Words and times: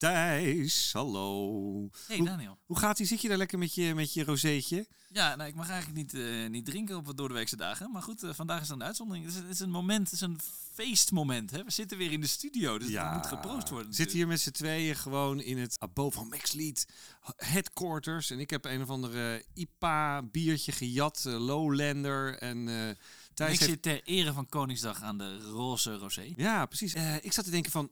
Thijs, 0.00 0.92
hallo. 0.92 1.90
Hey 2.06 2.20
Daniel. 2.24 2.58
Hoe 2.66 2.78
gaat 2.78 2.98
ie? 2.98 3.06
Zit 3.06 3.20
je 3.20 3.28
daar 3.28 3.36
lekker 3.36 3.58
met 3.58 3.74
je, 3.74 3.94
met 3.94 4.12
je 4.12 4.24
rozeetje? 4.24 4.86
Ja, 5.12 5.36
nou, 5.36 5.48
ik 5.48 5.54
mag 5.54 5.68
eigenlijk 5.68 5.98
niet, 5.98 6.22
eh, 6.22 6.48
niet 6.48 6.64
drinken 6.64 6.96
op 6.96 7.16
door 7.16 7.28
de 7.28 7.34
weekse 7.34 7.56
dagen. 7.56 7.90
Maar 7.90 8.02
goed, 8.02 8.22
eh, 8.22 8.32
vandaag 8.32 8.60
is 8.60 8.68
dan 8.68 8.80
een 8.80 8.86
uitzondering. 8.86 9.24
Het 9.26 9.34
is, 9.34 9.40
het 9.40 9.50
is 9.50 9.60
een 9.60 9.70
moment, 9.70 10.04
het 10.04 10.12
is 10.12 10.20
een 10.20 10.38
feestmoment. 10.72 11.50
Hè? 11.50 11.64
We 11.64 11.70
zitten 11.70 11.98
weer 11.98 12.12
in 12.12 12.20
de 12.20 12.26
studio, 12.26 12.78
dus 12.78 12.92
het 12.92 13.12
moet 13.12 13.26
geproost 13.26 13.68
worden. 13.68 13.88
We 13.88 13.94
zitten 13.94 14.16
hier 14.16 14.26
met 14.26 14.40
z'n 14.40 14.50
tweeën 14.50 14.96
gewoon 14.96 15.40
in 15.40 15.58
het 15.58 15.76
Abo 15.78 16.10
van 16.10 16.28
Max 16.28 16.52
Lead 16.52 16.86
headquarters. 17.36 18.30
En 18.30 18.38
ik 18.38 18.50
heb 18.50 18.64
een 18.64 18.82
of 18.82 18.88
andere 18.88 19.44
IPA 19.54 20.22
biertje 20.22 20.72
gejat, 20.72 21.24
eh, 21.26 21.38
Lowlander. 21.38 22.38
En 22.38 22.68
Ik 22.68 22.96
Thijs 23.34 23.58
heeft... 23.58 23.70
zit 23.70 23.82
ter 23.82 24.02
ere 24.04 24.32
van 24.32 24.46
Koningsdag 24.46 25.02
aan 25.02 25.18
de 25.18 25.38
roze 25.38 25.94
rosé. 25.96 26.32
Ja, 26.36 26.66
precies. 26.66 26.94
Ik 27.20 27.32
zat 27.32 27.44
te 27.44 27.50
denken 27.50 27.70
van, 27.70 27.90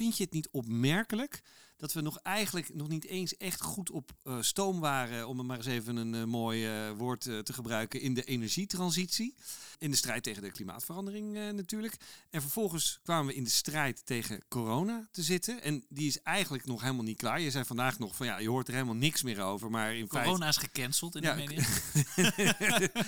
vind 0.00 0.16
je 0.16 0.24
het 0.24 0.32
niet 0.32 0.48
opmerkelijk 0.50 1.40
dat 1.80 1.92
we 1.92 2.00
nog 2.00 2.18
eigenlijk 2.22 2.74
nog 2.74 2.88
niet 2.88 3.06
eens 3.06 3.36
echt 3.36 3.60
goed 3.60 3.90
op 3.90 4.10
eh, 4.22 4.36
stoom 4.40 4.80
waren, 4.80 5.28
om 5.28 5.38
er 5.38 5.44
maar 5.44 5.56
eens 5.56 5.66
even 5.66 5.96
een 5.96 6.14
eh, 6.14 6.24
mooi 6.24 6.66
eh, 6.66 6.90
woord 6.96 7.20
te 7.20 7.52
gebruiken, 7.52 8.00
in 8.00 8.14
de 8.14 8.24
energietransitie. 8.24 9.34
In 9.78 9.90
de 9.90 9.96
strijd 9.96 10.22
tegen 10.22 10.42
de 10.42 10.50
klimaatverandering 10.50 11.52
natuurlijk. 11.52 11.96
En 12.30 12.40
vervolgens 12.40 13.00
kwamen 13.02 13.26
we 13.26 13.34
in 13.34 13.44
de 13.44 13.50
strijd 13.50 14.06
tegen 14.06 14.42
corona 14.48 15.08
te 15.10 15.22
zitten. 15.22 15.62
En 15.62 15.84
die 15.88 16.06
is 16.06 16.22
eigenlijk 16.22 16.66
nog 16.66 16.80
helemaal 16.80 17.04
niet 17.04 17.16
klaar. 17.16 17.40
Je 17.40 17.50
zei 17.50 17.64
vandaag 17.64 17.98
nog 17.98 18.16
van 18.16 18.26
ja, 18.26 18.38
je 18.38 18.48
hoort 18.48 18.68
er 18.68 18.74
helemaal 18.74 18.94
niks 18.94 19.22
meer 19.22 19.40
over. 19.40 19.70
Maar 19.70 19.94
in. 19.94 20.08
Corona 20.08 20.48
is 20.48 20.56
gecanceld 20.56 21.16
in 21.16 21.22
Ja, 21.22 21.34
de 21.34 21.42
media. 21.46 21.64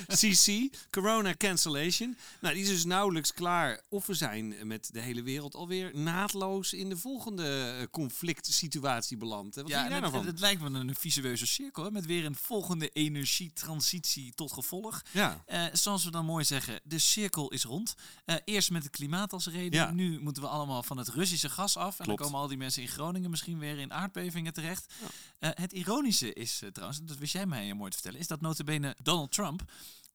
CC, 0.19 0.77
Corona 0.91 1.35
Cancellation. 1.37 2.17
Nou, 2.41 2.55
die 2.55 2.63
is 2.63 2.69
dus 2.69 2.85
nauwelijks 2.85 3.33
klaar. 3.33 3.81
Of 3.89 4.07
we 4.07 4.15
zijn 4.15 4.55
met 4.63 4.89
de 4.93 5.01
hele 5.01 5.23
wereld 5.23 5.55
alweer 5.55 5.91
naadloos 5.97 6.73
in 6.73 6.89
de 6.89 6.97
volgende 6.97 7.89
conflict 7.91 8.47
situatie 8.69 9.17
beland. 9.17 9.55
Wat 9.55 9.69
Ja, 9.69 9.75
vind 9.81 9.85
je 9.85 9.91
daar 9.91 10.01
nou 10.01 10.13
het, 10.13 10.23
van? 10.23 10.33
het 10.33 10.41
lijkt 10.41 10.61
me 10.63 10.79
een 10.79 10.95
visueuze 10.95 11.47
cirkel, 11.47 11.85
hè, 11.85 11.91
met 11.91 12.07
weer 12.07 12.25
een 12.25 12.35
volgende 12.35 12.89
energietransitie 12.89 14.33
tot 14.35 14.53
gevolg. 14.53 15.03
Ja. 15.11 15.43
Eh, 15.47 15.65
zoals 15.73 16.05
we 16.05 16.11
dan 16.11 16.25
mooi 16.25 16.45
zeggen, 16.45 16.81
de 16.85 16.99
cirkel 16.99 17.49
is 17.49 17.65
rond. 17.65 17.95
Eh, 18.25 18.37
eerst 18.45 18.71
met 18.71 18.83
het 18.83 18.93
klimaat 18.93 19.33
als 19.33 19.47
reden. 19.47 19.81
Ja. 19.81 19.91
Nu 19.91 20.21
moeten 20.21 20.43
we 20.43 20.49
allemaal 20.49 20.83
van 20.83 20.97
het 20.97 21.09
Russische 21.09 21.49
gas 21.51 21.77
af. 21.77 21.99
En 22.01 22.07
dan 22.07 22.17
komen 22.17 22.39
al 22.39 22.49
die 22.49 22.57
mensen 22.57 22.83
in 22.83 22.89
Groningen 22.89 23.31
misschien 23.31 23.59
weer 23.59 23.79
in 23.79 23.93
aardbevingen 23.93 24.53
terecht. 24.53 24.93
Eh, 25.39 25.51
het 25.55 25.73
ironische 25.73 26.33
is 26.33 26.63
trouwens, 26.73 27.01
dat 27.03 27.19
wist 27.19 27.33
jij 27.33 27.47
mij 27.47 27.75
mooi 27.75 27.91
te 27.91 27.97
vertellen, 27.97 28.21
is 28.21 28.27
dat 28.27 28.41
notabene 28.41 28.97
Donald 29.03 29.33
Trump 29.33 29.63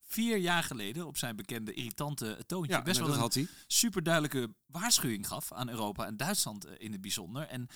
vier 0.07 0.37
jaar 0.37 0.63
geleden 0.63 1.07
op 1.07 1.17
zijn 1.17 1.35
bekende 1.35 1.73
irritante 1.73 2.43
toontje 2.45 2.71
Ja, 2.73 2.81
best 2.81 2.99
wel 2.99 3.09
een 3.09 3.19
had 3.19 3.33
hij. 3.33 3.47
super 3.67 4.03
duidelijke 4.03 4.53
waarschuwing 4.65 5.27
gaf 5.27 5.51
aan 5.51 5.69
Europa 5.69 6.05
en 6.05 6.17
Duitsland 6.17 6.65
eh, 6.65 6.73
in 6.77 6.91
het 6.91 7.01
bijzonder. 7.01 7.47
En 7.47 7.67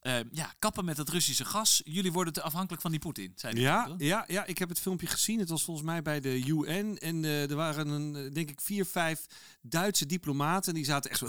eh, 0.00 0.18
ja, 0.30 0.54
kappen 0.58 0.84
met 0.84 0.96
het 0.96 1.08
Russische 1.08 1.44
gas. 1.44 1.80
Jullie 1.84 2.12
worden 2.12 2.32
te 2.32 2.42
afhankelijk 2.42 2.82
van 2.82 2.90
die 2.90 3.00
Poetin, 3.00 3.32
zei 3.34 3.52
hij. 3.52 3.62
Ja, 3.62 3.94
ja, 3.98 4.24
ja, 4.28 4.46
ik 4.46 4.58
heb 4.58 4.68
het 4.68 4.80
filmpje 4.80 5.06
gezien. 5.06 5.38
Het 5.38 5.48
was 5.48 5.62
volgens 5.62 5.86
mij 5.86 6.02
bij 6.02 6.20
de 6.20 6.46
UN. 6.46 6.98
En 6.98 7.24
eh, 7.24 7.50
er 7.50 7.56
waren, 7.56 7.88
een, 7.88 8.32
denk 8.32 8.50
ik, 8.50 8.60
vier, 8.60 8.84
vijf 8.84 9.26
Duitse 9.62 10.06
diplomaten. 10.06 10.74
Die 10.74 10.84
zaten 10.84 11.10
echt 11.10 11.18
zo... 11.18 11.26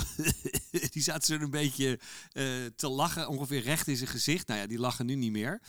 die 0.93 1.03
zaten 1.03 1.23
zo 1.23 1.43
een 1.43 1.49
beetje 1.49 1.99
te 2.75 2.89
lachen. 2.89 3.27
Ongeveer 3.27 3.61
recht 3.61 3.87
in 3.87 3.97
zijn 3.97 4.09
gezicht. 4.09 4.47
Nou 4.47 4.59
ja, 4.59 4.67
die 4.67 4.79
lachen 4.79 5.05
nu 5.05 5.15
niet 5.15 5.31
meer. 5.31 5.61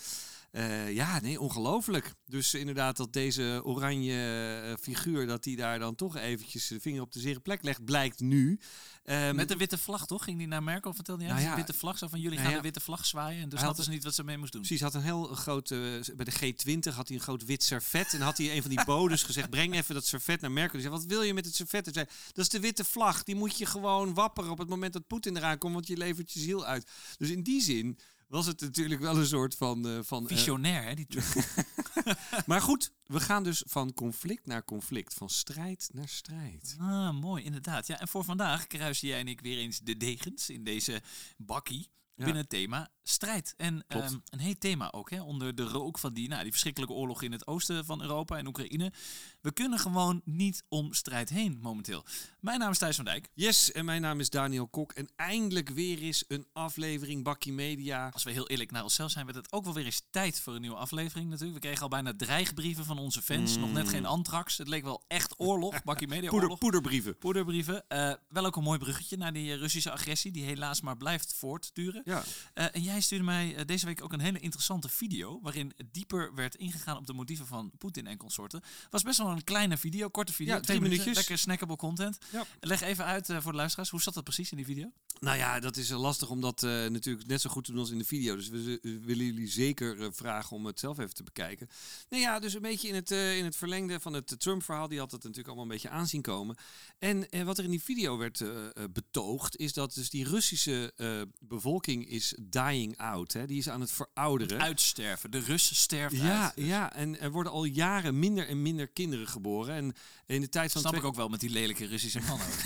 Eh, 0.52 0.92
ja, 0.92 1.20
nee, 1.20 1.40
ongelooflijk. 1.40 2.14
Dus 2.24 2.54
inderdaad 2.54 2.96
dat 2.96 3.12
deze 3.12 3.60
oranje 3.64 4.60
eh, 4.64 4.74
figuur... 4.80 5.26
dat 5.26 5.42
die 5.42 5.56
daar 5.56 5.78
dan 5.78 5.94
toch 5.94 6.16
eventjes 6.16 6.66
de 6.66 6.80
vinger 6.80 7.00
op 7.00 7.12
de 7.12 7.20
zere 7.20 7.40
plek 7.40 7.62
legt... 7.62 7.84
blijkt 7.84 8.20
nu. 8.20 8.60
Ehm, 9.04 9.34
Met 9.34 9.48
de 9.48 9.56
witte 9.56 9.78
vlag, 9.78 10.06
toch? 10.06 10.24
Ging 10.24 10.38
die 10.38 10.46
naar 10.46 10.62
Merkel, 10.62 10.94
vertelde 10.94 11.22
hij? 11.22 11.32
Nou 11.32 11.44
de 11.44 11.50
ja. 11.50 11.56
witte 11.56 11.72
vlag, 11.72 11.98
zo 11.98 12.08
van 12.08 12.20
jullie 12.20 12.34
Nou 12.34 12.42
gaan 12.42 12.56
ja. 12.56 12.60
de 12.60 12.66
witte 12.66 12.80
vlag 12.80 13.06
zwaaien. 13.06 13.42
En 13.42 13.48
dus 13.48 13.60
hadden 13.60 13.84
ze 13.84 13.90
niet 13.90 14.04
wat 14.04 14.14
ze 14.14 14.24
mee 14.24 14.38
moest 14.38 14.52
doen. 14.52 14.60
Precies, 14.60 14.80
had 14.80 14.94
een 14.94 15.02
heel 15.02 15.24
groot, 15.24 15.70
eh, 15.70 15.78
bij 16.16 16.24
de 16.24 16.32
G20 16.32 16.94
had 16.94 17.08
hij 17.08 17.16
een 17.16 17.22
groot 17.22 17.44
wit 17.44 17.62
servet. 17.62 18.12
En 18.12 18.20
had 18.20 18.38
hij 18.38 18.56
een 18.56 18.62
van 18.62 18.70
die 18.70 18.84
bodes 18.84 19.22
gezegd, 19.22 19.50
breng 19.50 19.74
even 19.78 19.94
dat 19.94 20.06
servet 20.06 20.40
naar 20.40 20.52
Merkel. 20.52 20.72
Die 20.72 20.88
zei, 20.88 20.94
wat 20.94 21.04
wil 21.04 21.22
je 21.22 21.34
met 21.34 21.44
het 21.44 21.54
servet? 21.54 21.84
Hij 21.84 21.94
zei, 21.94 22.06
dat 22.32 22.44
is 22.44 22.50
de 22.50 22.60
witte 22.60 22.84
vlag. 22.84 23.22
Die 23.22 23.34
moet 23.34 23.58
je 23.58 23.66
gewoon 23.66 24.14
wapperen 24.14 24.50
op 24.50 24.58
het 24.58 24.68
moment 24.68 24.92
dat 24.92 25.06
Poetin 25.06 25.36
eraan 25.36 25.58
komt, 25.58 25.74
want 25.74 25.86
je 25.86 25.96
levert 25.96 26.32
je 26.32 26.40
ziel 26.40 26.64
uit. 26.64 26.90
Dus 27.16 27.30
in 27.30 27.42
die 27.42 27.62
zin 27.62 27.98
was 28.32 28.46
het 28.46 28.60
natuurlijk 28.60 29.00
wel 29.00 29.16
een 29.16 29.26
soort 29.26 29.54
van... 29.54 29.88
eh, 29.88 29.98
van 30.02 30.28
eh, 30.28 30.36
Visionair, 30.36 30.82
hè? 30.84 30.94
Die 30.94 31.06
maar 32.46 32.60
goed, 32.60 32.92
we 33.04 33.20
gaan 33.20 33.42
dus 33.42 33.62
van 33.66 33.94
conflict 33.94 34.46
naar 34.46 34.64
conflict. 34.64 35.14
Van 35.14 35.30
strijd 35.30 35.88
naar 35.92 36.08
strijd. 36.08 36.76
Ah, 36.78 37.20
mooi, 37.20 37.44
inderdaad. 37.44 37.86
Ja, 37.86 38.00
en 38.00 38.08
voor 38.08 38.24
vandaag 38.24 38.66
kruisen 38.66 39.08
jij 39.08 39.20
en 39.20 39.28
ik 39.28 39.40
weer 39.40 39.58
eens 39.58 39.78
de 39.78 39.96
degens 39.96 40.50
in 40.50 40.64
deze 40.64 41.02
bakkie. 41.36 41.90
Ja. 42.14 42.24
Binnen 42.24 42.42
het 42.42 42.50
thema 42.50 42.90
strijd. 43.02 43.54
En 43.56 43.84
ehm, 43.88 44.14
een 44.28 44.38
heet 44.38 44.60
thema 44.60 44.92
ook, 44.92 45.10
hè? 45.10 45.22
onder 45.22 45.54
de 45.54 45.64
rook 45.64 45.98
van 45.98 46.12
die, 46.12 46.28
nou, 46.28 46.42
die 46.42 46.50
verschrikkelijke 46.50 46.94
oorlog 46.94 47.22
in 47.22 47.32
het 47.32 47.46
oosten 47.46 47.84
van 47.84 48.02
Europa 48.02 48.36
en 48.36 48.46
Oekraïne. 48.46 48.92
We 49.40 49.52
kunnen 49.52 49.78
gewoon 49.78 50.20
niet 50.24 50.64
om 50.68 50.92
strijd 50.92 51.28
heen 51.28 51.58
momenteel. 51.60 52.04
Mijn 52.40 52.58
naam 52.58 52.70
is 52.70 52.78
Thijs 52.78 52.96
van 52.96 53.04
Dijk. 53.04 53.28
Yes, 53.34 53.72
en 53.72 53.84
mijn 53.84 54.02
naam 54.02 54.20
is 54.20 54.30
Daniel 54.30 54.68
Kok. 54.68 54.92
En 54.92 55.08
eindelijk 55.16 55.68
weer 55.68 55.98
eens 55.98 56.24
een 56.28 56.46
aflevering 56.52 57.24
Bakkie 57.24 57.52
Media. 57.52 58.08
Als 58.12 58.22
we 58.22 58.30
heel 58.30 58.48
eerlijk 58.48 58.70
naar 58.70 58.82
onszelf 58.82 59.10
zijn, 59.10 59.24
werd 59.24 59.36
het 59.36 59.52
ook 59.52 59.64
wel 59.64 59.74
weer 59.74 59.84
eens 59.84 60.02
tijd 60.10 60.40
voor 60.40 60.54
een 60.54 60.60
nieuwe 60.60 60.76
aflevering 60.76 61.28
natuurlijk. 61.28 61.54
We 61.54 61.66
kregen 61.66 61.82
al 61.82 61.88
bijna 61.88 62.12
dreigbrieven 62.16 62.84
van 62.84 62.98
onze 62.98 63.22
fans. 63.22 63.56
Nog 63.56 63.72
net 63.72 63.88
geen 63.88 64.06
antrax. 64.06 64.58
Het 64.58 64.68
leek 64.68 64.84
wel 64.84 65.04
echt 65.08 65.34
oorlog, 65.36 65.82
bakkie 65.84 66.08
media 66.08 66.28
Poeder, 66.28 66.42
oorlog. 66.42 66.58
poederbrieven. 66.58 67.18
Poederbrieven. 67.18 67.88
Eh, 67.88 68.12
wel 68.28 68.46
ook 68.46 68.56
een 68.56 68.62
mooi 68.62 68.78
bruggetje 68.78 69.16
naar 69.16 69.32
die 69.32 69.52
eh, 69.52 69.58
Russische 69.58 69.90
agressie, 69.90 70.30
die 70.30 70.44
helaas 70.44 70.80
maar 70.80 70.96
blijft 70.96 71.34
voortduren. 71.34 72.02
Ja. 72.04 72.22
Eh, 72.54 72.66
en 72.72 72.82
jij 72.82 72.91
stuurde 73.00 73.24
mij 73.24 73.54
eh, 73.56 73.64
deze 73.66 73.86
week 73.86 74.02
ook 74.04 74.12
een 74.12 74.20
hele 74.20 74.38
interessante 74.38 74.88
video, 74.88 75.38
waarin 75.42 75.72
dieper 75.92 76.34
werd 76.34 76.54
ingegaan 76.54 76.96
op 76.96 77.06
de 77.06 77.12
motieven 77.12 77.46
van 77.46 77.70
Poetin 77.78 78.06
en 78.06 78.16
consorten. 78.16 78.62
Was 78.90 79.02
best 79.02 79.18
wel 79.18 79.28
een 79.30 79.44
kleine 79.44 79.76
video, 79.76 80.08
korte 80.08 80.32
video, 80.32 80.54
Ja, 80.54 80.60
twee 80.60 80.80
minuutjes. 80.80 81.16
lekker 81.16 81.38
snackable 81.38 81.76
content. 81.76 82.18
Ja. 82.32 82.44
Leg 82.60 82.80
even 82.80 83.04
uit 83.04 83.28
eh, 83.28 83.40
voor 83.40 83.50
de 83.52 83.58
luisteraars, 83.58 83.90
hoe 83.90 84.02
zat 84.02 84.14
dat 84.14 84.24
precies 84.24 84.50
in 84.50 84.56
die 84.56 84.66
video? 84.66 84.92
Nou 85.20 85.36
ja, 85.36 85.60
dat 85.60 85.76
is 85.76 85.90
eh, 85.90 86.00
lastig 86.00 86.30
om 86.30 86.40
dat 86.40 86.62
eh, 86.62 86.70
natuurlijk 86.70 87.26
net 87.26 87.40
zo 87.40 87.50
goed 87.50 87.64
te 87.64 87.70
doen 87.70 87.80
als 87.80 87.90
in 87.90 87.98
de 87.98 88.04
video. 88.04 88.36
Dus 88.36 88.48
we 88.48 88.78
willen 88.82 89.24
jullie 89.24 89.48
zeker 89.48 90.00
eh, 90.02 90.08
vragen 90.12 90.56
om 90.56 90.66
het 90.66 90.80
zelf 90.80 90.98
even 90.98 91.14
te 91.14 91.22
bekijken. 91.22 91.68
Nou 92.08 92.22
ja, 92.22 92.38
dus 92.38 92.54
een 92.54 92.60
beetje 92.62 92.88
in 92.88 92.94
het, 92.94 93.10
eh, 93.10 93.38
in 93.38 93.44
het 93.44 93.56
verlengde 93.56 94.00
van 94.00 94.12
het 94.12 94.40
Trump-verhaal. 94.40 94.88
Die 94.88 94.98
had 94.98 95.10
het 95.10 95.20
natuurlijk 95.22 95.46
allemaal 95.48 95.64
een 95.64 95.70
beetje 95.72 95.88
aanzien 95.88 96.22
komen. 96.22 96.56
En 96.98 97.30
eh, 97.30 97.42
wat 97.42 97.58
er 97.58 97.64
in 97.64 97.70
die 97.70 97.82
video 97.82 98.16
werd 98.18 98.44
betoogd, 98.92 99.56
is 99.56 99.72
dat 99.72 99.94
dus 99.94 100.10
die 100.10 100.28
Russische 100.28 100.92
eh, 100.96 101.20
bevolking 101.40 102.08
is 102.08 102.34
dying 102.40 102.81
out. 102.96 103.32
Hè? 103.32 103.46
Die 103.46 103.58
is 103.58 103.68
aan 103.68 103.80
het 103.80 103.92
verouderen. 103.92 104.60
Uitsterven. 104.60 105.30
De 105.30 105.38
Rus 105.38 105.80
sterft 105.80 106.16
ja, 106.16 106.42
uit. 106.44 106.52
ja, 106.66 106.92
en 106.94 107.20
er 107.20 107.30
worden 107.30 107.52
al 107.52 107.64
jaren 107.64 108.18
minder 108.18 108.48
en 108.48 108.62
minder 108.62 108.88
kinderen 108.88 109.28
geboren. 109.28 109.74
En 109.74 109.94
in 110.26 110.40
de 110.40 110.48
tijd 110.48 110.72
van 110.72 110.80
Snap 110.80 110.92
twee- 110.92 111.04
ik 111.04 111.10
ook 111.10 111.16
wel 111.16 111.28
met 111.28 111.40
die 111.40 111.50
lelijke 111.50 111.86
Russische 111.86 112.20
mannen. 112.20 112.46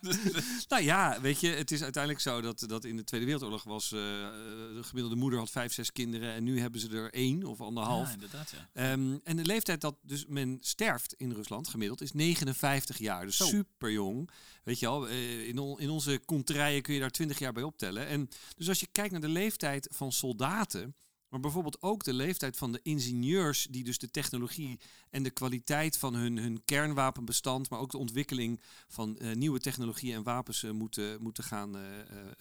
Nou 0.68 0.82
ja, 0.82 1.20
weet 1.20 1.40
je, 1.40 1.48
het 1.48 1.70
is 1.70 1.82
uiteindelijk 1.82 2.22
zo 2.22 2.40
dat, 2.40 2.64
dat 2.66 2.84
in 2.84 2.96
de 2.96 3.04
Tweede 3.04 3.26
Wereldoorlog 3.26 3.64
was... 3.64 3.92
eh, 3.92 3.98
de 3.98 4.80
gemiddelde 4.80 5.16
moeder 5.16 5.38
had 5.38 5.50
vijf, 5.50 5.72
zes 5.72 5.92
kinderen 5.92 6.32
en 6.32 6.44
nu 6.44 6.60
hebben 6.60 6.80
ze 6.80 6.88
er 6.88 7.12
één 7.12 7.44
of 7.44 7.60
anderhalf. 7.60 8.06
Ja, 8.06 8.12
inderdaad, 8.12 8.50
ja. 8.50 8.68
Ehm, 8.72 9.16
en 9.24 9.36
de 9.36 9.44
leeftijd 9.44 9.80
dat 9.80 9.96
dus 10.02 10.24
men 10.28 10.58
sterft 10.60 11.14
in 11.16 11.32
Rusland 11.32 11.68
gemiddeld 11.68 12.00
is 12.00 12.12
59 12.12 12.98
jaar. 12.98 13.24
Dus 13.24 13.36
super 13.36 13.90
jong. 13.90 14.30
Weet 14.68 14.78
je 14.78 14.86
al, 14.86 15.08
eh, 15.08 15.48
in, 15.48 15.76
in 15.78 15.90
onze 15.90 16.20
kontrijen 16.24 16.82
kun 16.82 16.94
je 16.94 17.00
daar 17.00 17.10
20 17.10 17.38
jaar 17.38 17.52
bij 17.52 17.62
optellen. 17.62 18.06
En 18.06 18.28
dus 18.56 18.68
als 18.68 18.80
je 18.80 18.88
kijkt 18.92 19.12
naar 19.12 19.20
de 19.20 19.28
leeftijd 19.28 19.88
van 19.90 20.12
soldaten, 20.12 20.94
maar 21.28 21.40
bijvoorbeeld 21.40 21.82
ook 21.82 22.04
de 22.04 22.12
leeftijd 22.12 22.56
van 22.56 22.72
de 22.72 22.80
ingenieurs 22.82 23.66
die 23.70 23.84
dus 23.84 23.98
de 23.98 24.10
technologie 24.10 24.80
en 25.10 25.22
de 25.22 25.30
kwaliteit 25.30 25.98
van 25.98 26.14
hun, 26.14 26.36
hun 26.36 26.62
kernwapenbestand, 26.64 27.70
maar 27.70 27.78
ook 27.78 27.90
de 27.90 27.98
ontwikkeling 27.98 28.60
van 28.88 29.18
eh, 29.18 29.34
nieuwe 29.34 29.60
technologieën 29.60 30.14
en 30.14 30.22
wapens 30.22 30.62
eh, 30.62 30.70
moeten, 30.70 31.22
moeten 31.22 31.44
gaan 31.44 31.76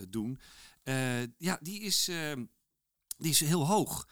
doen. 0.09 0.39
Ja, 1.38 1.59
die 1.62 1.81
is, 1.81 2.07
eh, 2.07 2.31
die 3.18 3.31
is 3.31 3.39
heel 3.39 3.68
hoog. 3.68 4.07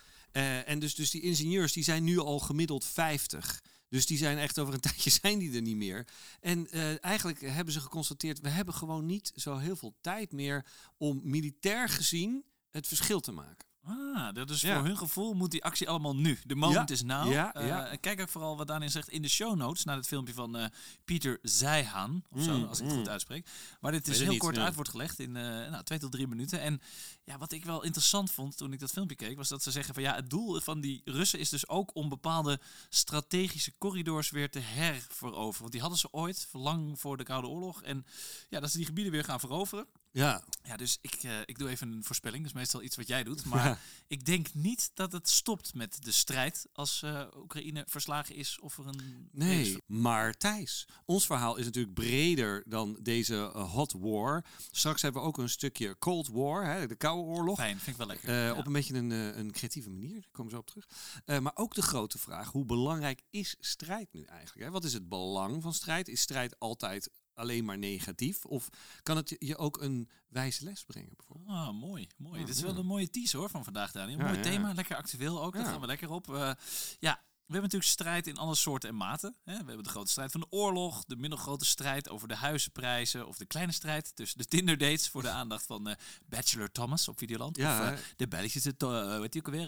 En 0.65 0.79
dus, 0.79 0.95
dus 0.95 1.11
die 1.11 1.21
ingenieurs 1.21 1.73
die 1.73 1.83
zijn 1.83 2.03
nu 2.03 2.19
al 2.19 2.39
gemiddeld 2.39 2.85
50. 2.85 3.63
Dus 3.95 4.05
die 4.05 4.17
zijn 4.17 4.37
echt 4.37 4.59
over 4.59 4.73
een 4.73 4.79
tijdje 4.89 5.09
zijn 5.09 5.39
die 5.39 5.55
er 5.55 5.61
niet 5.61 5.75
meer. 5.75 6.07
En 6.39 6.71
eh, 6.71 7.03
eigenlijk 7.03 7.41
hebben 7.41 7.73
ze 7.73 7.79
geconstateerd, 7.79 8.39
we 8.39 8.49
hebben 8.49 8.73
gewoon 8.73 9.05
niet 9.05 9.31
zo 9.35 9.57
heel 9.57 9.75
veel 9.75 9.95
tijd 10.01 10.31
meer 10.31 10.65
om 10.97 11.21
militair 11.23 11.89
gezien 11.89 12.43
het 12.71 12.87
verschil 12.87 13.19
te 13.19 13.31
maken. 13.31 13.67
Ah, 13.87 14.33
dat 14.33 14.49
is 14.49 14.61
Ja. 14.61 14.75
voor 14.75 14.85
hun 14.85 14.97
gevoel 14.97 15.33
moet 15.33 15.51
die 15.51 15.63
actie 15.63 15.89
allemaal 15.89 16.15
nu. 16.15 16.39
De 16.45 16.55
moment 16.55 16.89
Ja, 16.89 16.95
is 16.95 17.03
now. 17.03 17.31
ja, 17.31 17.53
Eh, 17.53 17.97
Kijk 17.99 18.21
ook 18.21 18.29
vooral 18.29 18.57
wat 18.57 18.67
Daniel 18.67 18.89
zegt 18.89 19.09
in 19.09 19.21
de 19.21 19.27
show 19.27 19.55
notes 19.55 19.83
naar 19.83 19.95
het 19.95 20.07
filmpje 20.07 20.33
van 20.33 20.57
eh, 20.57 20.65
Pieter 21.05 21.39
Zijhaan, 21.41 22.23
of 22.31 22.41
zo, 22.43 22.57
Mm, 22.57 22.63
als 22.65 22.77
ik 22.79 22.83
het 22.85 22.93
mm. 22.93 22.99
goed 22.99 23.09
uitspreek. 23.09 23.47
Waar 23.79 23.91
dit 23.91 24.05
dus 24.05 24.13
het 24.13 24.23
heel 24.23 24.31
niet, 24.31 24.39
kort 24.41 24.55
nee. 24.55 24.63
uit 24.65 24.75
wordt 24.75 24.89
gelegd 24.89 25.19
in 25.19 25.35
eh, 25.35 25.43
nou, 25.43 25.83
twee 25.83 25.99
tot 25.99 26.11
drie 26.11 26.27
minuten. 26.27 26.59
En 26.61 26.81
ja, 27.23 27.37
wat 27.37 27.51
ik 27.51 27.65
wel 27.65 27.83
interessant 27.83 28.31
vond 28.31 28.57
toen 28.57 28.73
ik 28.73 28.79
dat 28.79 28.91
filmpje 28.91 29.15
keek, 29.15 29.37
was 29.37 29.49
dat 29.49 29.63
ze 29.63 29.71
zeggen 29.71 29.93
van 29.93 30.03
ja, 30.03 30.15
het 30.15 30.29
doel 30.29 30.59
van 30.61 30.81
die 30.81 31.01
Russen 31.05 31.39
is 31.39 31.49
dus 31.49 31.67
ook 31.67 31.91
om 31.95 32.09
bepaalde 32.09 32.59
strategische 32.89 33.73
corridors 33.77 34.29
weer 34.29 34.49
te 34.49 34.59
herveroveren. 34.59 35.59
Want 35.59 35.71
die 35.71 35.81
hadden 35.81 35.99
ze 35.99 36.07
ooit, 36.11 36.47
lang 36.51 36.99
voor 36.99 37.17
de 37.17 37.23
Koude 37.23 37.47
Oorlog. 37.47 37.81
En 37.81 38.05
ja, 38.49 38.59
dat 38.59 38.71
ze 38.71 38.77
die 38.77 38.85
gebieden 38.85 39.11
weer 39.13 39.23
gaan 39.23 39.39
veroveren. 39.39 39.85
Ja. 40.15 40.43
Ja, 40.63 40.77
dus 40.77 40.97
ik, 41.01 41.13
eh, 41.13 41.39
ik 41.45 41.57
doe 41.57 41.69
even 41.69 41.91
een 41.91 42.03
voorspelling. 42.03 42.41
Dat 42.43 42.51
is 42.51 42.57
meestal 42.57 42.81
iets 42.81 42.95
wat 42.95 43.07
jij 43.07 43.23
doet. 43.23 43.45
Maar 43.55 43.65
Ja. 43.65 43.77
ik 44.07 44.25
denk 44.25 44.53
niet 44.53 44.91
dat 44.93 45.11
het 45.11 45.29
stopt 45.29 45.73
met 45.73 46.03
de 46.03 46.11
strijd 46.11 46.65
als 46.73 47.01
eh, 47.03 47.27
Oekraïne 47.37 47.83
verslagen 47.87 48.35
is 48.35 48.59
of 48.59 48.77
er 48.77 48.87
een... 48.87 49.29
Nee, 49.31 49.77
maar 49.85 50.33
Thijs, 50.37 50.87
ons 51.05 51.25
verhaal 51.25 51.55
is 51.55 51.65
natuurlijk 51.65 51.93
breder 51.93 52.63
dan 52.67 52.97
deze 53.01 53.51
eh, 53.53 53.71
hot 53.73 53.93
war. 53.93 54.45
Straks 54.71 55.01
hebben 55.01 55.21
we 55.21 55.27
ook 55.27 55.37
een 55.37 55.49
stukje 55.49 55.97
Cold 55.97 56.27
War, 56.27 56.65
hè, 56.65 56.87
de 56.87 56.95
Koude 56.95 57.23
Oorlog. 57.29 57.57
Fijn, 57.57 57.75
vind 57.79 57.87
ik 57.87 57.97
wel 57.97 58.07
lekker. 58.07 58.33
Ja. 58.33 58.53
Op 58.55 58.65
een 58.65 58.73
beetje 58.73 58.93
een, 58.93 59.09
een 59.11 59.51
creatieve 59.51 59.89
manier, 59.89 60.13
daar 60.13 60.31
komen 60.31 60.51
we 60.51 60.57
zo 60.57 60.57
op 60.61 60.67
terug. 60.67 61.41
Maar 61.41 61.55
ook 61.55 61.73
de 61.75 61.81
grote 61.81 62.17
vraag, 62.17 62.51
hoe 62.51 62.65
belangrijk 62.65 63.21
is 63.29 63.55
strijd 63.59 64.13
nu 64.13 64.23
eigenlijk? 64.23 64.65
Hè? 64.65 64.71
Wat 64.71 64.83
is 64.83 64.93
het 64.93 65.09
belang 65.09 65.61
van 65.61 65.73
strijd? 65.73 66.07
Is 66.07 66.21
strijd 66.21 66.59
altijd 66.59 67.09
alleen 67.35 67.65
maar 67.65 67.77
negatief? 67.77 68.45
Of 68.45 68.69
kan 69.03 69.17
het 69.17 69.35
je 69.39 69.57
ook 69.57 69.81
een 69.81 70.09
wijze 70.27 70.63
les 70.63 70.83
brengen 70.83 71.11
bijvoorbeeld? 71.15 71.49
Ah, 71.49 71.71
mooi, 71.79 72.07
mooi. 72.17 72.39
Ja, 72.39 72.45
Dit 72.45 72.55
is 72.55 72.61
wel 72.61 72.77
een 72.77 72.85
mooie 72.85 73.09
teaser 73.09 73.39
hoor 73.39 73.49
van 73.49 73.63
vandaag, 73.63 73.91
Daniel. 73.91 74.17
Ja, 74.19 74.25
mooi 74.25 74.39
thema, 74.39 74.73
lekker 74.73 74.95
actueel 74.95 75.43
ook. 75.43 75.53
Daar 75.53 75.63
Ja. 75.63 75.69
gaan 75.71 75.79
we 75.81 75.85
lekker 75.87 76.09
op. 76.09 76.33
Eh, 76.35 76.51
ja, 76.99 77.21
we 77.45 77.51
hebben 77.53 77.61
natuurlijk 77.71 77.91
strijd 77.91 78.27
in 78.27 78.37
alle 78.37 78.55
soorten 78.55 78.89
en 78.89 78.95
maten. 78.95 79.35
We 79.43 79.51
hebben 79.51 79.83
de 79.83 79.89
grote 79.89 80.11
strijd 80.11 80.31
van 80.31 80.39
de 80.41 80.47
oorlog, 80.49 81.03
de 81.05 81.15
middelgrote 81.15 81.65
strijd 81.65 82.09
over 82.09 82.27
de 82.27 82.35
huizenprijzen 82.35 83.27
of 83.27 83.37
de 83.37 83.45
kleine 83.45 83.71
strijd 83.71 84.15
tussen 84.15 84.37
de 84.37 84.45
Tinder 84.45 84.77
dates 84.77 85.09
voor 85.09 85.21
de 85.21 85.29
aandacht 85.41 85.65
van 85.65 85.87
eh, 85.87 85.95
Bachelor 86.25 86.71
Thomas 86.71 87.07
op 87.07 87.17
Videoland. 87.17 87.57
Ja, 87.57 87.81
of 87.81 87.89
eh, 87.91 87.97
de 88.15 88.27
Belgische, 88.27 88.77
to- 88.77 88.93
eh, 89.21 89.29
die 89.29 89.41
ook 89.41 89.53
alweer? 89.53 89.67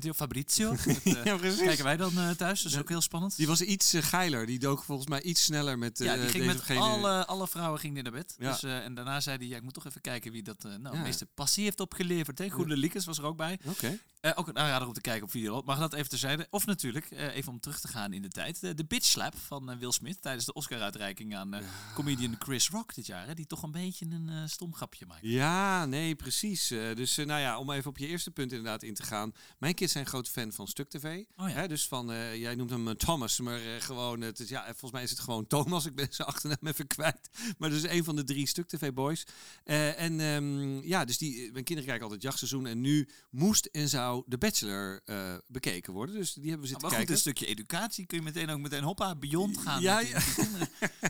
Die 0.00 0.10
ook? 0.10 0.16
Fabrizio. 0.16 0.74
Ja, 1.24 1.36
kijken 1.38 1.84
wij 1.84 1.96
dan 1.96 2.12
thuis, 2.36 2.62
dat 2.62 2.72
is 2.72 2.78
ook 2.78 2.88
heel 2.88 3.00
spannend. 3.00 3.36
Die 3.36 3.46
was 3.46 3.60
iets 3.60 3.92
geiler. 3.96 4.46
Die 4.46 4.58
dook 4.58 4.82
volgens 4.82 5.08
mij 5.08 5.22
iets 5.22 5.44
sneller 5.44 5.78
met 5.78 5.98
ja, 5.98 6.14
die 6.16 6.28
ging 6.28 6.46
met 6.46 6.60
gene- 6.60 6.80
alle, 6.80 7.26
alle 7.26 7.48
vrouwen 7.48 7.80
ging 7.80 8.02
naar 8.02 8.12
bed. 8.12 8.34
Ja. 8.38 8.50
Dus, 8.52 8.62
en 8.62 8.94
daarna 8.94 9.20
zei 9.20 9.36
hij, 9.38 9.46
ja, 9.46 9.56
ik 9.56 9.62
moet 9.62 9.74
toch 9.74 9.86
even 9.86 10.00
kijken 10.00 10.32
wie 10.32 10.42
dat 10.42 10.62
nou, 10.62 10.96
Ja. 10.96 11.02
meeste 11.02 11.26
passie 11.26 11.64
heeft 11.64 11.80
opgeleverd. 11.80 12.38
Hè? 12.38 12.50
Goede 12.50 12.76
Liekes 12.76 13.04
was 13.04 13.18
er 13.18 13.24
ook 13.24 13.36
bij. 13.36 13.58
Oké. 13.64 13.98
Eh, 14.24 14.32
ook 14.34 14.48
een 14.48 14.58
aanrader 14.58 14.88
om 14.88 14.94
te 14.94 15.00
kijken 15.00 15.22
op 15.22 15.30
Videoland. 15.30 15.64
Mag 15.64 15.78
dat 15.78 15.92
even 15.92 16.08
terzijde. 16.08 16.46
Of 16.50 16.66
natuurlijk, 16.66 17.10
eh, 17.10 17.36
even 17.36 17.52
om 17.52 17.60
terug 17.60 17.80
te 17.80 17.88
gaan 17.88 18.12
in 18.12 18.22
de 18.22 18.28
tijd. 18.28 18.60
de 18.60 18.84
bitch 18.84 19.06
slap 19.06 19.34
van 19.38 19.70
eh, 19.70 19.78
Will 19.78 19.92
Smith 19.92 20.22
tijdens 20.22 20.44
de 20.44 20.52
Oscar-uitreiking 20.52 21.36
aan 21.36 21.54
comedian 21.94 22.36
Chris 22.38 22.68
Rock 22.68 22.94
dit 22.94 23.06
jaar. 23.06 23.26
Hè, 23.26 23.34
die 23.34 23.46
toch 23.46 23.62
een 23.62 23.70
beetje 23.70 24.06
een 24.06 24.48
stom 24.48 24.74
grapje 24.74 25.06
maakt. 25.06 25.20
Ja, 25.22 25.86
nee, 25.86 26.14
precies. 26.14 26.68
Dus 26.68 27.16
nou 27.16 27.40
ja, 27.40 27.58
om 27.58 27.70
even 27.70 27.90
op 27.90 27.98
je 27.98 28.06
eerste 28.06 28.30
punt 28.30 28.52
inderdaad 28.52 28.82
in 28.82 28.94
te 28.94 29.02
gaan. 29.02 29.32
Mijn 29.58 29.74
kids 29.74 29.92
zijn 29.92 30.06
groot 30.06 30.28
fan 30.28 30.52
van 30.52 30.66
Stuk 30.66 30.88
TV. 30.88 31.24
Oh 31.36 31.48
ja. 31.48 31.54
Hè, 31.54 31.68
dus 31.68 31.88
van, 31.88 32.06
jij 32.38 32.54
noemt 32.54 32.70
hem 32.70 32.96
Thomas, 32.96 33.40
maar 33.40 33.60
gewoon, 33.78 34.20
het 34.20 34.40
is, 34.40 34.48
ja, 34.48 34.64
volgens 34.64 34.92
mij 34.92 35.02
is 35.02 35.10
het 35.10 35.20
gewoon 35.20 35.46
Thomas. 35.46 35.86
Ik 35.86 35.94
ben 35.94 36.06
zijn 36.10 36.28
achternaam 36.28 36.58
even 36.62 36.86
kwijt. 36.86 37.30
Maar 37.58 37.70
dat 37.70 37.78
is 37.78 37.90
een 37.90 38.04
van 38.04 38.16
de 38.16 38.24
drie 38.24 38.46
Stuk 38.46 38.68
TV 38.68 38.92
boys. 38.92 39.24
Eh, 39.64 40.00
en 40.00 40.20
ehm, 40.20 40.78
ja, 40.78 41.04
dus 41.04 41.18
die, 41.18 41.52
mijn 41.52 41.64
kinderen 41.64 41.84
kijken 41.84 42.02
altijd 42.02 42.22
jachtseizoen. 42.22 42.66
En 42.66 42.80
nu 42.80 43.08
moest 43.30 43.66
en 43.66 43.88
zou 43.88 44.13
The 44.28 44.38
Bachelor 44.38 45.00
eh, 45.04 45.34
bekeken 45.46 45.92
worden. 45.92 46.14
Dus 46.14 46.32
die 46.32 46.42
hebben 46.50 46.60
we 46.60 46.66
zitten 46.66 46.88
Maar 46.88 46.98
goed, 46.98 47.06
kijken. 47.06 47.14
een 47.14 47.20
stukje 47.20 47.46
educatie 47.46 48.06
kun 48.06 48.18
je 48.18 48.24
meteen 48.24 48.50
ook 48.50 48.58
meteen 48.58 48.82
hoppa, 48.82 49.14
beyond 49.16 49.58
gaan. 49.58 49.80
Ja. 49.82 50.02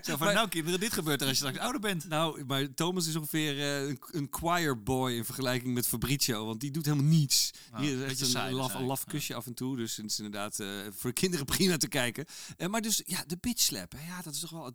Zo 0.02 0.16
van, 0.16 0.18
Maar- 0.18 0.34
nou 0.34 0.48
kinderen, 0.48 0.80
dit 0.80 0.92
gebeurt 0.92 1.20
er 1.20 1.28
als 1.28 1.38
je 1.38 1.44
straks 1.44 1.58
ouder 1.64 1.80
bent. 1.80 2.08
Nou, 2.08 2.44
maar 2.44 2.74
Thomas 2.74 3.06
is 3.06 3.16
ongeveer 3.16 3.58
eh, 3.60 3.88
een, 3.88 3.98
een 4.10 4.28
choir 4.30 4.82
boy 4.82 5.12
in 5.12 5.24
vergelijking 5.24 5.74
met 5.74 5.86
Fabrizio. 5.86 6.46
Want 6.46 6.60
die 6.60 6.70
doet 6.70 6.84
helemaal 6.84 7.04
niets. 7.06 7.50
Nou, 7.72 7.84
Hier 7.84 8.06
is 8.06 8.20
een, 8.20 8.26
saai 8.26 8.50
dus 8.50 8.58
laf, 8.58 8.74
een 8.74 8.84
laf 8.84 9.04
kusje 9.04 9.34
af 9.34 9.46
en 9.46 9.54
toe. 9.54 9.76
Dus 9.76 9.96
het 9.96 10.10
is 10.10 10.18
inderdaad 10.18 10.60
eh, 10.60 10.68
voor 10.90 11.10
de 11.10 11.20
kinderen 11.20 11.46
prima 11.56 11.76
te 11.76 11.88
kijken. 11.88 12.24
Maar 12.70 12.80
dus, 12.80 13.02
ja, 13.06 13.24
de 13.26 13.36
bitch 13.40 13.62
slap. 13.62 13.92
Hè, 13.96 14.06
ja, 14.06 14.22
dat 14.22 14.34
is 14.34 14.40
toch 14.40 14.50
wel 14.50 14.64
het, 14.64 14.74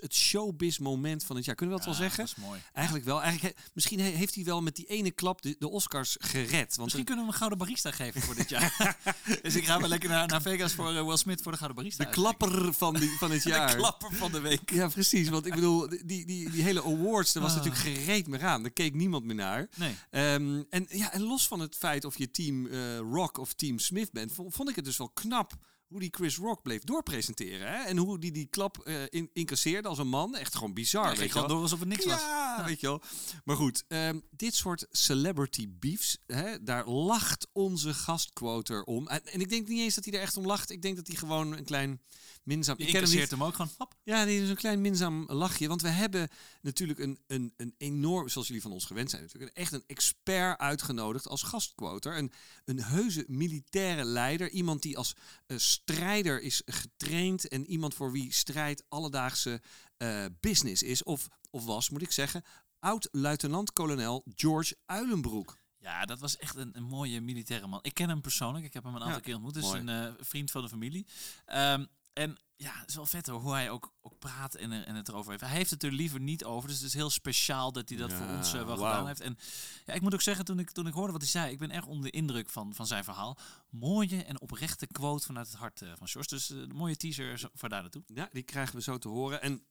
het 0.00 0.14
showbiz 0.14 0.78
moment 0.78 1.24
van 1.24 1.36
het 1.36 1.44
jaar. 1.44 1.54
Kunnen 1.54 1.76
we 1.76 1.82
dat 1.84 1.92
Ja, 1.92 1.98
wel 2.00 2.08
zeggen? 2.08 2.26
Dat 2.26 2.36
is 2.38 2.44
mooi. 2.44 2.60
Eigenlijk 2.72 3.04
wel. 3.06 3.22
Eigenlijk, 3.22 3.56
he- 3.56 3.62
misschien 3.74 4.00
he- 4.00 4.08
heeft 4.10 4.34
hij 4.34 4.44
wel 4.44 4.62
met 4.62 4.76
die 4.76 4.86
ene 4.86 5.10
klap 5.10 5.42
de, 5.42 5.56
de 5.58 5.68
Oscars 5.68 6.16
gered. 6.20 6.68
Want 6.68 6.78
Misschien 6.82 7.04
kunnen 7.04 7.24
we 7.24 7.30
een 7.30 7.36
gouden 7.36 7.58
barista 7.70 7.90
geven 8.04 8.20
voor 8.22 8.34
dit 8.34 8.48
jaar. 8.48 8.96
dus 9.42 9.56
ik 9.56 9.64
ga 9.64 9.80
wel 9.80 9.88
lekker 9.88 10.08
naar, 10.08 10.26
naar 10.26 10.42
Vegas 10.42 10.72
voor 10.72 10.94
eh, 10.94 11.04
Will 11.06 11.16
Smith 11.16 11.42
voor 11.42 11.52
de 11.52 11.58
gouden 11.58 11.76
barista. 11.82 12.04
de 12.04 12.10
klapper 12.10 12.74
van, 12.74 12.94
die, 12.94 13.10
van 13.18 13.30
het 13.30 13.42
jaar. 13.52 13.70
De 13.70 13.76
klapper 13.76 14.12
van 14.14 14.32
de 14.32 14.40
week. 14.40 14.70
Ja, 14.70 14.88
precies. 14.88 15.28
Want 15.28 15.46
ik 15.46 15.54
bedoel, 15.54 15.88
die, 15.88 16.04
die, 16.04 16.50
die 16.50 16.62
hele 16.62 16.82
awards, 16.84 17.32
daar 17.32 17.42
was 17.42 17.52
Ah. 17.52 17.58
natuurlijk 17.64 17.82
gereed 17.98 18.26
meer 18.26 18.44
aan. 18.44 18.62
Daar 18.62 18.70
keek 18.72 18.94
niemand 18.94 19.24
meer 19.24 19.34
naar. 19.34 19.68
Nee. 19.76 19.94
Ehm, 20.10 20.62
en, 20.70 20.86
ja, 20.88 21.12
en 21.12 21.22
los 21.22 21.46
van 21.48 21.60
het 21.60 21.76
feit 21.76 22.04
of 22.04 22.18
je 22.18 22.30
team 22.30 22.66
eh, 22.66 22.98
Rock 22.98 23.38
of 23.38 23.52
team 23.52 23.78
Smith 23.78 24.12
bent, 24.12 24.32
vo- 24.32 24.50
vond 24.50 24.68
ik 24.68 24.76
het 24.76 24.84
dus 24.84 24.96
wel 24.96 25.08
knap 25.10 25.52
hoe 25.90 26.00
die 26.00 26.08
Chris 26.12 26.36
Rock 26.36 26.62
bleef 26.62 26.82
doorpresenteren. 26.82 27.68
Hè? 27.68 27.82
En 27.82 27.96
hoe 27.96 28.18
die 28.18 28.32
die 28.32 28.46
klap 28.46 28.78
eh, 28.78 29.02
in, 29.08 29.30
incasseerde 29.32 29.88
als 29.88 29.98
een 29.98 30.08
man. 30.08 30.36
Echt 30.36 30.54
gewoon 30.54 30.74
bizar. 30.74 31.02
Ja, 31.02 31.08
weet 31.08 31.18
je 31.18 31.24
wel. 31.24 31.32
gewoon 31.32 31.48
door 31.48 31.62
alsof 31.62 31.78
het 31.78 31.88
niks 31.88 32.04
was. 32.04 32.20
Ja, 32.20 32.64
weet 32.66 32.80
je 32.80 32.86
wel. 32.86 33.02
Maar 33.44 33.56
goed, 33.56 33.84
ehm, 33.88 34.20
dit 34.30 34.54
soort 34.54 34.86
celebrity 34.90 35.68
beefs, 35.70 36.18
hè, 36.26 36.62
daar 36.62 36.88
lacht 36.88 37.48
onze 37.52 37.94
gastquoter 37.94 38.82
om. 38.82 39.08
En, 39.08 39.26
en 39.26 39.40
ik 39.40 39.48
denk 39.48 39.68
niet 39.68 39.80
eens 39.80 39.94
dat 39.94 40.04
hij 40.04 40.14
er 40.14 40.20
echt 40.20 40.36
om 40.36 40.46
lacht. 40.46 40.70
Ik 40.70 40.82
denk 40.82 40.96
dat 40.96 41.06
hij 41.06 41.16
gewoon 41.16 41.56
een 41.56 41.64
klein 41.64 42.00
minzaam... 42.42 42.74
Je 42.78 42.84
ik 42.84 42.92
ken 42.92 43.00
hem 43.00 43.10
niet. 43.10 43.18
incasseert 43.18 43.40
hem 43.40 43.48
ook 43.48 43.54
gewoon. 43.54 43.70
Hop. 43.78 43.94
Ja, 44.02 44.24
dit 44.24 44.42
is 44.42 44.48
een 44.48 44.56
klein 44.56 44.80
minzaam 44.80 45.24
lachje. 45.26 45.68
Want 45.68 45.82
we 45.82 45.88
hebben 45.88 46.28
natuurlijk 46.60 46.98
een, 46.98 47.18
een, 47.26 47.54
een 47.56 47.74
enorm, 47.78 48.28
zoals 48.28 48.46
jullie 48.46 48.62
van 48.62 48.72
ons 48.72 48.84
gewend 48.84 49.10
zijn 49.10 49.22
natuurlijk, 49.22 49.56
een, 49.56 49.62
echt 49.62 49.72
een 49.72 49.84
expert 49.86 50.58
uitgenodigd 50.58 51.28
als 51.28 51.42
gastquoter. 51.42 52.16
Een, 52.16 52.32
een 52.64 52.82
heuse 52.82 53.24
militaire 53.26 54.04
leider. 54.04 54.50
Iemand 54.50 54.82
die 54.82 54.98
als 54.98 55.14
eh, 55.46 55.56
strijder 55.58 56.40
is 56.40 56.62
getraind 56.64 57.48
en 57.48 57.66
iemand 57.66 57.94
voor 57.94 58.12
wie 58.12 58.32
strijd 58.32 58.84
alledaagse 58.88 59.60
eh, 59.96 60.24
business 60.40 60.82
is. 60.82 61.02
Of, 61.02 61.28
of 61.50 61.64
was, 61.64 61.90
moet 61.90 62.02
ik 62.02 62.12
zeggen, 62.12 62.44
oud-luitenant-kolonel 62.78 64.24
George 64.34 64.76
Uilenbroek. 64.86 65.58
Ja, 65.78 66.04
dat 66.04 66.20
was 66.20 66.36
echt 66.36 66.56
een, 66.56 66.70
een 66.76 66.82
mooie 66.84 67.20
militaire 67.20 67.66
man. 67.66 67.78
Ik 67.82 67.94
ken 67.94 68.08
hem 68.08 68.20
persoonlijk. 68.20 68.64
Ik 68.64 68.72
heb 68.72 68.84
hem 68.84 68.94
een 68.94 69.00
aantal 69.00 69.16
Ja, 69.16 69.22
keer 69.22 69.34
ontmoet. 69.34 69.56
Is 69.56 69.62
mooi. 69.62 69.80
een 69.80 69.88
eh, 69.88 70.12
vriend 70.20 70.50
van 70.50 70.62
de 70.62 70.68
familie. 70.68 71.06
Ehm, 71.44 71.84
en 72.12 72.38
ja, 72.56 72.72
het 72.78 72.88
is 72.88 72.94
wel 72.94 73.06
vet 73.06 73.26
hoor, 73.26 73.40
hoe 73.40 73.52
hij 73.52 73.70
ook, 73.70 73.92
ook 74.00 74.18
praat 74.18 74.54
en, 74.54 74.70
er- 74.72 74.84
en 74.86 74.94
het 74.94 75.08
erover 75.08 75.30
heeft. 75.30 75.42
Hij 75.42 75.52
heeft 75.56 75.70
het 75.70 75.82
er 75.82 75.92
liever 75.92 76.20
niet 76.20 76.44
over. 76.44 76.68
Dus 76.68 76.78
het 76.78 76.86
is 76.86 76.94
heel 76.94 77.10
speciaal 77.10 77.72
dat 77.72 77.88
hij 77.88 77.98
dat 77.98 78.12
voor 78.12 78.26
ons 78.26 78.52
eh, 78.54 78.64
wel 78.64 78.76
gedaan 78.76 79.06
heeft. 79.06 79.20
En 79.20 79.38
ja, 79.86 79.92
ik 79.94 80.00
moet 80.00 80.14
ook 80.14 80.20
zeggen, 80.20 80.44
toen 80.44 80.58
ik, 80.58 80.70
toen 80.70 80.86
ik 80.86 80.92
hoorde 80.94 81.12
wat 81.12 81.20
hij 81.20 81.30
zei, 81.30 81.52
ik 81.52 81.58
ben 81.58 81.70
erg 81.70 81.86
onder 81.86 82.10
de 82.10 82.16
indruk 82.16 82.48
van, 82.50 82.74
van 82.74 82.86
zijn 82.86 83.04
verhaal. 83.04 83.38
Mooie 83.68 84.24
en 84.24 84.40
oprechte 84.40 84.86
quote 84.86 85.26
vanuit 85.26 85.46
het 85.46 85.56
hart 85.56 85.82
eh, 85.82 85.92
van 85.96 86.08
George. 86.08 86.28
Dus 86.28 86.50
eh, 86.50 86.56
een 86.58 86.74
mooie 86.76 86.96
teaser 86.96 87.50
voor 87.54 87.68
daar 87.68 87.82
naartoe. 87.82 88.02
Ja, 88.06 88.28
die 88.32 88.42
krijgen 88.42 88.74
we 88.76 88.82
zo 88.82 88.98
te 88.98 89.08
horen. 89.08 89.42
En 89.42 89.62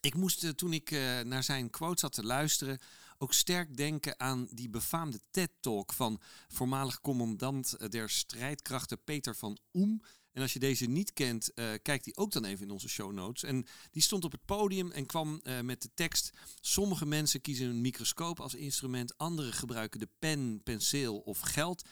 ik 0.00 0.14
moest 0.14 0.44
eh, 0.44 0.50
toen 0.50 0.72
ik 0.72 0.90
eh, 0.90 1.20
naar 1.20 1.42
zijn 1.42 1.70
quote 1.70 2.00
zat 2.00 2.12
te 2.12 2.24
luisteren, 2.24 2.78
ook 3.18 3.32
sterk 3.32 3.76
denken 3.76 4.20
aan 4.20 4.48
die 4.50 4.68
befaamde 4.68 5.20
TED-talk 5.30 5.92
van 5.92 6.20
voormalig 6.48 7.00
commandant 7.00 7.72
eh, 7.72 7.88
der 7.88 8.10
strijdkrachten 8.10 9.02
Peter 9.04 9.36
van 9.36 9.58
Oem. 9.74 10.02
En 10.36 10.42
als 10.42 10.52
je 10.52 10.58
deze 10.58 10.86
niet 10.86 11.12
kent, 11.12 11.52
eh 11.54 11.72
kijk 11.82 12.04
die 12.04 12.16
ook 12.16 12.32
dan 12.32 12.44
even 12.44 12.64
in 12.66 12.72
onze 12.72 12.88
show 12.88 13.12
notes. 13.12 13.42
En 13.42 13.66
die 13.90 14.02
stond 14.02 14.24
op 14.24 14.32
het 14.32 14.44
podium 14.44 14.90
en 14.90 15.06
kwam 15.06 15.40
eh, 15.42 15.60
met 15.60 15.82
de 15.82 15.90
tekst: 15.94 16.30
Sommige 16.60 17.06
mensen 17.06 17.40
kiezen 17.40 17.68
een 17.68 17.80
microscoop 17.80 18.40
als 18.40 18.54
instrument, 18.54 19.18
anderen 19.18 19.52
gebruiken 19.52 20.00
de 20.00 20.08
pen, 20.18 20.60
penseel 20.64 21.18
of 21.18 21.40
geld. 21.40 21.82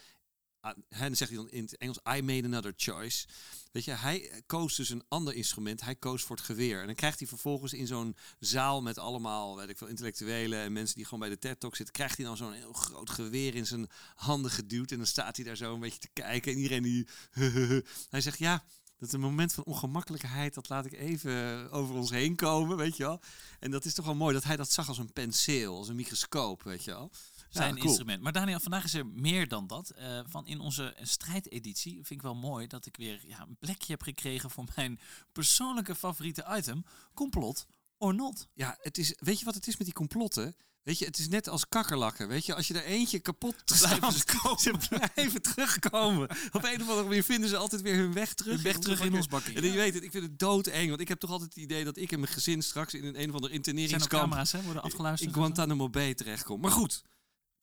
Ah, 0.64 0.76
hè, 0.88 1.06
dan 1.06 1.16
zegt 1.16 1.30
hij 1.30 1.40
dan 1.40 1.50
in 1.50 1.62
het 1.62 1.76
Engels: 1.76 1.99
I 2.16 2.23
made 2.23 2.44
another 2.44 2.73
choice. 2.76 3.26
Weet 3.73 3.85
je, 3.85 3.90
hij 3.90 4.42
koos 4.47 4.76
dus 4.76 4.90
een 4.90 5.04
ander 5.09 5.35
instrument. 5.35 5.80
Hij 5.80 5.94
koos 5.94 6.23
voor 6.23 6.37
het 6.37 6.44
geweer. 6.44 6.80
En 6.80 6.87
dan 6.87 6.94
krijgt 6.94 7.18
hij 7.18 7.28
vervolgens 7.28 7.73
in 7.73 7.87
zo'n 7.87 8.16
zaal 8.38 8.83
met 8.83 8.99
allemaal, 8.99 9.56
weet 9.56 9.68
ik 9.68 9.78
veel, 9.78 9.87
intellectuelen 9.87 10.59
en 10.59 10.73
mensen 10.73 10.97
die 10.97 11.04
gewoon 11.04 11.21
bij 11.21 11.28
de 11.28 11.38
TED 11.38 11.61
Talk 11.61 11.76
zitten, 11.76 11.94
krijgt 11.94 12.16
hij 12.16 12.26
dan 12.26 12.37
zo'n 12.37 12.52
heel 12.52 12.73
groot 12.73 13.11
geweer 13.11 13.54
in 13.54 13.66
zijn 13.66 13.90
handen 14.14 14.50
geduwd. 14.50 14.90
En 14.90 14.97
dan 14.97 15.06
staat 15.06 15.37
hij 15.37 15.44
daar 15.44 15.56
zo 15.56 15.75
een 15.75 15.80
beetje 15.80 15.99
te 15.99 16.11
kijken. 16.12 16.52
En 16.52 16.59
iedereen 16.59 16.83
die. 16.83 17.09
hij 18.11 18.21
zegt 18.21 18.38
ja. 18.38 18.64
Dat 18.99 19.09
is 19.09 19.14
een 19.14 19.21
moment 19.21 19.52
van 19.52 19.64
ongemakkelijkheid, 19.64 20.54
dat 20.54 20.68
laat 20.68 20.87
ik 20.87 20.92
even 20.92 21.71
over 21.71 21.94
ons 21.94 22.11
heen 22.11 22.37
komen, 22.37 22.76
weet 22.76 22.97
je 22.97 23.02
wel. 23.02 23.21
En 23.61 23.71
dat 23.71 23.85
is 23.85 23.94
toch 23.94 24.04
wel 24.04 24.14
mooi 24.14 24.35
dat 24.35 24.44
hij 24.44 24.56
dat 24.56 24.71
zag 24.71 24.88
als 24.88 24.99
een 24.99 25.12
penseel, 25.12 25.76
als 25.76 25.88
een 25.88 25.97
microscoop, 25.97 26.62
weet 26.62 26.85
je 26.85 26.90
wel. 26.90 27.11
Zijn 27.54 27.75
cool. 27.75 27.87
instrument. 27.87 28.23
Maar 28.23 28.32
Daniel, 28.32 28.61
vandaag 28.61 28.84
is 28.84 28.94
er 28.94 29.06
meer 29.06 29.49
dan 29.49 29.66
dat. 29.66 29.90
Eh, 29.90 30.20
van 30.26 30.46
in 30.46 30.61
onze 30.61 30.96
strijdeditie 31.02 31.92
vind 31.92 32.11
ik 32.11 32.23
wel 32.23 32.34
mooi 32.34 32.66
dat 32.66 32.87
ik 32.87 32.96
weer 32.96 33.20
ja, 33.26 33.40
een 33.40 33.56
plekje 33.58 33.92
heb 33.92 34.02
gekregen 34.02 34.50
voor 34.50 34.64
mijn 34.75 35.00
persoonlijke 35.32 35.94
favoriete 35.94 36.46
item. 36.56 36.84
Complot 37.14 37.66
or 37.99 38.14
not. 38.14 38.49
Ja, 38.54 38.76
het 38.80 38.99
is, 38.99 39.14
weet 39.18 39.38
je 39.38 39.44
wat 39.44 39.54
het 39.54 39.66
is 39.66 39.76
met 39.76 39.87
die 39.87 39.96
complotten? 39.96 40.56
Weet 40.84 40.99
je, 40.99 41.04
het 41.04 41.18
is 41.18 41.28
net 41.28 41.49
als 41.49 41.68
kakkerlakken. 41.68 42.28
Weet 42.28 42.46
je, 42.46 42.54
als 42.54 42.68
je 42.68 42.75
er 42.75 42.84
eentje 42.84 43.18
kapot 43.18 43.54
staat, 43.64 44.14
ze 44.61 44.75
blijven 44.88 45.42
terugkomen. 45.42 46.28
Op 46.52 46.64
een 46.64 46.82
of 46.82 46.88
andere 46.88 47.02
manier 47.02 47.25
vinden 47.25 47.49
ze 47.49 47.56
altijd 47.56 47.82
weer 47.82 47.96
hun 47.96 48.12
weg 48.12 48.34
terug. 48.34 48.54
Hun 48.54 48.62
weg 48.62 48.78
terug 48.78 49.00
in 49.00 49.14
ons 49.14 49.26
bakkie. 49.26 49.56
En 49.56 49.64
je 49.64 49.73
weet 49.73 49.94
het, 49.94 50.02
ik 50.02 50.11
vind 50.11 50.25
het 50.25 50.38
doodeng. 50.38 50.88
Want 50.88 51.00
ik 51.00 51.08
heb 51.08 51.20
toch 51.20 51.30
altijd 51.30 51.54
het 51.54 51.62
idee 51.62 51.84
dat 51.84 51.96
ik 51.96 52.12
en 52.12 52.20
mijn 52.20 52.32
gezin 52.32 52.62
straks 52.62 52.94
in 52.94 53.04
een, 53.04 53.20
een 53.23 53.28
of 53.28 53.34
ander 53.34 53.34
Er 53.34 53.40
zijn 53.40 53.52
interneringskamp 53.52 54.23
camera's, 54.23 54.52
hè, 54.52 54.62
worden 54.62 54.82
in 54.82 54.88
afgeluisterd. 54.88 55.32
Guantanamo 55.34 55.90
Bay 55.90 56.14
terechtkom. 56.14 56.61
Maar 56.61 56.70
goed, 56.70 57.02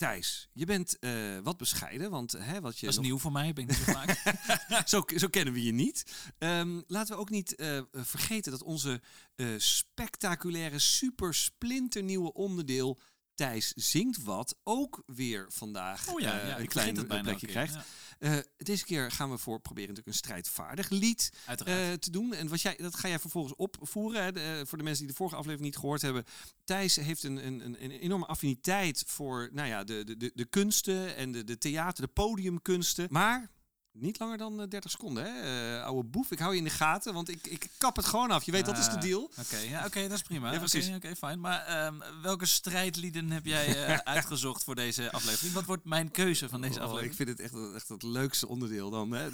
Thijs, 0.01 0.50
je 0.53 0.65
bent 0.65 1.00
eh, 1.00 1.12
wat 1.43 1.58
bescheiden. 1.58 2.10
Want 2.10 2.31
hè, 2.31 2.62
wat 2.62 2.79
je 2.79 2.86
Dat 2.86 2.89
is 2.89 2.96
nog- 2.96 3.05
nieuw 3.05 3.17
voor 3.20 3.31
mij, 3.31 3.53
ben 3.53 3.63
ik 3.63 3.70
niet 3.70 3.86
zo 3.86 3.91
vaak. 3.91 4.22
zo, 4.89 5.03
zo 5.15 5.27
kennen 5.27 5.53
we 5.53 5.63
je 5.63 5.72
niet. 5.72 6.03
Ehm, 6.38 6.81
laten 6.88 7.15
we 7.15 7.22
ook 7.22 7.29
niet 7.29 7.55
eh, 7.55 7.81
vergeten 7.91 8.51
dat 8.51 8.63
onze 8.63 9.01
eh, 9.36 9.48
spectaculaire, 9.58 10.79
super 10.79 11.34
splinternieuwe 11.34 12.34
onderdeel 12.34 13.00
Thijs 13.35 13.71
zingt 13.75 14.23
wat 14.23 14.55
ook 14.63 15.03
weer 15.05 15.45
vandaag 15.50 16.07
Oh 16.07 16.19
ja, 16.19 16.39
eh, 16.39 16.47
ja 16.47 16.55
een 16.55 16.63
ik 16.63 16.69
klein 16.69 17.07
plekje 17.07 17.47
krijgt. 17.47 17.75
Eh, 18.19 18.38
deze 18.57 18.85
keer 18.85 19.11
gaan 19.11 19.29
we 19.29 19.38
voor 19.38 19.59
proberen 19.59 19.89
natuurlijk 19.89 20.15
een 20.15 20.23
strijdvaardig 20.23 20.89
lied 20.89 21.31
eh, 21.45 21.55
te 21.93 22.11
doen. 22.11 22.33
En 22.33 22.47
wat 22.47 22.61
jij, 22.61 22.75
dat 22.75 22.95
ga 22.95 23.07
jij 23.07 23.19
vervolgens 23.19 23.55
opvoeren. 23.55 24.23
Hè, 24.23 24.31
de, 24.31 24.63
voor 24.67 24.77
de 24.77 24.83
mensen 24.83 25.03
die 25.03 25.11
de 25.11 25.17
vorige 25.17 25.35
aflevering 25.35 25.69
niet 25.69 25.79
gehoord 25.79 26.01
hebben. 26.01 26.23
Thijs 26.63 26.95
heeft 26.95 27.23
een, 27.23 27.45
een, 27.45 27.65
een, 27.65 27.83
een 27.83 27.91
enorme 27.91 28.25
affiniteit 28.25 29.03
voor 29.07 29.50
nou 29.51 29.67
ja, 29.67 29.83
de, 29.83 30.03
de, 30.03 30.17
de, 30.17 30.31
de 30.35 30.45
kunsten 30.45 31.15
en 31.15 31.31
de, 31.31 31.43
de 31.43 31.57
theater, 31.57 32.05
de 32.05 32.11
podiumkunsten. 32.11 33.07
Maar 33.09 33.50
niet 33.93 34.19
langer 34.19 34.38
dan 34.38 34.62
eh, 34.62 34.67
30 34.69 34.91
seconden, 34.91 35.24
hè? 35.25 35.77
eh, 35.77 35.83
oude 35.86 36.10
boef. 36.10 36.31
Ik 36.31 36.39
hou 36.39 36.51
je 36.51 36.57
in 36.57 36.63
de 36.63 36.69
gaten, 36.69 37.13
want 37.13 37.29
ik, 37.29 37.48
ik 37.48 37.69
kap 37.77 37.95
het 37.95 38.05
gewoon 38.05 38.31
af. 38.31 38.43
Je 38.43 38.51
weet, 38.51 38.65
dat 38.65 38.77
is 38.77 38.86
de 38.86 38.91
Ah, 38.95 39.01
deal. 39.01 39.29
Oké, 39.39 39.57
ja, 39.57 39.86
oké, 39.86 40.01
dat 40.01 40.12
is 40.17 40.21
prima. 40.21 40.48
Ja, 40.51 40.57
Oké, 40.57 40.69
precies. 40.69 40.95
Oké, 40.95 41.15
fijn. 41.15 41.39
Maar 41.39 41.65
ehm, 41.65 41.95
welke 42.21 42.45
strijdlieden 42.45 43.31
heb 43.31 43.45
jij 43.45 43.86
eh, 43.86 43.98
uitgezocht 44.15 44.63
voor 44.63 44.75
deze 44.75 45.12
aflevering? 45.12 45.53
Wat 45.53 45.65
wordt 45.65 45.86
mijn 45.86 46.12
keuze 46.12 46.50
van 46.50 46.62
deze 46.62 46.74
Oh, 46.79 46.81
aflevering? 46.81 47.12
ik 47.12 47.17
vind 47.17 47.29
het 47.29 47.39
echt, 47.39 47.74
echt 47.75 47.89
het 47.89 48.03
leukste 48.03 48.48
onderdeel 48.48 48.89
dan. 48.89 49.12
Hè. 49.12 49.29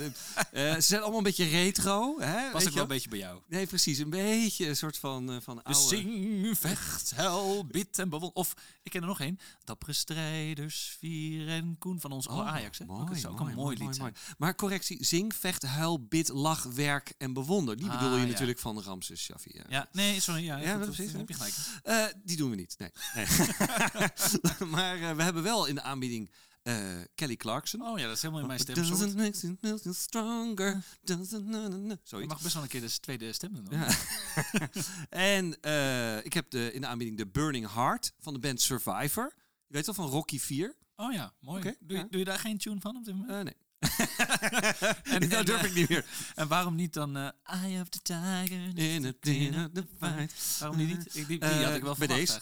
Eh, 0.52 0.74
ze 0.74 0.82
zijn 0.82 1.02
allemaal 1.02 1.18
een 1.18 1.24
beetje 1.24 1.46
retro. 1.46 2.20
Hè, 2.20 2.40
je 2.48 2.54
ook 2.54 2.62
wel 2.70 2.82
een 2.82 2.88
beetje 2.88 3.10
bij 3.10 3.20
jou. 3.20 3.42
Nee, 3.48 3.68
precies. 3.68 3.98
Een 3.98 4.10
beetje 4.10 4.68
een 4.68 4.76
soort 4.76 4.98
van, 4.98 5.32
eh, 5.32 5.38
van 5.42 5.64
oude... 5.64 5.80
zing, 5.88 6.58
vecht, 6.58 7.12
hel, 7.16 7.66
bid 7.66 8.00
en 8.00 8.10
bewon. 8.10 8.32
Of, 8.34 8.54
ik 8.84 8.92
ken 8.92 9.02
er 9.02 9.08
nog 9.08 9.20
één. 9.20 9.40
Dappere 9.64 9.94
strijders, 9.94 10.96
Vier 11.00 11.48
en 11.48 11.76
Koen 11.80 12.00
van 12.00 12.12
ons 12.12 12.28
Oh, 12.28 12.48
Ajax. 12.48 12.78
Hè? 12.78 12.86
Mooi, 12.86 13.06
dat 13.06 13.18
zou 13.18 13.34
ook 13.34 13.40
mooi, 13.40 13.52
een 13.52 13.58
mooi, 13.58 13.78
lied 13.78 13.96
zijn. 13.96 14.16
Maar 14.48 14.56
correctie, 14.56 15.06
zing, 15.06 15.36
vecht, 15.36 15.64
huil, 15.64 16.06
bid, 16.08 16.28
lach, 16.28 16.64
werk 16.64 17.14
en 17.18 17.34
bewonder. 17.34 17.78
Die 17.78 17.90
Ah, 17.90 18.00
bedoel 18.00 18.16
je 18.18 18.26
ja. 18.26 18.32
natuurlijk 18.32 18.60
van 18.60 18.82
Ramses 18.82 19.22
Shaffi. 19.24 19.52
Ja. 19.54 19.64
Ja, 19.70 19.90
nee, 19.92 20.20
sorry. 20.20 20.44
Ja, 20.44 20.58
Ja, 20.58 20.76
goed, 20.76 20.86
precies, 20.86 21.12
dat 21.12 21.12
ja. 21.12 21.18
heb 21.18 21.28
je 21.28 21.34
gelijk. 21.34 21.54
Eh, 21.84 22.06
die 22.24 22.38
doen 22.38 22.50
we 22.50 22.56
niet. 22.56 22.76
Nee. 22.78 22.92
nee. 23.16 23.26
maar 24.76 25.02
eh, 25.02 25.16
we 25.16 25.24
hebben 25.24 25.44
wel 25.44 25.66
in 25.66 25.76
de 25.76 25.82
aanbieding 25.82 26.32
eh, 26.64 26.76
Kelly 27.16 27.36
Clarkson. 27.36 27.82
Oh 27.82 28.00
ja, 28.00 28.06
dat 28.08 28.16
is 28.16 28.22
helemaal 28.22 28.42
in 28.42 28.48
mijn 28.48 28.60
Doesn't 28.66 28.86
stemsoort. 28.86 29.16
make 29.62 29.80
you 29.82 29.96
stronger. 29.96 30.84
Doesn't 31.04 31.46
na, 31.46 31.68
na, 31.68 31.76
na. 31.78 31.98
Je 32.20 32.26
mag 32.26 32.42
best 32.42 32.54
wel 32.54 32.64
een 32.64 32.70
keer 32.70 32.82
de 32.82 33.00
tweede 33.00 33.34
stem 33.34 33.54
doen. 33.54 33.68
Ja. 33.70 33.88
en 35.10 35.46
ik 36.24 36.34
heb 36.34 36.50
de, 36.50 36.74
in 36.74 36.82
de 36.82 36.88
aanbieding 36.88 37.18
de 37.18 37.28
Burning 37.28 37.74
Heart 37.74 38.14
van 38.20 38.34
de 38.34 38.40
band 38.40 38.62
Survivor. 38.62 39.34
Je 39.68 39.74
weet 39.74 39.86
wel 39.86 39.96
van 39.96 40.08
Rocky 40.08 40.40
4? 40.40 40.76
Oh 40.96 41.14
ja, 41.14 41.34
mooi. 41.40 41.76
Doe, 41.80 41.98
ja. 41.98 42.08
doe 42.10 42.20
je 42.20 42.26
daar 42.26 42.40
geen 42.40 42.58
tune 42.58 42.80
van 42.80 42.96
op 42.96 43.06
dit 43.06 43.16
moment? 43.16 43.44
Nee. 43.44 43.56
En- 45.04 45.20
dat 45.30 45.40
en, 45.40 45.46
durf 45.46 45.62
eh, 45.62 45.70
ik 45.70 45.74
niet 45.74 45.90
meer. 45.90 46.06
En 46.36 46.48
waarom 46.48 46.76
niet 46.76 46.94
dan 46.94 47.18
eh 47.18 47.30
Eye 47.44 47.82
of 47.82 47.90
the 47.90 48.00
Tiger? 48.02 48.78
In 48.78 49.02
the, 49.02 49.16
in 49.22 49.70
the 49.74 49.86
fight. 50.00 50.58
Waarom 50.60 50.78
niet? 50.78 51.06
Ik, 51.16 51.28
die, 51.28 51.40
die 51.40 51.40
Eh, 51.40 51.66
had 51.66 51.76
ik 51.76 51.82
wel 51.84 51.96
bij 51.96 52.08
deze. 52.08 52.42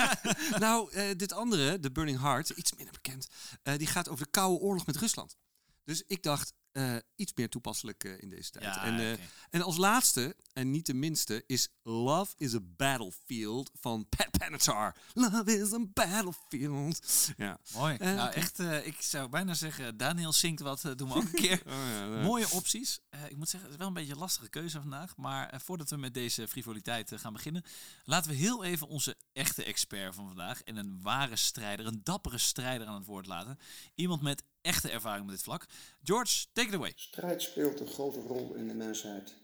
nou, 0.58 0.92
eh, 0.92 1.16
dit 1.16 1.32
andere, 1.32 1.80
de 1.80 1.90
Burning 1.90 2.20
Heart, 2.20 2.48
iets 2.48 2.74
minder 2.74 2.92
bekend, 2.94 3.28
eh, 3.62 3.76
die 3.78 3.86
gaat 3.86 4.08
over 4.08 4.24
de 4.24 4.30
Koude 4.30 4.60
Oorlog 4.60 4.86
met 4.86 4.96
Rusland. 4.96 5.36
Dus 5.84 6.02
ik 6.06 6.22
dacht, 6.22 6.52
eh, 6.76 6.96
iets 7.14 7.32
meer 7.34 7.48
toepasselijk 7.48 8.04
eh, 8.04 8.22
in 8.22 8.28
deze 8.28 8.50
tijd. 8.50 8.64
Ja, 8.64 8.84
en, 8.84 8.98
eh, 8.98 9.12
en 9.50 9.62
als 9.62 9.76
laatste, 9.76 10.36
en 10.52 10.70
niet 10.70 10.86
de 10.86 10.94
minste, 10.94 11.44
is 11.46 11.68
Love 11.82 12.34
is 12.36 12.54
a 12.54 12.58
Battlefield 12.62 13.70
van 13.74 14.06
Pat 14.08 14.30
Benatar. 14.38 14.96
Love 15.12 15.58
is 15.58 15.72
a 15.72 15.78
battlefield. 15.92 17.28
Ja. 17.36 17.58
Mooi. 17.74 17.96
Nou, 17.96 18.32
echt, 18.32 18.58
ik 18.58 18.96
zou 19.00 19.28
bijna 19.28 19.54
zeggen, 19.54 19.96
Daniel 19.96 20.32
zingt 20.32 20.60
wat, 20.60 20.82
doen 20.96 21.08
we 21.08 21.14
ook 21.14 21.22
een 21.22 21.30
keer. 21.30 21.62
Oh, 21.66 21.72
ja, 21.72 22.22
Mooie 22.22 22.50
opties. 22.50 23.00
Ik 23.28 23.36
moet 23.36 23.48
zeggen, 23.48 23.70
het 23.70 23.70
is 23.70 23.76
wel 23.76 23.86
een 23.86 23.92
beetje 23.92 24.12
een 24.12 24.18
lastige 24.18 24.48
keuze 24.48 24.80
vandaag. 24.80 25.16
Maar 25.16 25.60
voordat 25.64 25.90
we 25.90 25.96
met 25.96 26.14
deze 26.14 26.48
frivoliteit 26.48 27.12
gaan 27.14 27.32
beginnen, 27.32 27.64
laten 28.04 28.30
we 28.30 28.36
heel 28.36 28.64
even 28.64 28.88
onze 28.88 29.16
echte 29.32 29.64
expert 29.64 30.14
van 30.14 30.26
vandaag 30.26 30.62
en 30.62 30.76
een 30.76 31.02
ware 31.02 31.36
strijder, 31.36 31.86
een 31.86 32.00
dappere 32.02 32.38
strijder 32.38 32.86
aan 32.86 32.94
het 32.94 33.06
woord 33.06 33.26
laten. 33.26 33.58
Iemand 33.94 34.22
met 34.22 34.42
echte 34.66 34.90
ervaring 34.90 35.24
op 35.24 35.30
dit 35.30 35.42
vlak. 35.42 35.66
George, 36.02 36.46
take 36.52 36.65
Strijd 36.94 37.42
speelt 37.42 37.80
een 37.80 37.86
grote 37.86 38.20
rol 38.20 38.54
in 38.54 38.68
de 38.68 38.74
mensheid. 38.74 39.34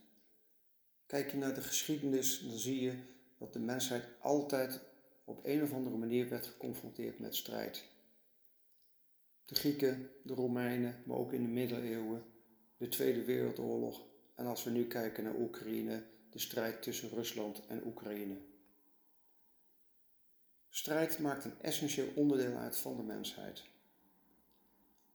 Kijk 1.05 1.31
je 1.31 1.37
naar 1.37 1.53
de 1.53 1.61
geschiedenis, 1.61 2.39
dan 2.39 2.57
zie 2.57 2.81
je 2.81 2.93
dat 3.37 3.53
de 3.53 3.59
mensheid 3.59 4.03
altijd 4.19 4.81
op 5.25 5.39
een 5.45 5.63
of 5.63 5.73
andere 5.73 5.97
manier 5.97 6.29
werd 6.29 6.47
geconfronteerd 6.47 7.19
met 7.19 7.35
strijd. 7.35 7.83
De 9.45 9.55
Grieken, 9.55 10.09
de 10.23 10.33
Romeinen, 10.33 11.03
maar 11.05 11.17
ook 11.17 11.33
in 11.33 11.41
de 11.41 11.47
middeleeuwen, 11.47 12.23
de 12.77 12.87
Tweede 12.87 13.23
Wereldoorlog 13.23 14.01
en 14.35 14.45
als 14.45 14.63
we 14.63 14.69
nu 14.69 14.87
kijken 14.87 15.23
naar 15.23 15.35
Oekraïne, 15.35 16.03
de 16.29 16.39
strijd 16.39 16.81
tussen 16.81 17.09
Rusland 17.09 17.65
en 17.67 17.85
Oekraïne. 17.85 18.37
Strijd 20.69 21.19
maakt 21.19 21.45
een 21.45 21.61
essentieel 21.61 22.11
onderdeel 22.15 22.55
uit 22.55 22.77
van 22.77 22.97
de 22.97 23.03
mensheid. 23.03 23.63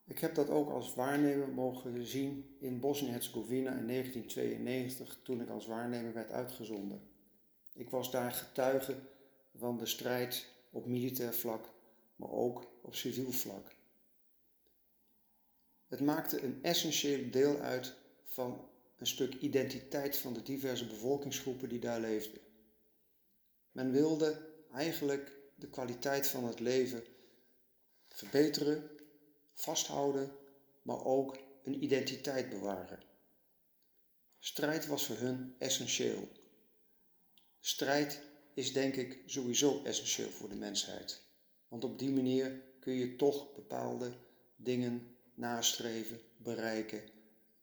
Ik 0.08 0.18
heb 0.18 0.34
dat 0.34 0.48
ook 0.48 0.70
als 0.70 0.94
waarnemer 0.94 1.48
mogen 1.48 2.06
zien 2.06 2.56
in 2.58 2.80
Bosnië-Herzegovina 2.80 3.70
in 3.70 3.86
1992 3.86 5.20
toen 5.22 5.40
ik 5.40 5.48
als 5.48 5.66
waarnemer 5.66 6.12
werd 6.12 6.30
uitgezonden. 6.30 7.00
Ik 7.74 7.90
was 7.90 8.10
daar 8.10 8.32
getuige 8.32 8.96
van 9.54 9.78
de 9.78 9.86
strijd 9.86 10.46
op 10.70 10.86
militair 10.86 11.34
vlak, 11.34 11.72
maar 12.16 12.30
ook 12.30 12.70
op 12.82 12.94
civiel 12.94 13.32
vlak. 13.32 13.74
Het 15.86 16.00
maakte 16.00 16.42
een 16.42 16.58
essentieel 16.62 17.30
deel 17.30 17.58
uit 17.58 17.94
van 18.24 18.68
een 18.98 19.06
stuk 19.06 19.34
identiteit 19.34 20.16
van 20.16 20.32
de 20.32 20.42
diverse 20.42 20.86
bevolkingsgroepen 20.86 21.68
die 21.68 21.80
daar 21.80 22.00
leefden. 22.00 22.40
Men 23.72 23.92
wilde 23.92 24.46
eigenlijk 24.72 25.32
de 25.54 25.68
kwaliteit 25.68 26.26
van 26.26 26.44
het 26.44 26.60
leven 26.60 27.04
verbeteren 28.08 28.97
vasthouden, 29.62 30.30
maar 30.82 31.04
ook 31.04 31.38
een 31.64 31.82
identiteit 31.82 32.48
bewaren. 32.48 33.02
Strijd 34.38 34.86
was 34.86 35.06
voor 35.06 35.16
hun 35.16 35.54
essentieel. 35.58 36.28
Strijd 37.60 38.22
is 38.54 38.72
denk 38.72 38.94
ik 38.94 39.22
sowieso 39.26 39.82
essentieel 39.84 40.30
voor 40.30 40.48
de 40.48 40.54
mensheid. 40.54 41.22
Want 41.68 41.84
op 41.84 41.98
die 41.98 42.10
manier 42.10 42.62
kun 42.80 42.92
je 42.92 43.16
toch 43.16 43.54
bepaalde 43.54 44.12
dingen 44.56 45.16
nastreven, 45.34 46.20
bereiken, 46.36 47.02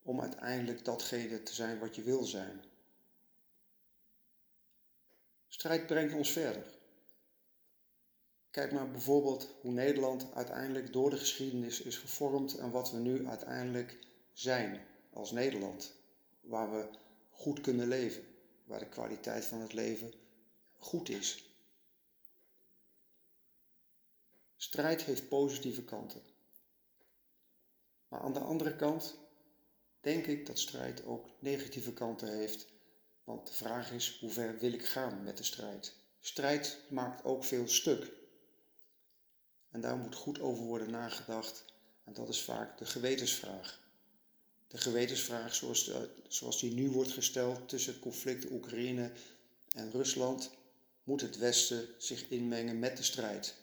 om 0.01 0.21
uiteindelijk 0.21 0.85
datgene 0.85 1.43
te 1.43 1.53
zijn 1.53 1.79
wat 1.79 1.95
je 1.95 2.03
wil 2.03 2.23
zijn. 2.23 2.63
Strijd 5.47 5.85
brengt 5.85 6.13
ons 6.13 6.31
verder. 6.31 6.74
Kijk 8.55 8.71
maar 8.71 8.91
bijvoorbeeld 8.91 9.49
hoe 9.61 9.71
Nederland 9.71 10.33
uiteindelijk 10.33 10.93
door 10.93 11.09
de 11.09 11.17
geschiedenis 11.17 11.81
is 11.81 11.97
gevormd 11.97 12.57
en 12.57 12.71
wat 12.71 12.91
we 12.91 12.97
nu 12.97 13.27
uiteindelijk 13.27 13.97
zijn 14.33 14.85
als 15.13 15.31
Nederland. 15.31 15.93
Waar 16.41 16.71
we 16.71 16.89
goed 17.29 17.61
kunnen 17.61 17.87
leven, 17.87 18.23
waar 18.63 18.79
de 18.79 18.89
kwaliteit 18.89 19.45
van 19.45 19.59
het 19.59 19.73
leven 19.73 20.13
goed 20.77 21.09
is. 21.09 21.49
Strijd 24.55 25.03
heeft 25.03 25.27
positieve 25.27 25.83
kanten. 25.83 26.21
Maar 28.07 28.19
aan 28.19 28.33
de 28.33 28.39
andere 28.39 28.75
kant 28.75 29.17
denk 30.01 30.25
ik 30.25 30.45
dat 30.45 30.59
strijd 30.59 31.05
ook 31.05 31.29
negatieve 31.39 31.93
kanten 31.93 32.37
heeft. 32.37 32.67
Want 33.23 33.47
de 33.47 33.53
vraag 33.53 33.91
is, 33.91 34.17
hoe 34.19 34.29
ver 34.29 34.57
wil 34.59 34.73
ik 34.73 34.85
gaan 34.85 35.23
met 35.23 35.37
de 35.37 35.43
strijd? 35.43 35.95
Strijd 36.19 36.79
maakt 36.89 37.23
ook 37.23 37.43
veel 37.43 37.67
stuk. 37.67 38.23
En 39.75 39.81
daar 39.81 39.97
moet 39.97 40.15
goed 40.15 40.39
over 40.39 40.63
worden 40.63 40.91
nagedacht. 40.91 41.65
En 42.03 42.13
dat 42.13 42.29
is 42.29 42.41
vaak 42.41 42.77
de 42.77 42.85
gewetensvraag. 42.85 43.79
De 44.67 44.77
gewetensvraag 44.77 45.55
zoals, 45.55 45.85
de, 45.85 46.09
zoals 46.27 46.59
die 46.59 46.73
nu 46.73 46.89
wordt 46.89 47.11
gesteld 47.11 47.69
tussen 47.69 47.93
het 47.93 48.01
conflict 48.01 48.51
Oekraïne 48.51 49.11
en 49.71 49.91
Rusland. 49.91 50.49
Moet 51.03 51.21
het 51.21 51.37
Westen 51.37 51.87
zich 51.97 52.29
inmengen 52.29 52.79
met 52.79 52.97
de 52.97 53.03
strijd? 53.03 53.55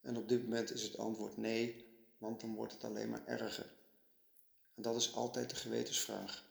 En 0.00 0.16
op 0.16 0.28
dit 0.28 0.42
moment 0.42 0.72
is 0.72 0.82
het 0.82 0.98
antwoord 0.98 1.36
nee, 1.36 1.84
want 2.18 2.40
dan 2.40 2.54
wordt 2.54 2.72
het 2.72 2.84
alleen 2.84 3.08
maar 3.08 3.26
erger. 3.26 3.66
En 4.74 4.82
dat 4.82 4.96
is 4.96 5.14
altijd 5.14 5.50
de 5.50 5.56
gewetensvraag. 5.56 6.44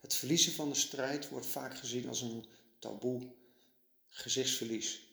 Het 0.00 0.14
verliezen 0.14 0.52
van 0.52 0.68
de 0.68 0.74
strijd 0.74 1.28
wordt 1.28 1.46
vaak 1.46 1.76
gezien 1.76 2.08
als 2.08 2.20
een 2.20 2.44
taboe, 2.78 3.32
gezichtsverlies. 4.08 5.07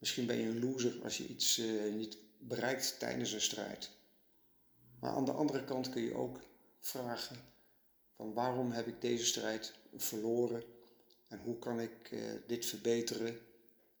Misschien 0.00 0.26
ben 0.26 0.36
je 0.36 0.46
een 0.46 0.60
loser 0.60 1.02
als 1.02 1.16
je 1.16 1.26
iets 1.26 1.58
uh, 1.58 1.94
niet 1.94 2.16
bereikt 2.38 2.98
tijdens 2.98 3.32
een 3.32 3.40
strijd. 3.40 3.90
Maar 5.00 5.10
aan 5.10 5.24
de 5.24 5.32
andere 5.32 5.64
kant 5.64 5.90
kun 5.90 6.02
je 6.02 6.14
ook 6.14 6.40
vragen 6.80 7.36
van 8.16 8.32
waarom 8.32 8.70
heb 8.70 8.86
ik 8.86 9.00
deze 9.00 9.24
strijd 9.24 9.72
verloren 9.96 10.62
en 11.28 11.38
hoe 11.38 11.58
kan 11.58 11.80
ik 11.80 12.10
uh, 12.10 12.32
dit 12.46 12.66
verbeteren. 12.66 13.38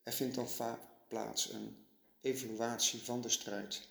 Er 0.02 0.12
vindt 0.12 0.34
dan 0.34 0.48
vaak 0.48 0.80
plaats 1.08 1.52
een 1.52 1.86
evaluatie 2.20 3.02
van 3.02 3.20
de 3.20 3.28
strijd. 3.28 3.88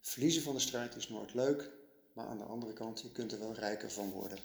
Verliezen 0.00 0.42
van 0.42 0.54
de 0.54 0.60
strijd 0.60 0.96
is 0.96 1.08
nooit 1.08 1.34
leuk, 1.34 1.70
maar 2.12 2.26
aan 2.26 2.38
de 2.38 2.44
andere 2.44 2.72
kant, 2.72 3.00
je 3.00 3.12
kunt 3.12 3.32
er 3.32 3.38
wel 3.38 3.54
rijker 3.54 3.90
van 3.90 4.10
worden. 4.10 4.38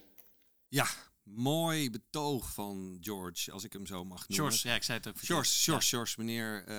Ja, 0.67 0.87
mooi 1.23 1.89
betoog 1.89 2.53
van 2.53 2.97
George, 3.01 3.51
als 3.51 3.63
ik 3.63 3.73
hem 3.73 3.85
zo 3.85 4.05
mag 4.05 4.27
noemen. 4.27 4.47
George, 4.47 4.67
ja, 4.67 4.75
ik 4.75 4.83
zei 4.83 4.97
het 4.97 5.07
ook. 5.07 5.19
George, 5.19 5.51
George, 5.63 5.87
George, 5.87 6.13
meneer, 6.17 6.63
eh 6.67 6.75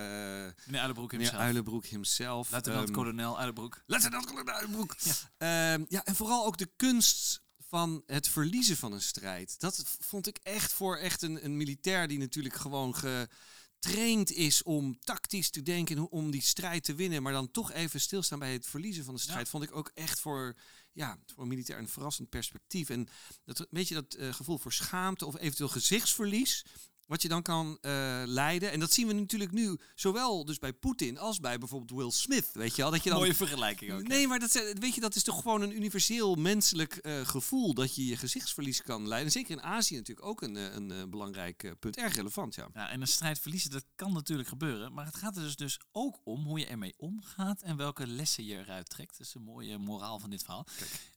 Meneer 0.66 0.80
Uilenbroek 0.80 1.12
meneer 1.12 1.26
hemzelf. 1.26 1.44
Uilenbroek 1.46 1.86
himself. 1.86 2.50
Luitenant-kolonel 2.50 3.36
Uilenbroek. 3.38 3.82
Luitenant 3.86 4.48
Uilenbroek. 4.48 4.96
Ja. 5.38 5.78
ja, 5.88 6.04
en 6.04 6.14
vooral 6.14 6.46
ook 6.46 6.58
de 6.58 6.70
kunst 6.76 7.42
van 7.68 8.02
het 8.06 8.28
verliezen 8.28 8.76
van 8.76 8.92
een 8.92 9.02
strijd. 9.02 9.60
Dat 9.60 9.84
vond 9.98 10.26
ik 10.26 10.38
echt 10.42 10.72
voor 10.72 10.96
echt 10.96 11.22
een, 11.22 11.44
een 11.44 11.56
militair 11.56 12.08
die 12.08 12.18
natuurlijk 12.18 12.54
gewoon 12.54 12.94
getraind 12.94 14.32
is 14.32 14.62
om 14.62 14.98
tactisch 15.00 15.50
te 15.50 15.62
denken 15.62 15.96
en 15.96 16.08
om 16.08 16.30
die 16.30 16.42
strijd 16.42 16.84
te 16.84 16.94
winnen, 16.94 17.22
maar 17.22 17.32
dan 17.32 17.50
toch 17.50 17.72
even 17.72 18.00
stilstaan 18.00 18.38
bij 18.38 18.52
het 18.52 18.66
verliezen 18.66 19.04
van 19.04 19.14
de 19.14 19.20
strijd, 19.20 19.44
Ja. 19.44 19.50
vond 19.50 19.64
ik 19.64 19.76
ook 19.76 19.90
echt 19.94 20.20
voor, 20.20 20.56
ja, 20.92 21.18
voor 21.26 21.42
een 21.42 21.48
militair 21.48 21.78
een 21.78 21.88
verrassend 21.88 22.28
perspectief. 22.28 22.90
En 22.90 23.08
dat, 23.44 23.66
weet 23.70 23.88
je, 23.88 23.94
dat 23.94 24.14
eh, 24.14 24.32
gevoel 24.32 24.58
voor 24.58 24.72
schaamte 24.72 25.26
of 25.26 25.38
eventueel 25.38 25.68
gezichtsverlies, 25.68 26.64
wat 27.06 27.22
je 27.22 27.28
dan 27.28 27.42
kan 27.42 27.78
eh, 27.80 28.22
leiden. 28.24 28.72
En 28.72 28.80
dat 28.80 28.92
zien 28.92 29.06
we 29.06 29.12
natuurlijk 29.12 29.52
nu, 29.52 29.78
zowel 29.94 30.44
dus 30.44 30.58
bij 30.58 30.72
Poetin 30.72 31.18
als 31.18 31.40
bij 31.40 31.58
bijvoorbeeld 31.58 32.00
Will 32.00 32.10
Smith, 32.10 32.50
weet 32.52 32.76
je 32.76 32.82
wel. 32.82 32.90
Dat 32.90 33.02
je 33.02 33.10
dan 33.10 33.18
Mooie 33.18 33.34
vergelijking 33.34 33.92
ook. 33.92 34.00
hè? 34.02 34.06
Nee, 34.06 34.26
maar 34.28 34.38
dat, 34.38 34.52
weet 34.78 34.94
je, 34.94 35.00
dat 35.00 35.14
is 35.14 35.22
toch 35.22 35.42
gewoon 35.42 35.62
een 35.62 35.76
universeel 35.76 36.34
menselijk 36.34 36.96
eh, 36.96 37.20
gevoel 37.26 37.74
dat 37.74 37.94
je 37.94 38.06
je 38.06 38.16
gezichtsverlies 38.16 38.82
kan 38.82 39.08
leiden. 39.08 39.32
Zeker 39.32 39.50
in 39.50 39.62
Azië 39.62 39.96
natuurlijk 39.96 40.26
ook 40.26 40.42
een, 40.42 40.56
eh, 40.56 40.74
een, 40.74 40.90
eh, 40.90 41.02
belangrijk 41.08 41.74
punt. 41.78 41.96
Erg 41.96 42.14
relevant, 42.14 42.54
ja. 42.54 42.68
Ja, 42.74 42.90
en 42.90 43.00
een 43.00 43.06
strijd 43.06 43.38
verliezen, 43.38 43.70
dat 43.70 43.84
kan 43.94 44.12
natuurlijk 44.12 44.48
gebeuren. 44.48 44.92
Maar 44.92 45.06
het 45.06 45.16
gaat 45.16 45.36
er 45.36 45.42
dus, 45.42 45.56
dus 45.56 45.80
ook 45.92 46.20
om 46.24 46.44
hoe 46.44 46.58
je 46.58 46.66
ermee 46.66 46.94
omgaat 46.96 47.62
en 47.62 47.76
welke 47.76 48.06
lessen 48.06 48.44
je 48.44 48.58
eruit 48.58 48.88
trekt. 48.88 49.18
Dat 49.18 49.26
is 49.26 49.34
een 49.34 49.42
mooie 49.42 49.78
moraal 49.78 50.18
van 50.18 50.30
dit 50.30 50.42
verhaal. 50.42 50.66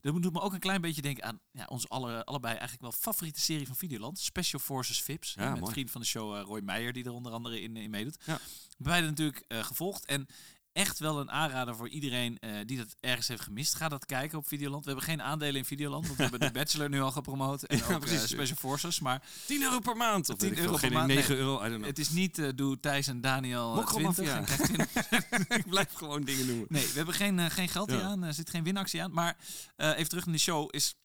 Dat 0.00 0.22
doet 0.22 0.32
me 0.32 0.40
ook 0.40 0.52
een 0.52 0.58
klein 0.58 0.80
beetje 0.80 1.02
denken 1.02 1.24
aan 1.24 1.40
ja, 1.50 1.64
onze 1.68 1.88
alle, 1.88 2.24
allebei 2.24 2.52
eigenlijk 2.52 2.82
wel 2.82 2.92
favoriete 2.92 3.40
serie 3.40 3.66
van 3.66 3.76
Videoland. 3.76 4.18
Special 4.18 4.60
Forces 4.60 5.02
Vips. 5.02 5.34
Ja, 5.34 5.54
mooi. 5.54 5.72
Vriend 5.76 5.90
van 5.90 6.00
de 6.00 6.06
show 6.06 6.36
eh, 6.36 6.42
Roy 6.42 6.60
Meijer, 6.60 6.92
die 6.92 7.04
er 7.04 7.12
onder 7.12 7.32
andere 7.32 7.60
in, 7.60 7.76
in 7.76 7.90
meedoet. 7.90 8.16
Ja. 8.24 8.38
Beide 8.78 9.06
natuurlijk 9.06 9.44
eh, 9.48 9.64
gevolgd. 9.64 10.04
En 10.04 10.26
echt 10.72 10.98
wel 10.98 11.20
een 11.20 11.30
aanrader 11.30 11.76
voor 11.76 11.88
iedereen 11.88 12.38
eh, 12.38 12.50
die 12.66 12.76
dat 12.76 12.96
ergens 13.00 13.28
heeft 13.28 13.42
gemist. 13.42 13.74
Ga 13.74 13.88
dat 13.88 14.06
kijken 14.06 14.38
op 14.38 14.48
Videoland. 14.48 14.84
We 14.84 14.90
hebben 14.90 15.08
geen 15.08 15.22
aandelen 15.22 15.54
in 15.54 15.64
Videoland, 15.64 16.04
want 16.06 16.16
we 16.16 16.22
hebben 16.22 16.40
de 16.40 16.50
Bachelor 16.58 16.88
nu 16.88 17.00
al 17.00 17.10
gepromoot. 17.10 17.62
En 17.62 17.76
Ja, 17.76 17.94
ook. 17.94 18.06
Special 18.06 18.56
Forces. 18.56 19.00
Maar 19.00 19.22
10 19.46 19.62
euro 19.62 19.78
per 19.78 19.96
maand. 19.96 20.28
Of 20.28 20.36
10 20.36 20.48
10 20.48 20.58
euro 20.58 20.70
per 20.70 20.80
geen 20.80 20.92
maand, 20.92 21.06
9 21.06 21.28
nee. 21.30 21.38
euro, 21.38 21.56
I 21.56 21.68
don't 21.68 21.74
know. 21.74 21.86
het 21.86 21.98
is 21.98 22.10
niet 22.10 22.52
doe 22.56 22.80
Thijs 22.80 23.06
en 23.06 23.20
Daniel 23.20 23.74
Mokromafia. 23.74 24.42
20 24.44 24.58
en 24.58 24.66
krijg 24.66 24.88
20. 24.88 25.56
Ik 25.56 25.68
blijf 25.68 25.92
gewoon 25.92 26.24
dingen 26.24 26.46
noemen. 26.46 26.66
Nee, 26.68 26.86
we 26.86 26.96
hebben 26.96 27.14
geen, 27.14 27.50
geen 27.50 27.68
geld 27.68 27.90
hier 27.90 27.98
Ja. 27.98 28.04
aan. 28.04 28.22
Er 28.22 28.34
zit 28.34 28.50
geen 28.50 28.64
winactie 28.64 29.02
aan. 29.02 29.12
Maar 29.12 29.36
even 29.76 30.08
terug 30.08 30.24
naar 30.24 30.34
die 30.34 30.44
show. 30.44 30.68
Is, 30.70 30.96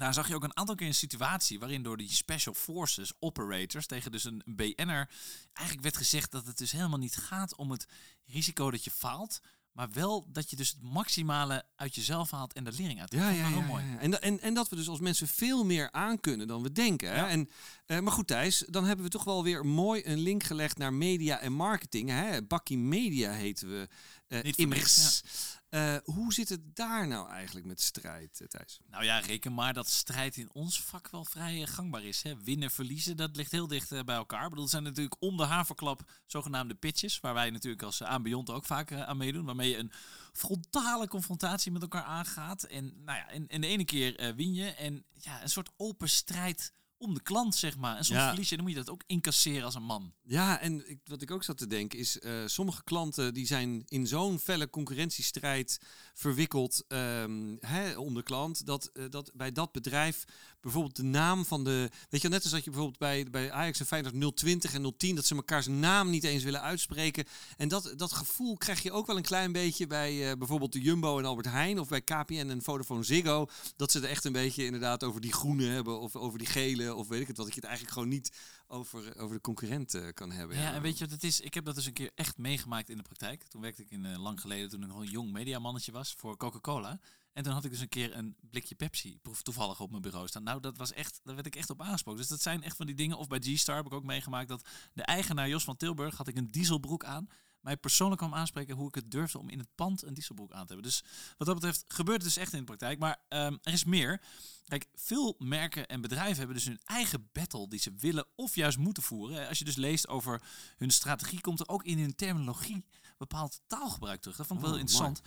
daar 0.00 0.14
zag 0.14 0.28
je 0.28 0.34
ook 0.34 0.44
een 0.44 0.56
aantal 0.56 0.74
keer 0.74 0.86
een 0.86 0.94
situatie 0.94 1.58
waarin 1.58 1.82
door 1.82 1.96
die 1.96 2.10
Special 2.10 2.54
Forces 2.54 3.12
operators 3.18 3.86
tegen 3.86 4.12
dus 4.12 4.24
een 4.24 4.42
BN'er 4.46 5.10
eigenlijk 5.52 5.82
werd 5.82 5.96
gezegd 5.96 6.30
dat 6.30 6.46
het 6.46 6.58
dus 6.58 6.72
helemaal 6.72 6.98
niet 6.98 7.16
gaat 7.16 7.56
om 7.56 7.70
het 7.70 7.86
risico 8.26 8.70
dat 8.70 8.84
je 8.84 8.90
faalt. 8.90 9.40
Maar 9.72 9.90
wel 9.92 10.26
dat 10.32 10.50
je 10.50 10.56
dus 10.56 10.68
het 10.68 10.82
maximale 10.82 11.64
uit 11.76 11.94
jezelf 11.94 12.30
haalt 12.30 12.52
en 12.52 12.64
de 12.64 12.72
lering 12.72 13.00
uit. 13.00 13.12
Ja, 13.12 13.30
ja, 13.30 13.48
ja, 13.48 13.60
mooi. 13.60 13.84
ja. 13.84 13.98
En, 13.98 14.22
en, 14.22 14.40
en 14.40 14.54
dat 14.54 14.68
we 14.68 14.76
dus 14.76 14.88
als 14.88 15.00
mensen 15.00 15.28
veel 15.28 15.64
meer 15.64 15.92
aankunnen 15.92 16.46
dan 16.46 16.62
we 16.62 16.72
denken. 16.72 17.08
Hè? 17.08 17.16
Ja. 17.16 17.28
En, 17.28 17.50
eh, 17.86 17.98
maar 17.98 18.12
goed, 18.12 18.26
Thijs, 18.26 18.64
dan 18.68 18.84
hebben 18.84 19.04
we 19.04 19.10
toch 19.10 19.24
wel 19.24 19.42
weer 19.42 19.66
mooi 19.66 20.02
een 20.04 20.18
link 20.18 20.42
gelegd 20.42 20.78
naar 20.78 20.92
media 20.92 21.38
en 21.40 21.52
marketing. 21.52 22.08
Hè? 22.08 22.42
Bakkie 22.42 22.78
Media 22.78 23.32
heten 23.32 23.68
we. 23.68 23.88
eh 24.28 24.42
niks, 24.42 24.56
immers. 24.56 25.22
Eh, 25.70 25.96
hoe 26.04 26.32
zit 26.32 26.48
het 26.48 26.76
daar 26.76 27.06
nou 27.06 27.30
eigenlijk 27.30 27.66
met 27.66 27.80
strijd, 27.80 28.40
eh, 28.40 28.46
Thijs? 28.46 28.80
Nou 28.86 29.04
ja, 29.04 29.18
reken 29.18 29.54
maar 29.54 29.72
dat 29.72 29.88
strijd 29.88 30.36
in 30.36 30.52
ons 30.52 30.82
vak 30.82 31.10
wel 31.10 31.24
vrij 31.24 31.62
eh, 31.62 31.68
gangbaar 31.68 32.04
is. 32.04 32.22
Hè? 32.22 32.42
Winnen, 32.42 32.70
verliezen, 32.70 33.16
dat 33.16 33.36
ligt 33.36 33.52
heel 33.52 33.66
dicht 33.66 34.04
bij 34.04 34.16
elkaar. 34.16 34.44
Ik 34.44 34.50
bedoel, 34.50 34.68
zijn 34.68 34.82
natuurlijk 34.82 35.16
om 35.18 35.36
de 35.36 35.44
haverklap 35.44 36.02
zogenaamde 36.26 36.74
pitches. 36.74 37.20
Waar 37.20 37.34
wij 37.34 37.50
natuurlijk 37.50 37.82
als 37.82 38.00
uh, 38.00 38.16
Beyond 38.16 38.50
ook 38.50 38.64
vaak 38.64 38.92
aan 38.92 39.16
meedoen. 39.16 39.44
Waarmee 39.44 39.70
je 39.70 39.76
een 39.76 39.92
frontale 40.32 41.08
confrontatie 41.08 41.72
met 41.72 41.82
elkaar 41.82 42.04
aangaat. 42.04 42.62
En, 42.62 43.04
nou 43.04 43.18
ja, 43.18 43.58
de 43.58 43.66
ene 43.66 43.84
keer 43.84 44.34
win 44.36 44.54
je. 44.54 44.70
En 44.70 45.04
ja, 45.12 45.42
een 45.42 45.50
soort 45.50 45.70
open 45.76 46.08
strijd 46.08 46.72
om 47.00 47.14
de 47.14 47.22
klant, 47.22 47.54
zeg 47.54 47.76
maar. 47.76 47.96
En 47.96 48.04
soms 48.04 48.18
Ja. 48.20 48.28
verlies 48.28 48.48
je, 48.48 48.54
dan 48.56 48.64
moet 48.64 48.74
je 48.74 48.80
dat 48.80 48.90
ook 48.90 49.02
incasseren 49.06 49.64
als 49.64 49.74
een 49.74 49.82
man. 49.82 50.12
Ja, 50.22 50.60
en 50.60 50.90
ik, 50.90 50.98
wat 51.04 51.22
ik 51.22 51.30
ook 51.30 51.44
zat 51.44 51.58
te 51.58 51.66
denken 51.66 51.98
is, 51.98 52.18
eh, 52.18 52.32
sommige 52.46 52.84
klanten 52.84 53.34
die 53.34 53.46
zijn 53.46 53.82
in 53.88 54.06
zo'n 54.06 54.38
felle 54.38 54.70
concurrentiestrijd 54.70 55.80
verwikkeld 56.14 56.84
ehm, 56.88 57.56
hè, 57.60 57.96
om 57.98 58.14
de 58.14 58.22
klant, 58.22 58.66
dat, 58.66 58.90
eh, 58.92 59.04
dat 59.10 59.30
bij 59.34 59.52
dat 59.52 59.72
bedrijf 59.72 60.24
bijvoorbeeld 60.60 60.96
de 60.96 61.02
naam 61.02 61.44
van 61.44 61.64
de, 61.64 61.90
weet 62.08 62.22
je 62.22 62.28
wel, 62.28 62.30
net 62.30 62.42
als 62.42 62.52
dat 62.52 62.64
je 62.64 62.70
bijvoorbeeld 62.70 62.98
bij, 62.98 63.26
bij 63.30 63.52
Ajax 63.52 63.80
en 63.80 63.86
Feyenoord 63.86 64.36
020 64.36 64.74
en 64.74 64.94
010, 64.96 65.14
dat 65.14 65.26
ze 65.26 65.34
elkaars 65.34 65.66
naam 65.66 66.10
niet 66.10 66.24
eens 66.24 66.42
willen 66.42 66.62
uitspreken. 66.62 67.24
En 67.56 67.68
dat, 67.68 67.92
dat 67.96 68.12
gevoel 68.12 68.56
krijg 68.56 68.82
je 68.82 68.92
ook 68.92 69.06
wel 69.06 69.16
een 69.16 69.22
klein 69.22 69.52
beetje 69.52 69.86
bij 69.86 70.30
eh, 70.30 70.36
bijvoorbeeld 70.36 70.72
de 70.72 70.80
Jumbo 70.80 71.18
en 71.18 71.24
Albert 71.24 71.46
Heijn 71.46 71.78
of 71.78 71.88
bij 71.88 72.02
KPN 72.02 72.48
en 72.50 72.62
Vodafone 72.62 73.02
Ziggo, 73.02 73.46
dat 73.76 73.90
ze 73.90 73.98
het 73.98 74.06
echt 74.06 74.24
een 74.24 74.32
beetje 74.32 74.64
inderdaad 74.64 75.04
over 75.04 75.20
die 75.20 75.32
groene 75.32 75.66
hebben 75.66 76.00
of 76.00 76.16
over 76.16 76.38
die 76.38 76.48
gele 76.48 76.94
of 76.94 77.08
weet 77.08 77.20
ik 77.20 77.26
het 77.26 77.36
wat, 77.36 77.46
dat 77.46 77.54
je 77.54 77.60
het 77.60 77.68
eigenlijk 77.68 77.98
gewoon 77.98 78.08
niet 78.08 78.32
over, 78.66 79.18
over 79.18 79.34
de 79.34 79.40
concurrent 79.40 79.94
eh, 79.94 80.02
kan 80.14 80.30
hebben. 80.30 80.56
Ja, 80.56 80.72
en 80.72 80.82
weet 80.82 80.98
je 80.98 81.04
wat 81.04 81.12
het 81.12 81.24
is? 81.24 81.40
Ik 81.40 81.54
heb 81.54 81.64
dat 81.64 81.74
dus 81.74 81.86
een 81.86 81.92
keer 81.92 82.10
echt 82.14 82.38
meegemaakt 82.38 82.88
in 82.88 82.96
de 82.96 83.02
praktijk. 83.02 83.42
Toen 83.42 83.60
werkte 83.60 83.82
ik 83.82 83.90
in 83.90 84.06
eh, 84.06 84.18
lang 84.18 84.40
geleden, 84.40 84.68
toen 84.68 84.82
ik 84.82 84.88
nog 84.88 85.00
een 85.00 85.10
jong 85.10 85.32
mediamannetje 85.32 85.92
was 85.92 86.14
voor 86.18 86.36
Coca-Cola. 86.36 87.00
En 87.40 87.46
toen 87.46 87.54
had 87.54 87.64
ik 87.64 87.70
dus 87.70 87.80
een 87.80 87.88
keer 87.88 88.16
een 88.16 88.36
blikje 88.50 88.74
Pepsi 88.74 89.18
proef- 89.22 89.42
toevallig 89.42 89.80
op 89.80 89.90
mijn 89.90 90.02
bureau 90.02 90.28
staan. 90.28 90.42
Nou, 90.42 90.60
dat 90.60 90.76
was 90.76 90.92
echt, 90.92 91.20
daar 91.24 91.34
werd 91.34 91.46
ik 91.46 91.56
echt 91.56 91.70
op 91.70 91.82
aangesproken. 91.82 92.20
Dus 92.20 92.28
dat 92.30 92.42
zijn 92.42 92.62
echt 92.62 92.76
van 92.76 92.86
die 92.86 92.94
dingen. 92.94 93.18
Of 93.18 93.26
bij 93.26 93.38
G-Star 93.40 93.76
heb 93.76 93.86
ik 93.86 93.92
ook 93.92 94.04
meegemaakt 94.04 94.48
dat 94.48 94.68
de 94.92 95.02
eigenaar 95.02 95.48
Jos 95.48 95.64
van 95.64 95.76
Tilburg 95.76 96.16
had 96.16 96.28
ik 96.28 96.36
een 96.36 96.50
dieselbroek 96.50 97.04
aan. 97.04 97.28
Mij 97.60 97.76
persoonlijk 97.76 98.20
kwam 98.20 98.34
aanspreken 98.34 98.76
hoe 98.76 98.88
ik 98.88 98.94
het 98.94 99.10
durfde 99.10 99.38
om 99.38 99.48
in 99.48 99.58
het 99.58 99.68
pand 99.74 100.02
een 100.02 100.14
dieselbroek 100.14 100.52
aan 100.52 100.66
te 100.66 100.72
hebben. 100.72 100.90
Dus 100.90 101.04
wat 101.36 101.46
dat 101.46 101.54
betreft 101.56 101.84
gebeurt 101.88 102.22
het 102.22 102.34
dus 102.34 102.42
echt 102.42 102.52
in 102.52 102.58
de 102.58 102.64
praktijk. 102.64 102.98
Maar 102.98 103.16
ehm, 103.28 103.56
er 103.62 103.72
is 103.72 103.84
meer. 103.84 104.22
Kijk, 104.64 104.86
veel 104.94 105.34
merken 105.38 105.86
en 105.86 106.00
bedrijven 106.00 106.36
hebben 106.38 106.56
dus 106.56 106.64
hun 106.64 106.80
eigen 106.84 107.28
battle 107.32 107.68
die 107.68 107.78
ze 107.80 107.92
willen 107.96 108.26
of 108.34 108.54
juist 108.54 108.78
moeten 108.78 109.02
voeren. 109.02 109.48
Als 109.48 109.58
je 109.58 109.64
dus 109.64 109.76
leest 109.76 110.08
over 110.08 110.42
hun 110.76 110.90
strategie, 110.90 111.40
komt 111.40 111.60
er 111.60 111.68
ook 111.68 111.84
in 111.84 111.98
hun 111.98 112.14
terminologie 112.14 112.84
bepaald 113.18 113.60
taalgebruik 113.66 114.20
terug. 114.20 114.36
Dat 114.36 114.46
vond 114.46 114.58
ik 114.60 114.64
wel 114.66 114.74
Oh, 114.74 114.80
interessant. 114.80 115.20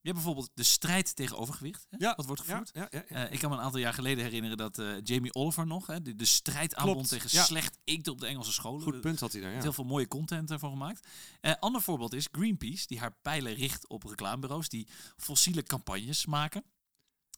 Je 0.00 0.08
hebt 0.14 0.14
bijvoorbeeld 0.24 0.50
de 0.54 0.62
strijd 0.62 1.16
tegen 1.16 1.38
overgewicht. 1.38 1.86
Hè, 1.90 1.96
Ja, 2.00 2.14
wat 2.16 2.26
wordt 2.26 2.40
gevoerd. 2.40 2.70
Ja, 2.72 2.88
ja, 2.90 3.04
ja. 3.08 3.26
Eh, 3.26 3.32
ik 3.32 3.38
kan 3.38 3.50
me 3.50 3.56
een 3.56 3.62
aantal 3.62 3.80
jaar 3.80 3.94
geleden 3.94 4.24
herinneren 4.24 4.56
dat 4.56 4.78
eh, 4.78 4.86
Jamie 5.02 5.34
Oliver 5.34 5.66
nog, 5.66 5.86
hè, 5.86 6.02
de, 6.02 6.16
de 6.16 6.24
strijd 6.24 6.74
aanbond 6.74 7.08
tegen 7.08 7.30
slecht 7.30 7.78
eten 7.84 8.12
op 8.12 8.20
de 8.20 8.26
Engelse 8.26 8.52
scholen. 8.52 8.82
Goed 8.82 9.00
punt 9.00 9.20
had 9.20 9.32
hij 9.32 9.40
daar, 9.40 9.62
heel 9.62 9.72
veel 9.72 9.84
mooie 9.84 10.08
content 10.08 10.50
ervan 10.50 10.70
gemaakt. 10.70 11.06
Eh 11.40 11.52
ander 11.58 11.82
voorbeeld 11.82 12.12
is 12.12 12.28
Greenpeace, 12.32 12.86
die 12.86 12.98
haar 12.98 13.16
pijlen 13.22 13.54
richt 13.54 13.88
op 13.88 14.04
reclamebureaus 14.04 14.68
die 14.68 14.88
fossiele 15.16 15.62
campagnes 15.62 16.26
maken. 16.26 16.64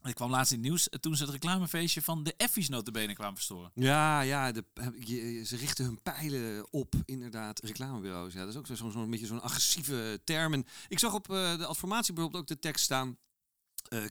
Ik 0.03 0.15
kwam 0.15 0.31
laatst 0.31 0.53
in 0.53 0.59
het 0.59 0.67
nieuws 0.67 0.89
eh, 0.89 0.99
toen 0.99 1.17
ze 1.17 1.23
het 1.23 1.33
reclamefeestje 1.33 2.03
van 2.03 2.23
de 2.23 2.35
Effies 2.37 2.69
notabene 2.69 3.15
kwamen 3.15 3.35
verstoren. 3.35 3.71
Ja, 3.75 4.21
ja 4.21 4.53
de, 4.53 4.65
ze 5.45 5.57
richten 5.57 5.85
hun 5.85 6.03
pijlen 6.03 6.73
op, 6.73 6.95
inderdaad, 7.05 7.61
reclamebureaus. 7.61 8.33
Ja, 8.33 8.41
dat 8.41 8.49
is 8.49 8.57
ook 8.57 8.67
zo'n 8.67 8.93
zo, 8.93 9.07
beetje 9.07 9.27
zo'n 9.27 9.43
agressieve 9.43 10.21
term. 10.25 10.53
En 10.53 10.67
ik 10.89 10.99
zag 10.99 11.15
op 11.15 11.31
eh, 11.31 11.59
de 11.59 11.67
adformatie 11.67 12.13
bijvoorbeeld 12.13 12.43
ook 12.43 12.49
de 12.49 12.59
tekst 12.59 12.85
staan... 12.85 13.17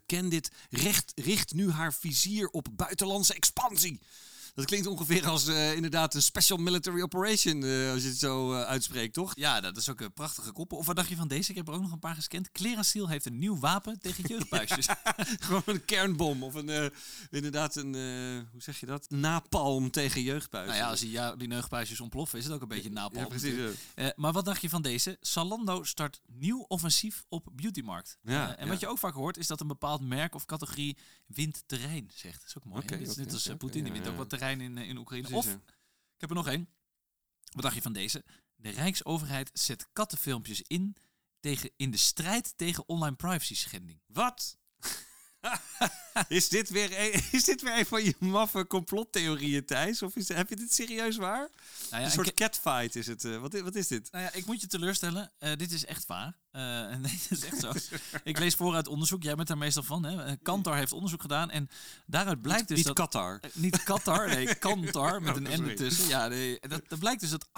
ken 0.05 0.29
dit, 0.29 0.51
recht, 0.69 1.11
richt 1.15 1.53
nu 1.53 1.71
haar 1.71 1.93
vizier 1.93 2.47
op 2.47 2.67
buitenlandse 2.71 3.33
expansie. 3.33 3.99
Dat 4.59 4.67
klinkt 4.67 4.87
ongeveer 4.87 5.27
als 5.27 5.47
eh, 5.47 5.73
inderdaad 5.73 6.13
een 6.13 6.21
special 6.21 6.57
military 6.57 7.01
operation, 7.01 7.63
eh, 7.63 7.91
als 7.91 8.01
je 8.01 8.07
het 8.07 8.17
zo 8.17 8.53
eh, 8.53 8.61
uitspreekt, 8.61 9.13
toch? 9.13 9.31
Ja, 9.35 9.61
dat 9.61 9.77
is 9.77 9.89
ook 9.89 10.01
een 10.01 10.13
prachtige 10.13 10.51
koppen. 10.51 10.77
Of 10.77 10.85
wat 10.85 10.95
dacht 10.95 11.09
je 11.09 11.15
van 11.15 11.27
deze? 11.27 11.49
Ik 11.49 11.55
heb 11.55 11.67
er 11.67 11.73
ook 11.73 11.81
nog 11.81 11.91
een 11.91 11.99
paar 11.99 12.15
gescand. 12.15 12.51
Clearasil 12.51 13.07
heeft 13.07 13.25
een 13.25 13.39
nieuw 13.39 13.59
wapen 13.59 13.99
tegen 13.99 14.23
jeugdbuisjes. 14.27 14.87
Gewoon 15.45 15.61
een 15.65 15.85
kernbom 15.85 16.43
of 16.43 16.53
een, 16.53 16.91
inderdaad 17.29 17.75
een, 17.75 17.93
hoe 18.51 18.61
zeg 18.61 18.79
je 18.79 18.85
dat? 18.85 19.09
Napalm 19.09 19.91
tegen 19.91 20.21
jeugdbuizen. 20.21 20.73
nou 20.73 20.85
ja, 20.85 20.91
als 20.91 20.99
die, 20.99 21.11
ja, 21.11 21.35
die 21.35 21.47
jeugdbuisjes 21.47 21.99
ontploffen, 21.99 22.39
is 22.39 22.45
het 22.45 22.53
ook 22.53 22.61
een 22.61 22.67
beetje 22.67 22.91
napalm. 22.91 23.23
Ja, 23.23 23.29
precies. 23.29 23.53
maar 24.15 24.31
wat 24.31 24.45
dacht 24.45 24.61
je 24.61 24.69
van 24.69 24.81
deze? 24.81 25.17
Zalando 25.21 25.83
start 25.83 26.21
nieuw 26.27 26.65
offensief 26.67 27.25
op 27.29 27.47
beautymarkt. 27.51 28.17
Ja, 28.23 28.57
en 28.57 28.67
wat 28.67 28.79
je 28.79 28.87
ook 28.87 28.99
vaak 28.99 29.13
hoort, 29.13 29.37
is 29.37 29.47
dat 29.47 29.61
een 29.61 29.67
bepaald 29.67 30.01
merk 30.01 30.35
of 30.35 30.45
categorie 30.45 30.97
wint 31.25 31.63
terrein, 31.65 32.11
zegt. 32.13 32.39
Dat 32.39 32.47
is 32.47 32.57
ook 32.57 32.65
mooi. 32.65 33.01
is 33.01 33.15
net 33.15 33.33
als 33.33 33.49
Poetin, 33.57 33.83
die 33.83 33.93
wint 33.93 34.07
ook 34.07 34.17
wat 34.17 34.29
terrein 34.29 34.48
in, 34.51 34.77
eh, 34.77 34.87
in 34.87 34.97
Oekraïne. 34.97 35.27
Precies, 35.27 35.45
of, 35.45 35.53
ja. 35.53 35.61
ik 36.13 36.21
heb 36.21 36.29
er 36.29 36.35
nog 36.35 36.47
één. 36.47 36.69
Wat 37.53 37.63
dacht 37.63 37.75
je 37.75 37.81
van 37.81 37.93
deze? 37.93 38.23
De 38.55 38.69
Rijksoverheid 38.69 39.49
zet 39.53 39.87
kattenfilmpjes 39.93 40.61
in, 40.61 40.95
tegen, 41.39 41.71
in 41.75 41.91
de 41.91 41.97
strijd 41.97 42.57
tegen 42.57 42.87
online 42.87 43.15
privacy 43.15 43.55
schending. 43.55 44.01
Wat? 44.05 44.57
Is 46.27 46.49
dit 46.49 46.69
weer 46.69 46.99
een, 46.99 47.21
is 47.37 47.43
dit 47.43 47.61
weer 47.61 47.77
een 47.77 47.85
van 47.85 48.03
je 48.03 48.15
maffe 48.19 48.67
complottheorieën, 48.67 49.65
Thijs? 49.65 50.01
Of 50.01 50.15
is, 50.15 50.27
heb 50.27 50.49
je 50.49 50.55
dit 50.55 50.73
serieus 50.73 51.17
waar? 51.17 51.37
Nou 51.39 51.49
ja, 51.89 51.97
een 51.97 52.03
en 52.03 52.11
soort 52.11 52.33
catfight 52.33 52.95
is 52.95 53.07
het. 53.07 53.25
eh, 53.25 53.37
wat, 53.37 53.59
wat 53.59 53.75
is 53.75 53.87
dit? 53.87 54.11
Nou 54.11 54.23
ja, 54.23 54.33
ik 54.33 54.45
moet 54.45 54.61
je 54.61 54.67
teleurstellen. 54.67 55.31
Eh, 55.37 55.55
dit 55.55 55.71
is 55.71 55.85
echt 55.85 56.05
waar. 56.05 56.37
Eh, 56.51 56.61
nee, 56.95 57.19
dat 57.29 57.37
is 57.37 57.43
echt 57.45 57.59
zo. 57.59 57.71
ik 58.23 58.39
lees 58.39 58.55
voor 58.55 58.75
uit 58.75 58.87
onderzoek. 58.87 59.23
Jij 59.23 59.35
bent 59.35 59.47
daar 59.47 59.57
meestal 59.57 59.83
van. 59.83 60.05
Hè? 60.05 60.37
Kantar 60.37 60.77
heeft 60.77 60.91
onderzoek 60.91 61.21
gedaan. 61.21 61.51
En 61.51 61.69
daaruit 62.05 62.41
blijkt 62.41 62.67
dus 62.67 62.77
Niet 62.77 62.85
dat... 62.85 62.95
Qatar. 62.95 63.39
Niet 63.53 63.83
Qatar, 63.83 64.27
nee, 64.27 64.55
Kantar 64.55 65.21
met 65.21 65.37
Oh, 65.37 65.43
een 65.43 65.63
N 65.63 65.69
ertussen. 65.69 66.07
Ja, 66.07 66.27
nee, 66.27 66.59
dat, 66.59 66.81
dat 66.87 66.99
blijkt 66.99 67.21
dus 67.21 67.29
dat 67.29 67.47
78% 67.47 67.51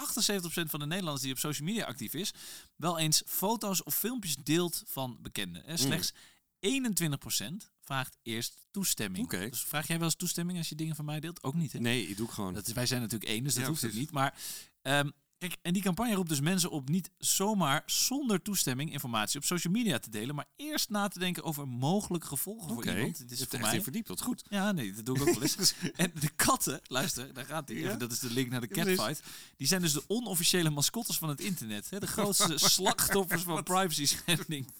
van 0.44 0.80
de 0.80 0.86
Nederlanders 0.86 1.22
die 1.22 1.32
op 1.32 1.38
social 1.38 1.68
media 1.68 1.84
actief 1.84 2.14
is, 2.14 2.32
wel 2.76 2.98
eens 2.98 3.22
foto's 3.26 3.82
of 3.82 3.94
filmpjes 3.94 4.36
deelt 4.36 4.82
van 4.86 5.16
bekenden. 5.20 5.64
En 5.66 5.78
slechts 5.78 6.12
21% 6.60 7.71
vraagt 7.84 8.18
eerst 8.22 8.66
toestemming. 8.70 9.30
Dus 9.30 9.62
vraag 9.62 9.86
jij 9.86 9.96
wel 9.96 10.06
eens 10.06 10.16
toestemming 10.16 10.58
als 10.58 10.68
je 10.68 10.74
dingen 10.74 10.96
van 10.96 11.04
mij 11.04 11.20
deelt? 11.20 11.42
Ook 11.42 11.54
niet, 11.54 11.72
hè? 11.72 11.78
Nee, 11.78 12.08
ik 12.08 12.16
doe 12.16 12.28
gewoon. 12.28 12.54
Dat 12.54 12.66
is, 12.66 12.72
wij 12.72 12.86
zijn 12.86 13.00
natuurlijk 13.00 13.30
één, 13.30 13.44
dus 13.44 13.54
dat 13.54 13.62
Ja, 13.62 13.68
hoeft 13.68 13.84
ook 13.84 13.92
niet. 13.92 14.10
Maar 14.10 14.34
ehm, 14.82 15.10
kijk, 15.48 15.58
en 15.62 15.72
die 15.72 15.82
campagne 15.82 16.14
roept 16.14 16.28
dus 16.28 16.40
mensen 16.40 16.70
op 16.70 16.88
niet 16.88 17.10
zomaar 17.18 17.82
zonder 17.86 18.42
toestemming 18.42 18.92
informatie 18.92 19.40
op 19.40 19.46
social 19.46 19.72
media 19.72 19.98
te 19.98 20.10
delen, 20.10 20.34
maar 20.34 20.46
eerst 20.56 20.90
na 20.90 21.08
te 21.08 21.18
denken 21.18 21.44
over 21.44 21.68
mogelijke 21.68 22.26
gevolgen 22.26 22.74
voor 22.74 22.86
iemand. 22.86 23.18
Dit 23.18 23.30
is 23.30 23.46
voor 23.48 23.58
echt 23.58 23.70
mij. 23.70 23.82
verdiept. 23.82 24.08
Wat 24.08 24.20
goed. 24.20 24.42
Ja, 24.48 24.72
nee, 24.72 24.92
dat 24.92 25.04
doe 25.04 25.16
ik 25.16 25.22
ook 25.22 25.34
wel 25.34 25.42
eens. 25.42 25.74
en 25.96 26.12
de 26.20 26.28
katten, 26.28 26.80
luister, 26.82 27.34
daar 27.34 27.44
gaat 27.44 27.68
hij. 27.68 27.78
Ja? 27.78 27.94
Dat 27.94 28.12
is 28.12 28.18
de 28.18 28.30
link 28.30 28.50
naar 28.50 28.60
de 28.60 28.68
catfight. 28.68 29.22
Die 29.56 29.66
zijn 29.66 29.80
dus 29.80 29.92
de 29.92 30.04
onofficiële 30.06 30.70
mascottes 30.70 31.18
van 31.18 31.28
het 31.28 31.40
internet. 31.40 31.90
Hè? 31.90 32.00
De 32.00 32.06
grootste 32.06 32.58
slachtoffers 32.76 33.42
van 33.42 33.62
privacy 33.62 34.06
schending. 34.06 34.72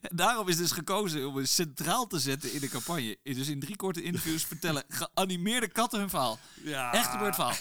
En 0.00 0.16
daarom 0.16 0.48
is 0.48 0.56
dus 0.56 0.72
gekozen 0.72 1.28
om 1.28 1.36
het 1.36 1.48
centraal 1.48 2.06
te 2.06 2.18
zetten 2.18 2.52
in 2.52 2.60
de 2.60 2.68
campagne. 2.68 3.18
Dus 3.22 3.48
in 3.48 3.60
drie 3.60 3.76
korte 3.76 4.02
interviews 4.02 4.44
vertellen 4.44 4.84
geanimeerde 4.88 5.68
katten 5.68 5.98
hun 5.98 6.10
verhaal. 6.10 6.38
Ja. 6.62 6.92
Echt 6.92 7.10
gebeurd 7.10 7.34
verhaal. 7.34 7.56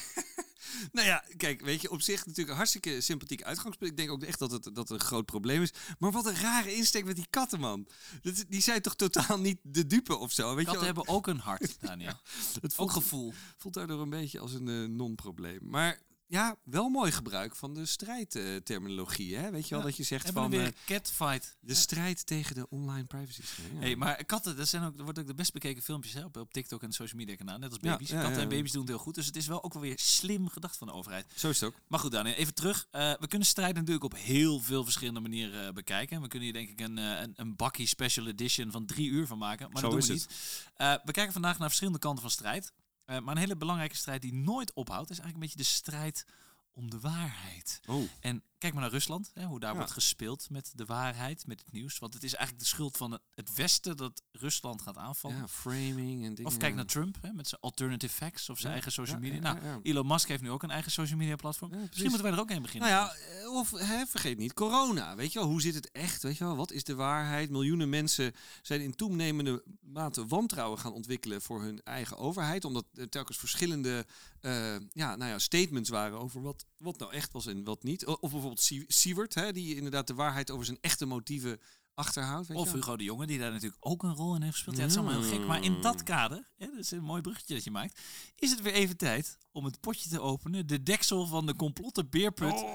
Nou 0.92 1.08
ja, 1.08 1.24
kijk, 1.38 1.62
weet 1.62 1.82
je, 1.82 1.92
op 1.92 2.02
zich 2.02 2.20
natuurlijk 2.20 2.50
een 2.50 2.56
hartstikke 2.56 3.02
sympathiek 3.02 3.44
uitgangspunt. 3.44 3.92
Ik 3.92 3.98
denk 3.98 4.12
ook 4.12 4.24
echt 4.24 4.40
dat 4.40 4.52
het, 4.52 4.64
dat 4.64 4.76
het 4.78 4.90
een 4.90 5.00
groot 5.00 5.26
probleem 5.26 5.62
is. 5.62 5.74
Maar 6.00 6.12
wat 6.12 6.26
een 6.26 6.36
rare 6.36 6.76
insteek 6.76 7.06
met 7.06 7.16
die 7.16 7.28
katten, 7.30 7.60
man. 7.60 7.88
Dat, 8.22 8.46
die 8.50 8.62
zijn 8.62 8.82
toch 8.82 8.96
totaal 8.96 9.40
niet 9.40 9.58
de 9.62 9.88
dupe 9.88 10.18
of 10.18 10.32
zo? 10.32 10.56
Weet 10.56 10.66
Katten 10.66 10.80
je 10.80 10.86
hebben 10.86 11.08
ook 11.08 11.28
een 11.28 11.40
hart, 11.40 11.78
Daniel. 11.80 12.20
het 12.62 12.64
Ook 12.64 12.72
voelt, 12.72 12.92
gevoel. 12.92 13.34
voelt 13.58 13.74
daardoor 13.74 14.02
een 14.02 14.10
beetje 14.10 14.40
als 14.40 14.54
een 14.54 14.68
eh, 14.68 14.90
non-probleem. 14.90 15.60
Maar 15.62 16.00
ja, 16.28 16.56
wel 16.64 16.90
mooi 16.90 17.12
gebruik 17.12 17.56
van 17.56 17.74
de 17.74 17.86
strijdterminologie. 17.86 19.36
hè? 19.36 19.52
Weet 19.52 19.64
je 19.64 19.70
wel, 19.70 19.80
Ja. 19.80 19.86
dat 19.86 19.98
je 19.98 20.04
zegt 20.04 20.30
van 20.30 20.50
we 20.50 20.58
weer 20.58 20.66
eh, 20.66 20.72
catfight. 20.86 21.56
de 21.60 21.74
strijd 21.74 22.26
tegen 22.26 22.56
de 22.56 22.70
online 22.70 23.06
privacy. 23.06 23.42
Ja. 23.74 23.80
Hey, 23.80 23.96
maar 23.96 24.26
katten, 24.26 24.56
dat, 24.56 24.68
zijn 24.68 24.84
ook, 24.84 24.94
dat 24.96 25.04
wordt 25.04 25.20
ook 25.20 25.28
de 25.28 25.34
best 25.36 25.54
bekeken 25.54 25.84
filmpjes 25.84 26.14
hè, 26.14 26.24
op, 26.24 26.38
op 26.38 26.54
TikTok 26.54 26.84
en 26.84 26.92
social 26.92 27.20
media 27.20 27.36
kanaal. 27.36 27.58
Net 27.58 27.70
als 27.70 27.80
baby's. 27.80 28.10
ja, 28.10 28.22
katten 28.22 28.42
en 28.42 28.50
baby's 28.50 28.72
doen 28.72 28.82
het 28.82 28.90
heel 28.90 29.00
goed. 29.00 29.16
Dus 29.16 29.26
het 29.26 29.36
is 29.36 29.48
wel 29.48 29.64
ook 29.64 29.74
wel 29.74 29.82
weer 29.82 30.00
slim 30.00 30.50
gedacht 30.50 30.78
van 30.78 30.88
de 30.88 30.94
overheid. 30.94 31.26
Zo 31.36 31.50
is 31.50 31.60
het 31.60 31.70
ook. 31.70 31.76
Maar 31.88 32.00
goed, 32.00 32.12
Daniel, 32.12 32.36
even 32.36 32.54
terug. 32.54 32.88
Eh, 32.92 33.14
we 33.20 33.28
kunnen 33.28 33.48
strijd 33.48 33.76
natuurlijk 33.76 34.04
op 34.04 34.16
heel 34.16 34.60
veel 34.60 34.84
verschillende 34.84 35.20
manieren 35.20 35.68
eh, 35.68 35.74
bekijken. 35.74 36.16
En 36.16 36.22
we 36.22 36.28
kunnen 36.28 36.48
hier 36.50 36.58
denk 36.66 36.70
ik 36.70 36.80
een, 36.80 36.98
een, 36.98 37.34
een 37.36 37.56
bakkie 37.56 37.88
special 37.88 38.28
edition 38.28 38.72
van 38.72 38.86
drie 38.86 39.10
uur 39.10 39.28
van 39.28 39.38
maken. 39.38 39.72
Maar 39.72 39.82
Zo 39.82 39.90
dat 39.90 39.92
doen 39.92 40.16
is 40.16 40.26
we 40.26 40.34
niet. 40.78 41.02
We 41.06 41.12
kijken 41.12 41.34
vandaag 41.34 41.58
naar 41.58 41.68
verschillende 41.68 42.00
kanten 42.00 42.22
van 42.22 42.32
strijd. 42.32 42.72
Eh, 43.08 43.20
maar 43.20 43.36
een 43.36 43.42
hele 43.42 43.56
belangrijke 43.56 43.96
strijd 43.96 44.22
die 44.22 44.34
nooit 44.34 44.74
ophoudt, 44.74 45.10
is 45.10 45.20
eigenlijk 45.20 45.34
een 45.36 45.60
beetje 45.60 45.70
de 45.72 45.76
strijd 45.76 46.26
om 46.74 46.90
de 46.90 47.00
waarheid. 47.00 47.80
Oh. 47.86 48.10
En 48.20 48.44
kijk 48.58 48.74
maar 48.74 48.82
naar 48.82 48.92
Rusland, 48.92 49.32
hè, 49.34 49.46
hoe 49.46 49.60
daar 49.60 49.72
Ja. 49.72 49.78
wordt 49.78 49.92
gespeeld 49.92 50.50
met 50.50 50.72
de 50.76 50.86
waarheid, 50.86 51.48
met 51.48 51.60
het 51.60 51.72
nieuws. 51.72 52.00
Want 52.00 52.14
het 52.14 52.24
is 52.24 52.34
eigenlijk 52.34 52.64
de 52.66 52.70
schuld 52.70 52.98
van 52.98 53.12
het- 53.12 53.56
Westen 53.56 53.98
dat 53.98 54.22
Rusland 54.32 54.82
gaat 54.82 54.98
aanvallen. 54.98 55.38
Ja, 55.38 55.48
framing 55.48 56.26
en 56.26 56.36
dingen. 56.36 56.52
Of 56.52 56.58
kijk 56.58 56.76
naar 56.76 56.86
Trump 56.86 57.18
hè, 57.22 57.32
met 57.34 57.48
zijn 57.48 57.62
alternative 57.62 58.14
facts 58.14 58.50
of 58.50 58.56
zijn 58.58 58.68
Ja, 58.68 58.74
eigen 58.74 58.92
social 58.92 59.20
media. 59.20 59.40
nou. 59.40 59.80
Elon 59.84 60.08
Musk 60.08 60.28
heeft 60.28 60.42
nu 60.42 60.50
ook 60.52 60.64
een 60.64 60.72
eigen 60.72 60.92
social 60.92 61.18
media 61.18 61.36
platform. 61.36 61.70
Misschien 61.72 62.04
moeten 62.04 62.22
wij 62.24 62.32
er 62.32 62.40
ook 62.40 62.50
een 62.50 62.62
beginnen. 62.62 62.90
Nou 62.90 63.02
ja, 63.08 63.14
eh, 63.42 63.54
of 63.54 63.72
hè, 63.72 64.06
vergeet 64.06 64.38
niet, 64.38 64.54
corona. 64.54 65.16
Weet 65.16 65.34
je 65.34 65.40
wel, 65.40 65.48
hoe 65.48 65.62
zit 65.62 65.76
het 65.76 65.92
echt? 65.92 66.24
Weet 66.24 66.38
je 66.38 66.44
wel, 66.44 66.56
wat 66.56 66.72
is 66.72 66.84
de 66.84 66.96
waarheid? 66.96 67.50
Miljoenen 67.50 67.90
mensen 67.90 68.34
zijn 68.62 68.82
in 68.82 68.96
toenemende 68.96 69.64
mate 69.82 70.26
wantrouwen 70.26 70.80
gaan 70.80 70.94
ontwikkelen 70.94 71.42
voor 71.42 71.62
hun 71.62 71.82
eigen 71.84 72.18
overheid. 72.18 72.66
Omdat 72.66 72.86
er 72.94 73.10
telkens 73.10 73.38
verschillende 73.38 74.06
eh, 74.42 74.76
ja, 74.90 75.16
nou 75.16 75.32
ja, 75.32 75.40
statements 75.40 75.90
waren 75.90 76.20
over 76.20 76.42
wat, 76.42 76.66
wat 76.78 76.98
nou 77.00 77.14
echt 77.14 77.32
was 77.32 77.46
en 77.46 77.64
wat 77.64 77.84
niet. 77.84 78.06
Of 78.06 78.20
bijvoorbeeld 78.20 78.47
Siewert, 78.88 79.34
hè, 79.34 79.52
die 79.54 79.76
inderdaad 79.76 80.08
de 80.08 80.14
waarheid 80.14 80.52
over 80.52 80.66
zijn 80.66 80.78
echte 80.82 81.06
motieven 81.06 81.60
achterhoudt. 81.94 82.48
Weet 82.48 82.58
Of 82.58 82.70
je. 82.70 82.76
Hugo 82.76 82.98
de 82.98 83.04
Jonge, 83.04 83.28
die 83.28 83.40
daar 83.40 83.52
natuurlijk 83.52 83.86
ook 83.88 84.04
een 84.04 84.16
rol 84.16 84.36
in 84.36 84.42
heeft 84.42 84.54
gespeeld. 84.54 84.76
Ja, 84.76 84.82
het 84.82 84.92
is 84.92 84.98
allemaal 84.98 85.22
heel 85.22 85.30
gek. 85.32 85.48
Maar 85.48 85.64
in 85.64 85.82
dat 85.82 86.04
kader, 86.04 86.48
hè, 86.58 86.66
dat 86.66 86.80
is 86.80 86.92
een 86.92 87.04
mooi 87.04 87.22
bruggetje 87.22 87.54
dat 87.54 87.64
je 87.64 87.72
maakt, 87.72 88.00
is 88.36 88.50
het 88.52 88.62
weer 88.62 88.74
even 88.74 88.98
tijd 88.98 89.38
om 89.52 89.66
het 89.66 89.80
potje 89.80 90.10
te 90.10 90.20
openen. 90.22 90.68
De 90.68 90.84
deksel 90.84 91.26
van 91.26 91.46
de 91.46 91.56
complotte 91.56 92.06
beerput 92.06 92.66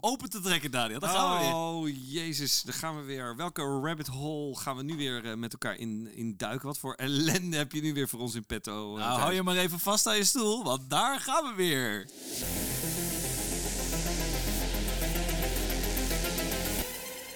open 0.00 0.30
te 0.30 0.40
trekken, 0.40 0.70
Daniel. 0.70 1.00
Daar 1.00 1.10
gaan 1.10 1.38
we 1.38 1.44
weer. 1.44 1.54
Oh, 1.54 1.88
jezus, 2.12 2.62
daar 2.62 2.74
gaan 2.74 2.96
we 2.96 3.02
weer. 3.02 3.36
Welke 3.36 3.62
rabbit 3.62 4.06
hole 4.06 4.56
gaan 4.56 4.76
we 4.76 4.82
nu 4.82 4.96
weer 4.96 5.24
eh, 5.24 5.34
met 5.36 5.52
elkaar 5.52 5.76
in, 5.76 6.14
in 6.14 6.36
duiken? 6.36 6.66
Wat 6.66 6.78
voor 6.78 6.94
ellende 6.94 7.56
heb 7.56 7.72
je 7.72 7.80
nu 7.80 7.94
weer 7.94 8.08
voor 8.08 8.20
ons 8.20 8.34
in 8.34 8.46
petto? 8.46 8.96
eh, 8.96 9.04
Nou, 9.04 9.20
hou 9.20 9.32
je 9.32 9.42
maar 9.42 9.56
even 9.56 9.78
vast 9.78 10.06
aan 10.06 10.16
je 10.16 10.24
stoel, 10.24 10.64
want 10.64 10.90
daar 10.90 11.20
gaan 11.20 11.44
we 11.44 11.54
weer. 11.56 12.08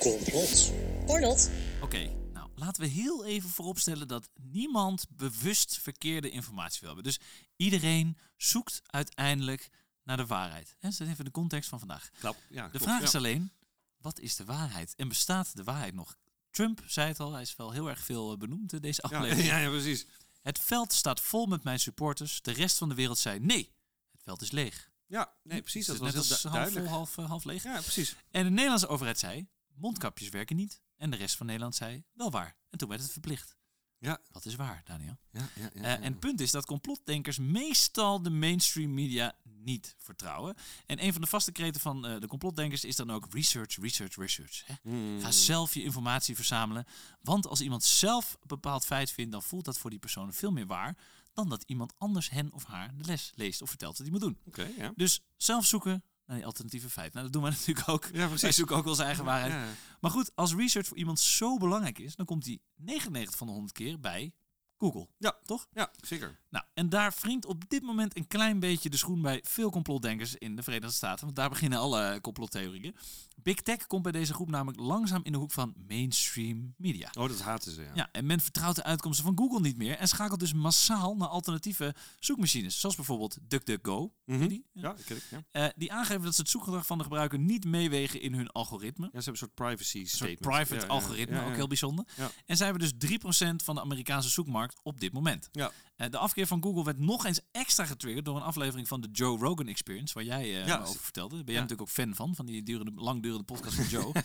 Complot. 0.01 0.73
Oorlog. 1.07 1.49
Oké, 1.83 2.11
nou 2.33 2.49
laten 2.55 2.83
we 2.83 2.89
heel 2.89 3.25
even 3.25 3.49
vooropstellen 3.51 4.09
dat 4.09 4.29
niemand 4.41 5.07
bewust 5.11 5.79
verkeerde 5.79 6.31
informatie 6.31 6.79
wil 6.81 6.95
hebben. 6.95 7.13
Dus 7.13 7.21
iedereen 7.57 8.19
zoekt 8.37 8.83
uiteindelijk 8.87 9.71
naar 10.03 10.17
de 10.17 10.27
waarheid. 10.27 10.77
Hè, 10.79 10.89
Dat 10.89 11.01
is 11.01 11.09
even 11.09 11.25
de 11.25 11.31
context 11.31 11.69
van 11.69 11.79
vandaag. 11.79 12.11
Klap. 12.19 12.37
Ja, 12.49 12.65
De 12.65 12.71
klopt, 12.71 12.85
vraag 12.85 12.99
ja. 13.01 13.07
is 13.07 13.15
alleen, 13.15 13.53
wat 13.99 14.21
is 14.21 14.37
de 14.37 14.45
waarheid? 14.45 14.95
En 14.97 15.09
bestaat 15.09 15.57
de 15.57 15.65
waarheid 15.65 15.95
nog? 15.95 16.17
Trump 16.51 16.83
zei 16.87 17.09
het 17.09 17.21
al, 17.21 17.33
hij 17.33 17.43
is 17.43 17.57
wel 17.57 17.71
heel 17.71 17.89
erg 17.89 18.01
veel 18.01 18.33
eh, 18.33 18.39
benoemd 18.39 18.73
in 18.73 18.81
deze 18.81 19.03
aflevering. 19.03 19.47
ja, 19.53 19.59
ja, 19.59 19.69
precies. 19.69 20.07
Het 20.43 20.59
veld 20.59 20.93
staat 20.93 21.21
vol 21.21 21.47
met 21.47 21.63
mijn 21.65 21.81
supporters. 21.81 22.43
De 22.43 22.53
rest 22.53 22.79
van 22.79 22.89
de 22.89 22.95
wereld 22.95 23.19
zei 23.19 23.39
nee, 23.41 23.73
het 24.13 24.23
veld 24.23 24.43
is 24.43 24.51
leeg. 24.51 24.91
Ja, 25.07 25.33
nee, 25.43 25.61
precies. 25.63 25.87
Dat 25.87 25.97
was 25.97 26.13
net 26.13 26.23
heel 26.25 26.33
als 26.33 26.43
du- 26.43 26.49
half 26.49 26.53
vol, 26.53 26.73
duidelijk. 26.73 26.89
half, 26.89 27.19
eh, 27.19 27.29
half 27.29 27.45
leeg. 27.45 27.63
Ja, 27.63 27.81
precies. 27.81 28.17
En 28.31 28.45
de 28.45 28.51
Nederlandse 28.51 28.87
overheid 28.89 29.19
zei, 29.19 29.47
mondkapjes 29.77 30.29
werken 30.29 30.57
niet. 30.57 30.81
En 30.97 31.11
de 31.11 31.17
rest 31.17 31.37
van 31.37 31.47
Nederland 31.47 31.75
zei, 31.75 32.05
wel 32.13 32.31
waar. 32.31 32.57
En 32.71 32.79
toen 32.79 32.89
werd 32.89 33.01
het 33.01 33.13
verplicht. 33.13 33.57
Ja, 33.99 34.21
Wat 34.31 34.45
is 34.45 34.55
waar, 34.55 34.83
Daniel? 34.85 35.19
ja, 35.31 35.49
ja. 35.55 35.71
ja, 35.75 35.83
Eh. 35.83 35.93
En 35.93 36.03
het 36.03 36.19
punt 36.21 36.41
is 36.41 36.51
dat 36.51 36.67
complotdenkers 36.67 37.39
meestal 37.39 38.23
de 38.23 38.31
mainstream 38.31 38.95
media 38.95 39.35
niet 39.43 39.95
vertrouwen. 39.99 40.55
En 40.87 41.05
een 41.05 41.13
van 41.13 41.21
de 41.21 41.27
vaste 41.27 41.53
kreten 41.53 41.81
van 41.81 42.07
eh, 42.07 42.21
de 42.21 42.27
complotdenkers 42.27 42.85
is 42.85 42.97
dan 42.97 43.11
ook 43.11 43.27
research, 43.31 43.77
research, 43.77 44.17
research. 44.17 44.67
Hè? 44.67 44.75
Hmm. 44.83 45.21
Ga 45.21 45.31
zelf 45.31 45.75
je 45.75 45.83
informatie 45.83 46.35
verzamelen. 46.35 46.85
Want 47.23 47.47
als 47.47 47.61
iemand 47.61 47.85
zelf 47.85 48.33
een 48.33 48.47
bepaald 48.47 48.87
feit 48.87 49.11
vindt, 49.11 49.33
dan 49.33 49.43
voelt 49.43 49.65
dat 49.65 49.79
voor 49.79 49.91
die 49.91 49.99
persoon 49.99 50.33
veel 50.33 50.51
meer 50.53 50.67
waar 50.67 50.97
dan 51.33 51.49
dat 51.49 51.63
iemand 51.67 51.93
anders 51.99 52.31
hen 52.31 52.53
of 52.53 52.65
haar 52.65 52.97
de 52.97 53.05
les 53.05 53.33
leest 53.35 53.63
of 53.63 53.69
vertelt 53.69 53.99
wat 53.99 54.07
hij 54.07 54.11
moet 54.11 54.21
doen. 54.25 54.39
Oké, 54.47 54.71
ja. 54.77 54.93
Dus 54.97 55.21
zelf 55.37 55.65
zoeken 55.67 56.05
naar 56.27 56.37
die 56.37 56.47
alternatieve 56.47 56.91
feiten. 56.91 57.19
Nou, 57.19 57.25
dat 57.25 57.33
doen 57.33 57.43
wij 57.43 57.51
natuurlijk 57.59 57.89
ook. 57.89 58.05
Ja, 58.05 58.25
precies. 58.25 58.43
Wij 58.43 58.53
zoeken 58.53 58.77
ook 58.77 58.87
onze 58.87 59.03
eigen 59.03 59.25
waarheid. 59.25 59.53
Ja, 59.53 59.65
ja. 59.65 59.71
Maar 60.01 60.11
goed, 60.11 60.31
als 60.35 60.55
research 60.55 60.87
voor 60.87 60.97
iemand 60.97 61.21
zo 61.21 61.57
belangrijk 61.57 61.99
is, 61.99 62.17
dan 62.17 62.27
komt 62.27 62.45
die 62.45 62.63
99 62.75 63.37
van 63.37 63.47
de 63.47 63.53
100 63.53 63.73
keer 63.75 64.01
bij 64.01 64.35
Google. 64.79 65.09
Ja. 65.19 65.39
toch? 65.45 65.67
Ja, 65.73 65.91
zeker. 66.01 66.39
Nou, 66.49 66.65
en 66.75 66.89
daar 66.89 67.15
wringt 67.21 67.47
op 67.47 67.69
dit 67.69 67.83
moment 67.83 68.17
een 68.17 68.27
klein 68.27 68.61
beetje 68.61 68.91
de 68.91 68.97
schoen 68.97 69.23
bij 69.23 69.41
veel 69.43 69.71
complotdenkers 69.71 70.35
in 70.35 70.57
de 70.57 70.63
Verenigde 70.63 70.95
Staten. 70.95 71.25
Want 71.25 71.37
daar 71.37 71.49
beginnen 71.49 71.79
alle 71.79 72.19
complottheorieën. 72.21 72.97
Big 73.43 73.61
Tech 73.61 73.87
komt 73.87 74.03
bij 74.03 74.13
deze 74.13 74.35
groep 74.35 74.51
namelijk 74.51 74.81
langzaam 74.81 75.21
in 75.25 75.33
de 75.33 75.39
hoek 75.39 75.53
van 75.53 75.75
mainstream 75.89 76.75
media. 76.77 77.11
Oh, 77.19 77.29
dat 77.29 77.41
haten 77.41 77.73
ze, 77.73 77.83
ja. 77.83 77.91
Ja, 77.95 78.09
en 78.13 78.27
men 78.27 78.41
vertrouwt 78.41 78.77
de 78.77 78.83
uitkomsten 78.83 79.25
van 79.25 79.39
Google 79.39 79.61
niet 79.61 79.77
meer 79.77 79.97
en 79.97 80.09
schakelt 80.09 80.41
dus 80.41 80.53
massaal 80.53 81.17
naar 81.17 81.29
alternatieve 81.29 81.95
zoekmachines. 82.19 82.81
Zoals 82.81 82.97
bijvoorbeeld 82.97 83.39
DuckDuckGo. 83.43 84.13
Ken 84.25 84.39
je 84.41 84.49
die? 84.49 84.67
Ja, 84.73 84.95
ik, 85.07 85.23
ja. 85.31 85.45
Eh, 85.51 85.69
die 85.77 85.93
aangeven 85.93 86.23
dat 86.23 86.35
ze 86.35 86.41
het 86.41 86.51
zoekgedrag 86.51 86.87
van 86.87 86.99
de 86.99 87.05
gebruiker 87.05 87.39
niet 87.39 87.65
meewegen 87.65 88.21
in 88.21 88.35
hun 88.35 88.51
algoritme. 88.51 89.05
Ja, 89.05 89.21
ze 89.21 89.31
hebben 89.31 89.33
een 89.33 89.39
soort 89.39 89.55
privacy 89.55 89.99
Een 89.99 90.07
soort 90.07 90.31
statement. 90.31 90.67
private 90.67 90.87
algoritme, 90.87 91.45
ook 91.45 91.55
heel 91.55 91.67
bijzonder. 91.67 92.05
En 92.47 92.57
zij 92.57 92.67
hebben 92.67 92.89
dus 92.99 93.11
3% 93.11 93.65
van 93.65 93.75
de 93.75 93.81
Amerikaanse 93.81 94.29
zoekmarkt 94.29 94.81
op 94.83 95.01
dit 95.01 95.13
moment. 95.13 95.49
Ja. 95.53 95.71
Eh, 95.97 96.11
de 96.11 96.19
afkeer 96.19 96.47
van 96.47 96.63
Google 96.63 96.85
werd 96.85 96.99
nog 96.99 97.25
eens 97.27 97.41
extra 97.51 97.85
getriggerd 97.85 98.25
door 98.25 98.37
een 98.37 98.43
aflevering 98.43 98.89
van 98.89 99.01
de 99.01 99.09
Joe 99.13 99.39
Rogan 99.39 99.67
Experience, 99.69 100.15
waar 100.15 100.25
jij 100.25 100.65
eh, 100.65 100.81
over 100.81 101.01
vertelde. 101.01 101.37
Ben 101.37 101.53
jij 101.55 101.63
natuurlijk 101.63 101.89
ook 101.89 101.95
fan 101.95 102.15
van, 102.15 102.35
van 102.35 102.47
die 102.47 102.63
durende, 102.63 102.93
langdurende 103.27 103.45
podcast 103.45 103.77
van 103.77 104.01
Joe. 104.01 104.13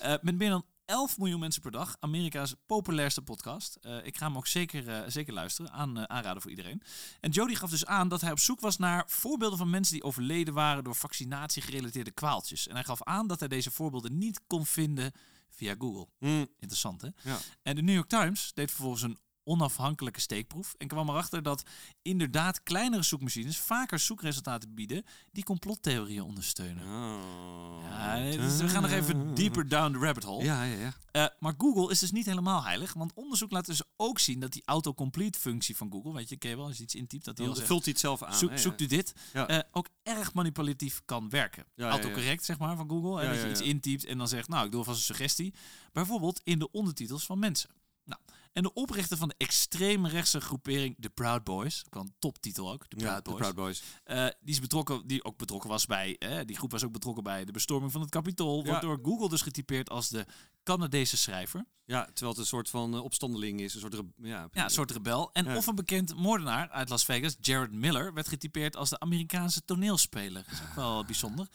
Eh, 0.00 0.14
met 0.20 0.34
meer 0.36 0.50
dan 0.50 0.64
11 0.84 1.18
miljoen 1.18 1.40
mensen 1.40 1.62
per 1.62 1.70
dag, 1.70 1.96
Amerika's 1.98 2.54
populairste 2.66 3.22
podcast. 3.22 3.78
Eh, 3.80 4.06
ik 4.06 4.16
ga 4.16 4.26
hem 4.26 4.36
ook 4.36 4.46
zeker, 4.46 4.88
eh, 4.88 5.02
zeker 5.06 5.32
luisteren, 5.32 5.70
aan, 5.72 6.08
aanraden 6.08 6.42
voor 6.42 6.50
iedereen. 6.50 6.82
En 7.20 7.30
Joe 7.30 7.46
die 7.46 7.56
gaf 7.56 7.70
dus 7.70 7.86
aan 7.86 8.08
dat 8.08 8.20
hij 8.20 8.30
op 8.30 8.38
zoek 8.38 8.60
was 8.60 8.76
naar 8.76 9.04
voorbeelden 9.06 9.58
van 9.58 9.70
mensen 9.70 9.94
die 9.94 10.02
overleden 10.02 10.54
waren 10.54 10.84
door 10.84 10.94
vaccinatie-gerelateerde 10.94 12.10
kwaaltjes. 12.10 12.68
En 12.68 12.74
hij 12.74 12.84
gaf 12.84 13.02
aan 13.02 13.26
dat 13.26 13.38
hij 13.38 13.48
deze 13.48 13.70
voorbeelden 13.70 14.18
niet 14.18 14.40
kon 14.46 14.66
vinden 14.66 15.12
via 15.48 15.74
Google. 15.78 16.06
Hmm, 16.18 16.46
Interessant, 16.58 17.00
hè? 17.00 17.08
ja. 17.22 17.38
En 17.62 17.74
de 17.74 17.82
New 17.82 17.94
York 17.94 18.08
Times 18.08 18.50
deed 18.54 18.70
vervolgens 18.70 19.02
een 19.02 19.18
onafhankelijke 19.44 20.20
steekproef 20.20 20.74
en 20.78 20.86
kwam 20.88 21.08
erachter 21.08 21.42
dat 21.42 21.62
inderdaad 22.02 22.62
kleinere 22.62 23.02
zoekmachines 23.02 23.58
vaker 23.58 23.98
zoekresultaten 23.98 24.74
bieden 24.74 25.04
die 25.32 25.44
complottheorieën 25.44 26.22
ondersteunen. 26.22 26.84
Oh. 26.84 27.82
Ja, 27.82 28.16
dus 28.16 28.56
we 28.56 28.68
gaan 28.68 28.82
nog 28.82 28.90
even 28.90 29.34
dieper 29.34 29.68
down 29.68 29.92
the 29.92 29.98
rabbit 29.98 30.24
hole. 30.24 30.44
Ja, 30.44 30.62
ja, 30.62 30.76
ja. 30.78 30.92
Eh, 31.10 31.26
maar 31.38 31.54
Google 31.58 31.90
is 31.90 31.98
dus 31.98 32.10
niet 32.10 32.26
helemaal 32.26 32.64
heilig, 32.64 32.92
want 32.92 33.12
onderzoek 33.14 33.50
laat 33.50 33.66
dus 33.66 33.82
ook 33.96 34.18
zien 34.18 34.40
dat 34.40 34.52
die 34.52 34.62
autocomplete 34.64 35.38
functie 35.38 35.76
van 35.76 35.90
Google, 35.92 36.12
weet 36.12 36.28
je, 36.28 36.36
ken 36.36 36.50
je 36.50 36.56
wel, 36.56 36.66
als 36.66 36.76
je 36.76 36.82
iets 36.82 36.94
intypt, 36.94 37.24
dat 37.24 37.38
hij 37.38 37.48
al 37.48 37.54
zegt, 37.54 37.66
vult 37.66 37.82
hij 37.84 37.92
het 37.92 38.00
zelf 38.00 38.22
aan. 38.22 38.34
zoek, 38.34 38.50
hè, 38.50 38.58
zoekt 38.58 38.80
u 38.80 38.86
dit, 38.86 39.12
Ja. 39.32 39.46
eh, 39.48 39.58
ook 39.72 39.88
erg 40.02 40.34
manipulatief 40.34 41.02
kan 41.04 41.28
werken. 41.28 41.64
Ja. 41.74 41.88
Autocorrect, 41.90 42.44
zeg 42.44 42.58
maar, 42.58 42.76
van 42.76 42.88
Google. 42.88 43.22
En 43.22 43.28
dat 43.32 43.42
je 43.42 43.50
iets 43.50 43.60
intypt 43.60 44.04
en 44.04 44.18
dan 44.18 44.28
zegt, 44.28 44.48
nou, 44.48 44.64
ik 44.64 44.70
doe 44.70 44.80
alvast 44.80 44.98
een 44.98 45.04
suggestie. 45.04 45.54
Bijvoorbeeld 45.92 46.40
in 46.44 46.58
de 46.58 46.70
ondertitels 46.70 47.26
van 47.26 47.38
mensen. 47.38 47.70
Nou, 48.04 48.20
en 48.52 48.62
de 48.62 48.72
oprichter 48.72 49.16
van 49.16 49.28
de 49.28 49.34
extreemrechtse 49.38 50.40
groepering 50.40 50.96
The 51.00 51.10
Proud 51.10 51.44
Boys, 51.44 51.82
ook 51.86 51.94
wel 51.94 52.02
een 52.02 52.14
toptitel 52.18 52.72
ook, 52.72 52.86
The 52.86 52.96
Proud 52.96 53.24
de 53.24 53.30
Boys. 53.30 53.40
Proud 53.40 53.54
Boys. 53.54 53.82
Eh, 54.04 54.24
die 54.40 54.54
is 54.54 54.60
betrokken, 54.60 55.06
die 55.06 55.24
ook 55.24 55.36
betrokken 55.38 55.70
was 55.70 55.86
bij, 55.86 56.16
eh, 56.18 56.38
die 56.44 56.56
groep 56.56 56.70
was 56.70 56.84
ook 56.84 56.92
betrokken 56.92 57.22
bij 57.22 57.44
de 57.44 57.52
bestorming 57.52 57.92
van 57.92 58.00
het 58.00 58.10
Capitool. 58.10 58.54
Wordt 58.54 58.68
Ja. 58.68 58.80
door 58.80 58.98
Google 59.02 59.28
dus 59.28 59.42
getypeerd 59.42 59.90
als 59.90 60.08
de 60.08 60.26
Canadese 60.62 61.16
schrijver. 61.16 61.64
Ja, 61.84 62.04
terwijl 62.04 62.28
het 62.30 62.38
een 62.38 62.46
soort 62.46 62.68
van 62.70 62.94
eh, 62.94 63.02
opstandeling 63.02 63.60
is. 63.60 63.74
Een 63.74 63.80
soort... 63.80 63.94
Ja, 64.16 64.48
Ja, 64.52 64.64
een 64.64 64.70
soort 64.70 64.90
rebel. 64.90 65.30
En 65.32 65.44
Ja. 65.44 65.56
of 65.56 65.66
een 65.66 65.74
bekend 65.74 66.14
moordenaar 66.16 66.68
uit 66.70 66.88
Las 66.88 67.04
Vegas, 67.04 67.36
Jared 67.40 67.72
Miller, 67.72 68.14
werd 68.14 68.28
getypeerd 68.28 68.76
als 68.76 68.90
de 68.90 68.98
Amerikaanse 68.98 69.64
toneelspeler. 69.64 70.44
Dat 70.44 70.52
is 70.52 70.60
ook 70.68 70.74
wel 70.74 71.04
bijzonder. 71.04 71.46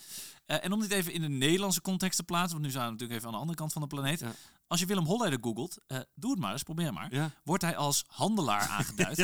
En 0.45 0.71
om 0.71 0.79
dit 0.79 0.91
even 0.91 1.13
in 1.13 1.21
de 1.21 1.29
Nederlandse 1.29 1.81
context 1.81 2.17
te 2.17 2.23
plaatsen, 2.23 2.51
want 2.51 2.63
nu 2.65 2.71
zijn 2.71 2.85
we 2.85 2.91
natuurlijk 2.91 3.17
even 3.19 3.27
aan 3.27 3.33
de 3.33 3.39
andere 3.39 3.57
kant 3.57 3.73
van 3.73 3.81
de 3.81 3.87
planeet. 3.87 4.19
Ja. 4.19 4.33
Als 4.67 4.79
je 4.79 4.85
Willem 4.85 5.05
Holleder 5.05 5.39
googelt, 5.41 5.77
eh, 5.87 5.99
doe 6.15 6.31
het 6.31 6.39
maar 6.39 6.51
eens, 6.51 6.63
probeer 6.63 6.93
maar. 6.93 7.13
Ja. 7.13 7.31
Wordt 7.43 7.63
hij 7.63 7.75
als 7.77 8.03
handelaar 8.07 8.67
aangeduid. 8.77 9.17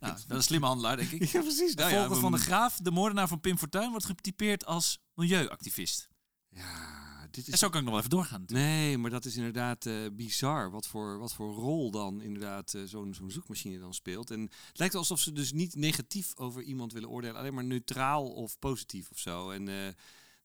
nou, 0.00 0.16
wel 0.28 0.36
een 0.36 0.42
slimme 0.42 0.66
handelaar, 0.66 0.96
denk 0.96 1.10
ik. 1.10 1.22
ja, 1.24 1.40
precies. 1.40 1.74
Nou, 1.74 1.90
Volgens 1.90 2.14
ja, 2.14 2.20
van 2.20 2.32
de 2.32 2.38
Graaf, 2.38 2.76
de 2.76 2.90
moordenaar 2.90 3.28
van 3.28 3.40
Pim 3.40 3.58
Fortuyn, 3.58 3.90
wordt 3.90 4.04
getypeerd 4.04 4.64
als 4.66 4.98
milieuactivist. 5.14 6.08
Ja, 6.48 7.26
dit 7.30 7.46
En 7.46 7.52
is... 7.52 7.58
zo 7.58 7.68
kan 7.68 7.78
ik 7.78 7.84
nog 7.84 7.90
wel 7.90 7.98
even 7.98 8.16
doorgaan. 8.16 8.40
natuurlijk. 8.40 8.68
Nee, 8.68 8.98
maar 8.98 9.10
dat 9.10 9.24
is 9.24 9.36
inderdaad 9.36 9.86
eh, 9.86 9.94
bizar. 10.12 10.70
Wat 10.70 10.86
voor, 10.86 11.18
wat 11.18 11.32
voor 11.32 11.54
rol 11.54 11.90
dan 11.90 12.20
inderdaad 12.20 12.74
eh, 12.74 12.82
zo'n 12.84 13.14
zo'n 13.14 13.30
zoekmachine 13.30 13.78
dan 13.78 13.94
speelt. 13.94 14.30
En 14.30 14.40
het 14.40 14.78
lijkt 14.78 14.94
alsof 14.94 15.20
ze 15.20 15.32
dus 15.32 15.52
niet 15.52 15.74
negatief 15.74 16.36
over 16.36 16.62
iemand 16.62 16.92
willen 16.92 17.08
oordelen. 17.08 17.36
Alleen 17.36 17.54
maar 17.54 17.64
neutraal 17.64 18.30
of 18.30 18.58
positief 18.58 19.10
of 19.10 19.18
zo. 19.18 19.50
En 19.50 19.68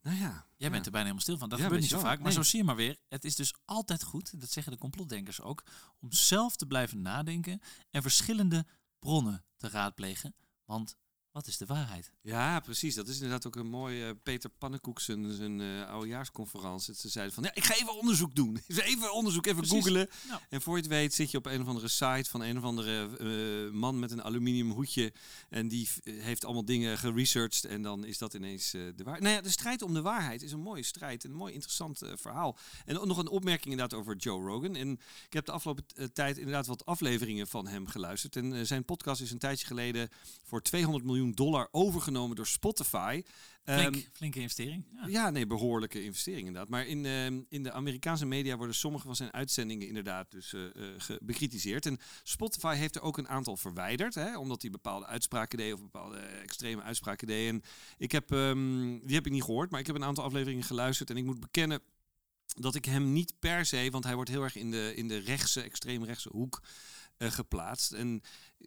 nou 0.05 0.17
ja. 0.17 0.45
Jij 0.57 0.69
bent 0.71 0.85
er 0.85 0.91
bijna 0.91 1.05
helemaal 1.07 1.21
stil 1.21 1.37
van. 1.37 1.49
Dat 1.49 1.57
Ja, 1.57 1.63
gebeurt 1.63 1.81
niet 1.81 1.91
zo 1.91 1.99
vaak. 1.99 2.15
Maar 2.17 2.27
Nee. 2.27 2.33
zo 2.35 2.43
zie 2.43 2.59
je 2.59 2.65
maar 2.65 2.75
weer. 2.75 2.97
Het 3.09 3.23
is 3.25 3.35
dus 3.35 3.53
altijd 3.65 4.03
goed, 4.03 4.39
dat 4.39 4.49
zeggen 4.51 4.71
de 4.71 4.77
complotdenkers 4.77 5.41
ook, 5.41 5.63
om 5.99 6.11
zelf 6.11 6.55
te 6.55 6.65
blijven 6.65 7.01
nadenken 7.01 7.61
en 7.91 8.01
verschillende 8.01 8.65
bronnen 8.99 9.45
te 9.57 9.69
raadplegen. 9.69 10.35
Want 10.65 10.95
wat 11.35 11.47
is 11.47 11.57
de 11.57 11.65
waarheid? 11.65 12.11
Ja, 12.21 12.59
precies. 12.59 12.95
Dat 12.95 13.07
is 13.07 13.15
inderdaad 13.15 13.47
ook 13.47 13.55
een 13.55 13.67
mooi 13.67 14.03
eh, 14.03 14.09
Peter 14.23 14.49
Pannenkoek 14.49 14.99
zijn, 14.99 15.61
eh, 15.61 15.89
oudejaarsconferentie. 15.89 16.95
Ze 16.95 17.09
zeiden 17.09 17.33
van, 17.33 17.43
ja, 17.43 17.51
ik 17.53 17.63
ga 17.63 17.73
even 17.73 17.97
onderzoek 17.97 18.35
doen. 18.35 18.61
even 18.67 19.13
onderzoek, 19.13 19.45
even 19.45 19.67
Precies. 19.67 19.91
Nou. 19.91 20.07
En 20.49 20.61
voor 20.61 20.75
je 20.75 20.81
het 20.81 20.91
weet 20.91 21.13
zit 21.13 21.31
je 21.31 21.37
op 21.37 21.45
een 21.45 21.61
of 21.61 21.67
andere 21.67 21.87
site 21.87 22.29
van 22.29 22.41
een 22.41 22.57
of 22.57 22.63
andere 22.63 23.17
eh, 23.17 23.73
man 23.73 23.99
met 23.99 24.11
een 24.11 24.23
aluminium 24.23 24.71
hoedje. 24.71 25.13
En 25.49 25.67
die 25.67 25.89
heeft 26.03 26.45
allemaal 26.45 26.65
dingen 26.65 26.97
geresearched 26.97 27.65
en 27.65 27.81
dan 27.81 28.05
is 28.05 28.17
dat 28.17 28.33
ineens 28.33 28.71
de 28.71 28.93
waarheid. 28.95 29.23
Nou 29.23 29.35
ja, 29.35 29.41
de 29.41 29.49
strijd 29.49 29.81
om 29.81 29.93
de 29.93 30.01
waarheid 30.01 30.41
is 30.41 30.51
een 30.51 30.59
mooie 30.59 30.83
strijd. 30.83 31.23
Een 31.23 31.33
mooi 31.33 31.53
interessant 31.53 32.01
verhaal. 32.13 32.57
En 32.85 33.07
nog 33.07 33.17
een 33.17 33.27
opmerking 33.27 33.71
inderdaad 33.71 33.99
over 33.99 34.15
Joe 34.15 34.45
Rogan. 34.45 34.75
En 34.75 34.91
ik 35.25 35.33
heb 35.33 35.45
de 35.45 35.51
afgelopen 35.51 35.85
tijd 36.13 36.37
inderdaad 36.37 36.67
wat 36.67 36.85
afleveringen 36.85 37.47
van 37.47 37.67
hem 37.67 37.87
geluisterd. 37.87 38.35
En 38.35 38.67
zijn 38.67 38.85
podcast 38.85 39.21
is 39.21 39.31
een 39.31 39.37
tijdje 39.37 39.67
geleden 39.67 40.09
voor 40.43 40.61
200 40.61 41.03
miljoen 41.05 41.24
dollar 41.33 41.67
overgenomen 41.71 42.35
door 42.35 42.47
Spotify. 42.47 43.21
Flink, 43.63 43.95
Ehm, 43.95 44.03
flinke 44.13 44.39
investering. 44.39 44.85
Ja. 44.95 45.07
ja, 45.07 45.29
nee, 45.29 45.47
behoorlijke 45.47 46.03
investering 46.03 46.47
inderdaad. 46.47 46.69
Maar 46.69 46.85
in, 46.87 47.05
ehm, 47.05 47.41
in 47.49 47.63
de 47.63 47.71
Amerikaanse 47.71 48.25
media 48.25 48.57
worden 48.57 48.75
sommige 48.75 49.05
van 49.05 49.15
zijn 49.15 49.33
uitzendingen 49.33 49.87
inderdaad 49.87 50.31
dus 50.31 50.49
ge- 50.97 51.19
bekritiseerd. 51.23 51.85
En 51.85 51.97
Spotify 52.23 52.75
heeft 52.75 52.95
er 52.95 53.01
ook 53.01 53.17
een 53.17 53.27
aantal 53.27 53.57
verwijderd, 53.57 54.15
hè, 54.15 54.37
omdat 54.37 54.61
hij 54.61 54.71
bepaalde 54.71 55.05
uitspraken 55.05 55.57
deed 55.57 55.73
of 55.73 55.81
bepaalde 55.81 56.17
extreme 56.17 56.81
uitspraken 56.81 57.27
deed. 57.27 57.49
En 57.49 57.61
ik 57.97 58.11
heb, 58.11 58.31
ehm, 58.31 58.99
die 58.99 59.15
heb 59.15 59.25
ik 59.25 59.31
niet 59.31 59.43
gehoord, 59.43 59.71
maar 59.71 59.79
ik 59.79 59.87
heb 59.87 59.95
een 59.95 60.03
aantal 60.03 60.23
afleveringen 60.23 60.63
geluisterd 60.63 61.09
en 61.09 61.17
ik 61.17 61.23
moet 61.25 61.39
bekennen 61.39 61.79
dat 62.45 62.75
ik 62.75 62.85
hem 62.85 63.13
niet 63.13 63.33
per 63.39 63.65
se, 63.65 63.87
want 63.91 64.03
hij 64.03 64.15
wordt 64.15 64.29
heel 64.29 64.43
erg 64.43 64.55
in 64.55 64.71
de, 64.71 64.93
in 64.95 65.07
de 65.07 65.17
rechtse, 65.17 65.61
extreemrechtse 65.61 66.29
hoek 66.31 66.61
eh, 67.17 67.31
geplaatst. 67.31 67.91
En 67.91 68.21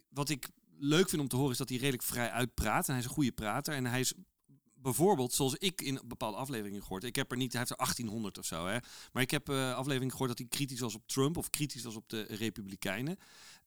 wat 0.09 0.29
ik 0.29 0.47
leuk 0.79 1.09
vind 1.09 1.21
om 1.21 1.27
te 1.27 1.35
horen 1.35 1.51
is 1.51 1.57
dat 1.57 1.69
hij 1.69 1.77
redelijk 1.77 2.03
vrij 2.03 2.29
uitpraat. 2.29 2.85
En 2.87 2.93
hij 2.93 2.99
is 2.99 3.07
een 3.07 3.13
goede 3.13 3.31
prater. 3.31 3.73
En 3.73 3.85
hij 3.85 3.99
is 3.99 4.13
bijvoorbeeld, 4.81 5.33
zoals 5.33 5.55
ik 5.55 5.81
in 5.81 6.01
bepaalde 6.05 6.37
afleveringen 6.37 6.81
gehoord. 6.81 7.03
Ik 7.03 7.15
heb 7.15 7.31
er 7.31 7.37
niet, 7.37 7.51
hij 7.51 7.59
heeft 7.59 7.71
er 7.71 7.77
1800 7.77 8.37
of 8.37 8.45
zo, 8.45 8.67
hè. 8.67 8.77
Maar 9.11 9.23
ik 9.23 9.31
heb 9.31 9.49
eh 9.49 9.75
afleveringen 9.75 10.11
gehoord 10.11 10.29
dat 10.29 10.37
hij 10.37 10.47
kritisch 10.47 10.79
was 10.79 10.95
op 10.95 11.07
Trump 11.07 11.37
of 11.37 11.49
kritisch 11.49 11.83
was 11.83 11.95
op 11.95 12.09
de 12.09 12.21
Republikeinen. 12.21 13.17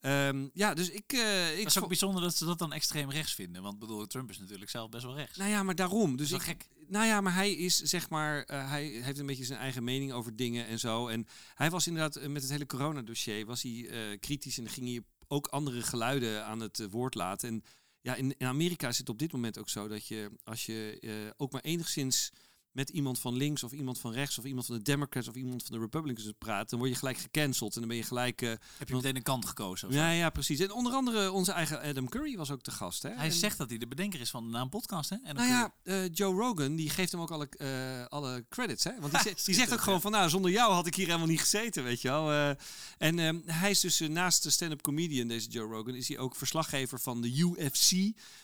Ehm, 0.01 0.48
ja, 0.53 0.75
dus 0.75 0.90
ik. 0.90 1.12
eh 1.12 1.53
ik 1.53 1.59
Het 1.59 1.66
is 1.66 1.83
ook 1.83 1.88
bijzonder 1.88 2.22
dat 2.22 2.37
ze 2.37 2.44
dat 2.44 2.59
dan 2.59 2.72
extreem 2.72 3.11
rechts 3.11 3.35
vinden. 3.35 3.62
Want 3.62 3.79
bedoel, 3.79 4.07
Trump 4.07 4.31
is 4.31 4.38
natuurlijk 4.38 4.70
zelf 4.70 4.88
best 4.88 5.05
wel 5.05 5.14
rechts. 5.16 5.38
nou 5.38 5.51
ja, 5.51 5.62
maar 5.62 5.75
daarom. 5.75 6.16
Dus 6.16 6.33
ik, 6.33 6.42
gek. 6.42 6.68
Nou 6.88 7.07
ja, 7.07 7.20
maar 7.20 7.35
hij 7.35 7.53
is 7.53 7.77
zeg 7.77 8.09
maar, 8.09 8.42
eh, 8.42 8.68
hij 8.70 8.85
heeft 8.85 9.18
een 9.18 9.27
beetje 9.27 9.44
zijn 9.44 9.59
eigen 9.59 9.85
mening 9.85 10.12
over 10.12 10.37
dingen 10.37 10.66
en 10.66 10.79
zo. 10.79 11.09
En 11.09 11.27
hij 11.55 11.70
was 11.70 11.87
inderdaad 11.87 12.29
met 12.29 12.42
het 12.42 12.51
hele 12.51 12.66
coronadossier 12.66 13.46
was 13.46 13.62
hij 13.62 14.18
kritisch 14.20 14.59
en 14.59 14.64
dan 14.64 14.72
ging 14.72 14.87
hij 14.87 15.01
ook 15.33 15.47
andere 15.47 15.83
geluiden 15.83 16.45
aan 16.45 16.61
het 16.61 16.81
eh, 16.81 16.87
woord 16.87 17.14
laten. 17.14 17.49
En 17.49 17.64
ja, 18.01 18.14
in, 18.14 18.35
in 18.38 18.47
Amerika 18.47 18.88
is 18.88 18.99
het 18.99 19.09
op 19.09 19.18
dit 19.18 19.33
moment 19.33 19.59
ook 19.59 19.68
zo 19.68 19.88
dat 19.88 20.07
je 20.07 20.31
als 20.45 20.66
je 20.66 20.99
eh, 21.01 21.12
ook 21.37 21.53
maar 21.53 21.61
enigszins 21.61 22.31
met 22.73 22.89
iemand 22.91 23.19
van 23.19 23.37
links 23.37 23.63
of 23.63 23.73
iemand 23.73 23.99
van 24.01 24.13
rechts 24.13 24.39
of 24.39 24.45
iemand 24.45 24.67
van 24.67 24.77
de 24.77 24.83
Democrats 24.83 25.29
of 25.29 25.35
iemand 25.35 25.63
van 25.63 25.77
de 25.77 25.83
Republicans 25.83 26.33
praat, 26.39 26.71
dan 26.71 26.79
word 26.79 26.91
je 26.91 26.97
gelijk 26.97 27.19
gecanceld 27.19 27.75
en 27.75 27.79
dan 27.81 27.89
ben 27.89 27.97
je 27.99 28.03
gelijk. 28.03 28.43
eh, 28.43 28.49
Heb 28.79 28.89
je 28.89 28.95
meteen 28.95 29.17
een 29.17 29.23
kant 29.23 29.47
gekozen? 29.47 29.89
of 29.89 29.95
ja, 29.95 30.11
ja, 30.11 30.31
precies. 30.31 30.61
En 30.61 30.73
onder 30.73 30.93
andere 30.93 31.31
onze 31.33 31.53
eigen 31.53 31.81
Adam 31.83 32.09
Curry 32.09 32.37
was 32.37 32.51
ook 32.51 32.63
te 32.63 32.71
gast. 32.71 33.03
Hè? 33.03 33.11
Hij 33.11 33.27
En- 33.27 33.33
zegt 33.33 33.59
dat 33.59 33.69
hij 33.69 33.79
de 33.79 33.87
bedenker 33.87 34.21
is 34.21 34.31
van 34.31 34.45
de 34.45 34.51
naam 34.51 34.69
podcast. 34.69 35.11
Hè? 35.11 35.17
Nou 35.33 35.49
ja, 35.49 35.75
eh, 35.83 36.09
Joe 36.13 36.35
Rogan 36.35 36.77
die 36.77 36.91
geeft 36.91 37.13
hem 37.13 37.21
ook 37.21 37.31
alle, 37.31 37.49
eh, 37.49 38.05
alle 38.07 38.45
credits. 38.49 38.85
Hè? 38.85 38.93
Want 39.01 39.13
die, 39.13 39.23
zegt- 39.29 39.45
die 39.47 39.55
zegt 39.55 39.73
ook 39.73 39.81
gewoon 39.81 40.01
van, 40.01 40.11
nou, 40.13 40.29
zonder 40.29 40.51
jou 40.51 40.73
had 40.73 40.87
ik 40.87 40.95
hier 40.95 41.07
helemaal 41.07 41.27
niet 41.27 41.41
gezeten, 41.41 41.85
weet 41.85 42.01
je 42.01 42.09
wel. 42.09 42.57
En 42.99 43.19
ehm, 43.19 43.39
hij 43.47 43.71
is 43.71 43.81
dus 43.81 43.99
naast 44.01 44.43
de 44.43 44.51
stand-up 44.51 44.83
comedian, 44.83 45.29
deze 45.29 45.49
Joe 45.49 45.73
Rogan, 45.73 45.95
is 45.95 46.09
hij 46.09 46.19
ook 46.19 46.37
verslaggever 46.37 47.01
van 47.01 47.21
de 47.21 47.37
UFC, 47.37 47.91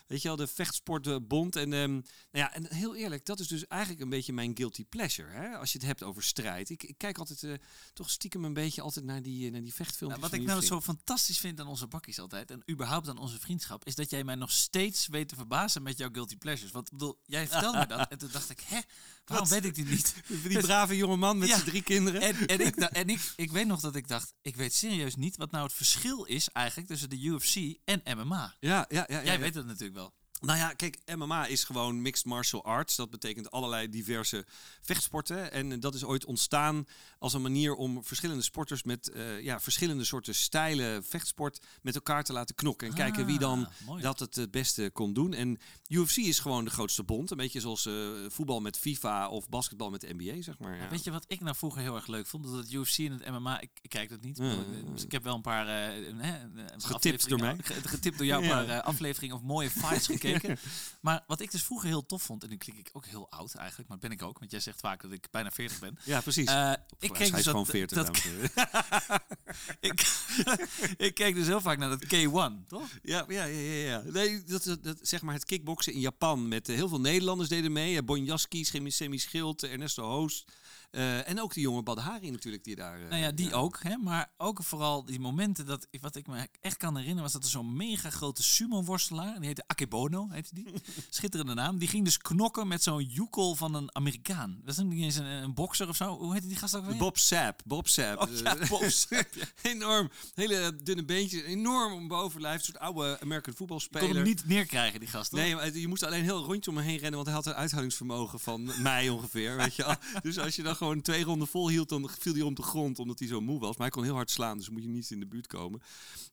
weet 0.07 0.21
je 0.21 0.27
wel, 0.27 0.35
de 0.35 0.47
vechtsportbond. 0.47 1.55
En, 1.55 1.73
ehm, 1.73 1.91
nou 1.91 2.01
ja, 2.31 2.53
en 2.53 2.73
heel 2.75 2.95
eerlijk, 2.95 3.25
dat 3.25 3.39
is 3.39 3.47
dus 3.47 3.67
eigenlijk 3.67 4.01
een 4.01 4.09
beetje 4.09 4.17
mijn 4.27 4.57
guilty 4.57 4.85
pleasure, 4.85 5.29
hè? 5.31 5.57
als 5.57 5.71
je 5.71 5.77
het 5.77 5.87
hebt 5.87 6.03
over 6.03 6.23
strijd. 6.23 6.69
Ik, 6.69 6.83
ik 6.83 6.97
kijk 6.97 7.17
altijd 7.17 7.43
eh, 7.43 7.53
toch 7.93 8.09
stiekem 8.09 8.45
een 8.45 8.53
beetje 8.53 8.81
altijd 8.81 9.05
naar 9.05 9.21
die, 9.21 9.45
eh, 9.45 9.51
naar 9.51 9.61
die 9.61 9.73
vechtfilmpjes. 9.73 10.21
Nou, 10.21 10.31
wat 10.31 10.41
ik 10.41 10.47
nou 10.47 10.61
zo 10.65 10.81
fantastisch 10.81 11.39
vind 11.39 11.59
aan 11.59 11.67
onze 11.67 11.87
bakkies 11.87 12.19
altijd, 12.19 12.51
en 12.51 12.63
überhaupt 12.71 13.07
aan 13.09 13.17
onze 13.17 13.39
vriendschap, 13.39 13.85
is 13.85 13.95
dat 13.95 14.09
jij 14.09 14.23
mij 14.23 14.35
nog 14.35 14.51
steeds 14.51 15.07
weet 15.07 15.27
te 15.27 15.35
verbazen 15.35 15.83
met 15.83 15.97
jouw 15.97 16.09
guilty 16.11 16.37
pleasures. 16.37 16.71
Want 16.71 16.89
bedoel, 16.91 17.19
jij 17.25 17.47
vertelde 17.47 17.77
me 17.77 17.85
dat 17.85 18.07
en 18.11 18.17
toen 18.17 18.29
dacht 18.31 18.49
ik, 18.49 18.59
hè, 18.59 18.79
waarom 19.25 19.47
Wat? 19.49 19.61
weet 19.61 19.65
ik 19.65 19.75
dit 19.75 19.89
niet? 19.89 20.15
Die 20.47 20.59
brave 20.59 20.95
jonge 20.95 21.15
man 21.15 21.37
met 21.37 21.47
Ja. 21.47 21.53
zijn 21.55 21.67
drie 21.67 21.81
kinderen. 21.83 22.21
En, 22.21 22.45
en, 22.47 22.59
ik, 22.65 22.75
en 23.01 23.09
ik, 23.09 23.33
ik 23.35 23.51
weet 23.51 23.67
nog 23.67 23.79
dat 23.79 23.95
ik 23.95 24.07
dacht, 24.07 24.33
ik 24.41 24.55
weet 24.55 24.73
serieus 24.73 25.15
niet 25.15 25.37
wat 25.37 25.51
nou 25.51 25.63
het 25.63 25.73
verschil 25.73 26.23
is 26.23 26.49
eigenlijk 26.49 26.87
tussen 26.87 27.09
de 27.09 27.19
UFC 27.21 27.55
en 27.85 28.01
MMA. 28.17 28.55
ja, 28.59 28.69
ja, 28.69 28.85
ja, 28.89 29.05
ja, 29.07 29.23
Jij 29.23 29.33
ja. 29.33 29.39
weet 29.39 29.53
dat 29.53 29.65
natuurlijk 29.65 29.93
wel. 29.95 30.13
Nou 30.41 30.57
ja, 30.57 30.73
kijk, 30.73 30.97
MMA 31.15 31.45
is 31.45 31.63
gewoon 31.63 32.01
mixed 32.01 32.25
martial 32.25 32.63
arts. 32.63 32.95
Dat 32.95 33.09
betekent 33.09 33.51
allerlei 33.51 33.89
diverse 33.89 34.45
vechtsporten. 34.81 35.51
En 35.51 35.79
dat 35.79 35.95
is 35.95 36.03
ooit 36.03 36.25
ontstaan 36.25 36.85
als 37.19 37.33
een 37.33 37.41
manier 37.41 37.75
om 37.75 38.03
verschillende 38.03 38.43
sporters 38.43 38.83
met 38.83 39.09
eh, 39.09 39.41
ja, 39.41 39.59
verschillende 39.59 40.03
soorten 40.03 40.35
stijlen 40.35 41.03
vechtsport 41.03 41.59
met 41.81 41.95
elkaar 41.95 42.23
te 42.23 42.33
laten 42.33 42.55
knokken. 42.55 42.87
En 42.87 42.93
kijken 42.93 43.25
wie 43.25 43.39
dan 43.39 43.65
Ah, 43.65 43.87
mooi. 43.87 44.01
dat 44.01 44.19
het 44.19 44.35
het 44.35 44.51
beste 44.51 44.89
kon 44.93 45.13
doen. 45.13 45.33
En 45.33 45.57
UFC 45.87 46.15
is 46.17 46.39
gewoon 46.39 46.63
de 46.65 46.71
grootste 46.71 47.03
bond. 47.03 47.31
Een 47.31 47.37
beetje 47.37 47.59
zoals 47.59 47.85
eh, 47.85 47.93
voetbal 48.27 48.59
met 48.61 48.77
FIFA 48.77 49.29
of 49.29 49.49
basketbal 49.49 49.89
met 49.89 50.01
de 50.01 50.13
NBA, 50.17 50.41
zeg 50.41 50.59
maar. 50.59 50.75
Ja. 50.77 50.89
Weet 50.89 51.03
je 51.03 51.11
wat 51.11 51.25
ik 51.27 51.39
nou 51.41 51.55
vroeger 51.55 51.81
heel 51.81 51.95
erg 51.95 52.07
leuk 52.07 52.27
vond? 52.27 52.43
Dat 52.43 52.53
het 52.53 52.71
UFC 52.71 52.97
en 52.97 53.11
het 53.11 53.29
MMA, 53.29 53.59
ik, 53.61 53.69
ik 53.81 53.89
kijk 53.89 54.09
dat 54.09 54.21
niet. 54.21 54.39
Eh, 54.39 54.51
ja. 54.51 54.57
dus 54.93 55.03
ik 55.03 55.11
heb 55.11 55.23
wel 55.23 55.35
een 55.35 55.41
paar... 55.41 55.67
eh, 55.67 56.07
eh, 56.09 56.33
Getipt 56.77 57.29
door 57.29 57.39
mij. 57.39 57.55
Getipt 57.83 58.17
door 58.17 58.25
jou 58.27 58.43
een 58.43 58.49
paar 58.49 58.67
eh, 58.69 58.81
afleveringen 58.83 59.35
of 59.35 59.41
mooie 59.41 59.69
fights 59.69 60.05
gekeken. 60.11 60.27
Maar 61.01 61.23
wat 61.27 61.39
ik 61.39 61.51
dus 61.51 61.63
vroeger 61.63 61.87
heel 61.87 62.05
tof 62.05 62.23
vond, 62.23 62.43
en 62.43 62.49
nu 62.49 62.57
klink 62.57 62.77
ik 62.77 62.89
ook 62.93 63.05
heel 63.05 63.29
oud 63.31 63.55
eigenlijk, 63.55 63.89
maar 63.89 63.97
ben 63.97 64.11
ik 64.11 64.23
ook, 64.23 64.39
want 64.39 64.51
jij 64.51 64.59
zegt 64.59 64.79
vaak 64.79 65.01
dat 65.01 65.11
ik 65.11 65.27
bijna 65.31 65.51
40 65.51 65.79
ben. 65.79 65.97
Ja, 66.03 66.21
precies. 66.21 66.47
Eh, 66.47 66.71
ik 66.99 67.09
keek 67.11 67.17
hij 67.17 67.31
dus 67.31 67.45
gewoon 67.47 67.63
dat, 67.63 67.71
40. 67.71 67.97
dat, 68.05 68.17
ik, 69.89 70.21
ik 71.07 71.13
keek 71.13 71.35
dus 71.35 71.47
heel 71.47 71.61
vaak 71.61 71.77
naar 71.77 71.89
dat 71.89 72.05
K1, 72.05 72.67
toch? 72.67 72.89
Ja, 73.01 73.25
ja, 73.27 73.43
ja, 73.43 73.59
ja. 73.59 73.89
ja. 73.89 74.01
Nee, 74.05 74.43
dat, 74.43 74.63
dat, 74.63 74.83
dat- 74.83 74.97
zeg 75.01 75.21
maar 75.21 75.33
het 75.33 75.45
kickboksen 75.45 75.93
in 75.93 75.99
Japan 75.99 76.47
met 76.47 76.69
eh, 76.69 76.75
heel 76.75 76.89
veel 76.89 76.99
Nederlanders 76.99 77.49
deden 77.49 77.71
mee. 77.71 77.93
Uh, 77.93 77.99
Bonjaski, 78.01 78.65
Semi 78.65 79.19
Schild, 79.19 79.63
eh, 79.63 79.71
Ernesto 79.71 80.03
Hoost. 80.03 80.51
Eh, 80.91 81.29
en 81.29 81.41
ook 81.41 81.53
de 81.53 81.59
jonge 81.61 81.83
Badahari 81.83 82.31
natuurlijk 82.31 82.63
die 82.63 82.75
daar... 82.75 83.01
eh, 83.01 83.09
Nou 83.09 83.21
ja, 83.21 83.31
die 83.31 83.53
ook. 83.53 83.79
Hè? 83.83 83.97
Maar 83.97 84.31
ook 84.37 84.63
vooral 84.63 85.05
die 85.05 85.19
momenten 85.19 85.65
dat 85.65 85.87
ik, 85.89 86.01
wat 86.01 86.15
ik 86.15 86.27
me 86.27 86.47
echt 86.61 86.77
kan 86.77 86.93
herinneren 86.95 87.23
was 87.23 87.33
dat 87.33 87.43
er 87.43 87.49
zo'n 87.49 87.75
mega 87.75 88.09
grote 88.09 88.43
sumo-worstelaar, 88.43 89.35
die 89.37 89.45
heette 89.45 89.63
Akebono, 89.67 90.27
heette 90.31 90.53
die. 90.53 90.73
Schitterende 91.09 91.53
naam. 91.53 91.77
Die 91.77 91.87
ging 91.87 92.03
dus 92.05 92.17
knokken 92.17 92.67
met 92.67 92.83
zo'n 92.83 93.03
joekel 93.03 93.55
van 93.55 93.73
een 93.75 93.95
Amerikaan. 93.95 94.61
Dat 94.63 94.77
is 94.77 94.83
niet 94.83 95.03
eens 95.03 95.15
een, 95.15 95.25
een 95.25 95.53
bokser 95.53 95.87
of 95.87 95.95
zo. 95.95 96.17
Hoe 96.17 96.33
heette 96.33 96.47
die 96.47 96.57
gast 96.57 96.75
ook 96.75 96.85
weer? 96.85 96.97
Bob 96.97 97.17
Sapp, 97.17 97.61
Bob 97.65 97.87
Sapp. 97.87 98.21
Oh 98.21 98.29
ja, 98.37 98.57
Eh, 98.57 98.69
Bob 98.69 98.83
Sapp, 98.89 99.29
enorm, 99.61 100.09
hele 100.35 100.75
dunne 100.83 101.05
beentjes, 101.05 101.41
enorm 101.43 101.93
om 101.93 102.07
bovenlijf. 102.07 102.57
Een 102.59 102.63
soort 102.65 102.79
oude 102.79 103.03
American 103.21 103.37
Je 103.39 103.41
kon 103.41 103.53
voetbalspeler. 103.53 104.15
hem 104.15 104.23
niet 104.23 104.45
neerkrijgen, 104.47 104.99
die 104.99 105.09
gast. 105.09 105.31
Nee, 105.31 105.55
maar 105.55 105.77
je 105.77 105.87
moest 105.87 106.03
alleen 106.03 106.23
heel 106.23 106.43
rondje 106.43 106.69
om 106.69 106.75
me 106.77 106.81
heen 106.83 106.97
rennen, 106.97 107.13
want 107.13 107.25
hij 107.25 107.35
had 107.35 107.45
een 107.45 107.53
uithoudingsvermogen 107.53 108.39
van 108.39 108.71
mij 108.81 109.09
ongeveer, 109.09 109.55
weet 109.57 109.75
je 109.75 109.83
wel. 109.85 109.95
Dus 110.21 110.37
als 110.39 110.55
je 110.55 110.63
dan 110.63 110.75
gewoon 110.79 111.01
twee 111.01 111.23
ronden 111.23 111.47
vol 111.47 111.69
hield, 111.69 111.89
dan 111.89 112.09
viel 112.19 112.33
hij 112.33 112.41
om 112.41 112.55
de 112.55 112.61
grond, 112.61 112.99
omdat 112.99 113.19
hij 113.19 113.27
zo 113.27 113.41
moe 113.41 113.59
was. 113.59 113.77
Maar 113.77 113.87
hij 113.87 113.89
kon 113.89 114.03
heel 114.03 114.13
hard 114.13 114.31
slaan, 114.31 114.57
dus 114.57 114.69
moet 114.69 114.81
je 114.81 114.87
niet 114.87 115.11
in 115.11 115.19
de 115.19 115.27
buurt 115.27 115.47
komen. 115.47 115.81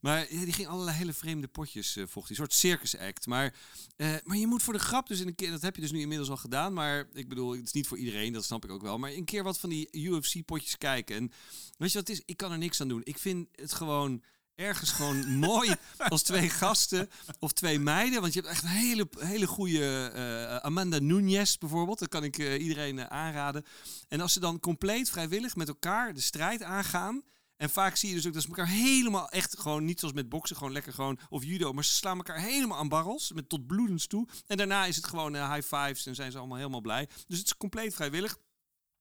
Maar 0.01 0.35
ja, 0.35 0.45
die 0.45 0.53
ging 0.53 0.69
allerlei 0.69 0.97
hele 0.97 1.13
vreemde 1.13 1.49
potjes 1.49 1.97
eh 1.97 2.05
vocht. 2.07 2.31
Een 2.31 2.37
soort 2.37 2.53
circus 2.53 2.97
act. 2.97 3.27
Maar, 3.27 3.55
eh, 3.97 4.15
maar 4.25 4.37
je 4.37 4.47
moet 4.47 4.63
voor 4.63 4.73
de 4.73 4.79
grap 4.79 5.07
dus 5.07 5.21
in 5.21 5.27
een 5.27 5.35
keer, 5.35 5.51
dat 5.51 5.63
heb 5.63 5.75
je 5.75 5.81
dus 5.81 5.93
nu 5.93 6.01
inmiddels 6.01 6.31
al 6.31 6.37
gedaan, 6.37 6.73
maar 6.73 7.09
ik 7.13 7.29
bedoel, 7.29 7.53
het 7.53 7.67
is 7.67 7.73
niet 7.73 7.87
voor 7.87 7.99
iedereen, 7.99 8.33
dat 8.33 8.45
snap 8.45 8.65
ik 8.65 8.71
ook 8.71 8.83
wel. 8.83 8.99
Maar 8.99 9.13
een 9.13 9.25
keer 9.25 9.43
wat 9.43 9.59
van 9.59 9.71
die 9.71 9.89
UFC 9.93 10.45
potjes 10.45 10.79
kijken. 10.79 11.17
En 11.17 11.33
weet 11.79 11.93
je 11.93 11.99
wat 11.99 12.09
is? 12.09 12.23
Ik 12.25 12.37
kan 12.37 12.53
er 12.53 12.59
niks 12.59 12.81
aan 12.81 12.89
doen. 12.89 13.01
Ik 13.05 13.19
vind 13.19 13.49
het 13.55 13.73
gewoon 13.73 14.23
ergens 14.57 14.91
gewoon 14.91 15.37
mooi 15.49 15.75
als 16.09 16.23
twee 16.23 16.51
gasten 16.51 17.11
of 17.39 17.53
twee 17.53 17.79
meiden. 17.79 18.21
Want 18.21 18.33
je 18.33 18.41
hebt 18.41 18.53
echt 18.53 18.63
een 18.63 18.69
hele, 18.69 19.09
hele 19.19 19.47
goede 19.47 20.11
eh, 20.15 20.57
Amanda 20.57 20.99
Nunes 20.99 21.59
bijvoorbeeld. 21.59 21.99
Dat 21.99 22.09
kan 22.09 22.25
ik 22.25 22.39
eh, 22.39 22.63
iedereen 22.63 22.99
eh, 22.99 23.07
aanraden. 23.07 23.65
En 24.09 24.21
als 24.21 24.33
ze 24.33 24.41
dan 24.41 24.61
compleet 24.61 25.11
vrijwillig 25.11 25.57
met 25.57 25.69
elkaar 25.69 26.15
de 26.15 26.21
strijd 26.21 26.63
aangaan. 26.63 27.23
En 27.57 27.71
vaak 27.71 27.97
zie 27.97 28.09
je 28.09 28.15
dus 28.15 28.27
ook 28.27 28.33
dat 28.33 28.43
ze 28.43 28.49
elkaar 28.49 28.69
helemaal 28.69 29.29
echt 29.29 29.59
gewoon 29.59 29.85
niet 29.85 29.99
zoals 29.99 30.15
met 30.15 30.29
boksen, 30.29 30.57
gewoon 30.57 30.73
lekker 30.73 30.93
gewoon 30.93 31.19
of 31.29 31.45
judo, 31.45 31.73
maar 31.73 31.85
ze 31.85 31.93
slaan 31.93 32.17
elkaar 32.17 32.41
helemaal 32.41 32.79
aan 32.79 32.89
barrels 32.89 33.33
met 33.33 33.49
tot 33.49 33.67
bloedens 33.67 34.07
toe. 34.07 34.29
En 34.47 34.57
daarna 34.57 34.85
is 34.85 34.97
het 34.97 35.07
gewoon 35.07 35.53
high 35.53 35.75
fives 35.75 36.07
en 36.07 36.15
zijn 36.15 36.33
ze 36.33 36.39
allemaal 36.39 36.57
helemaal 36.57 36.81
blij. 36.81 37.09
Dus 37.27 37.39
het 37.39 37.47
is 37.47 37.57
compleet 37.57 37.95
vrijwillig. 37.95 38.39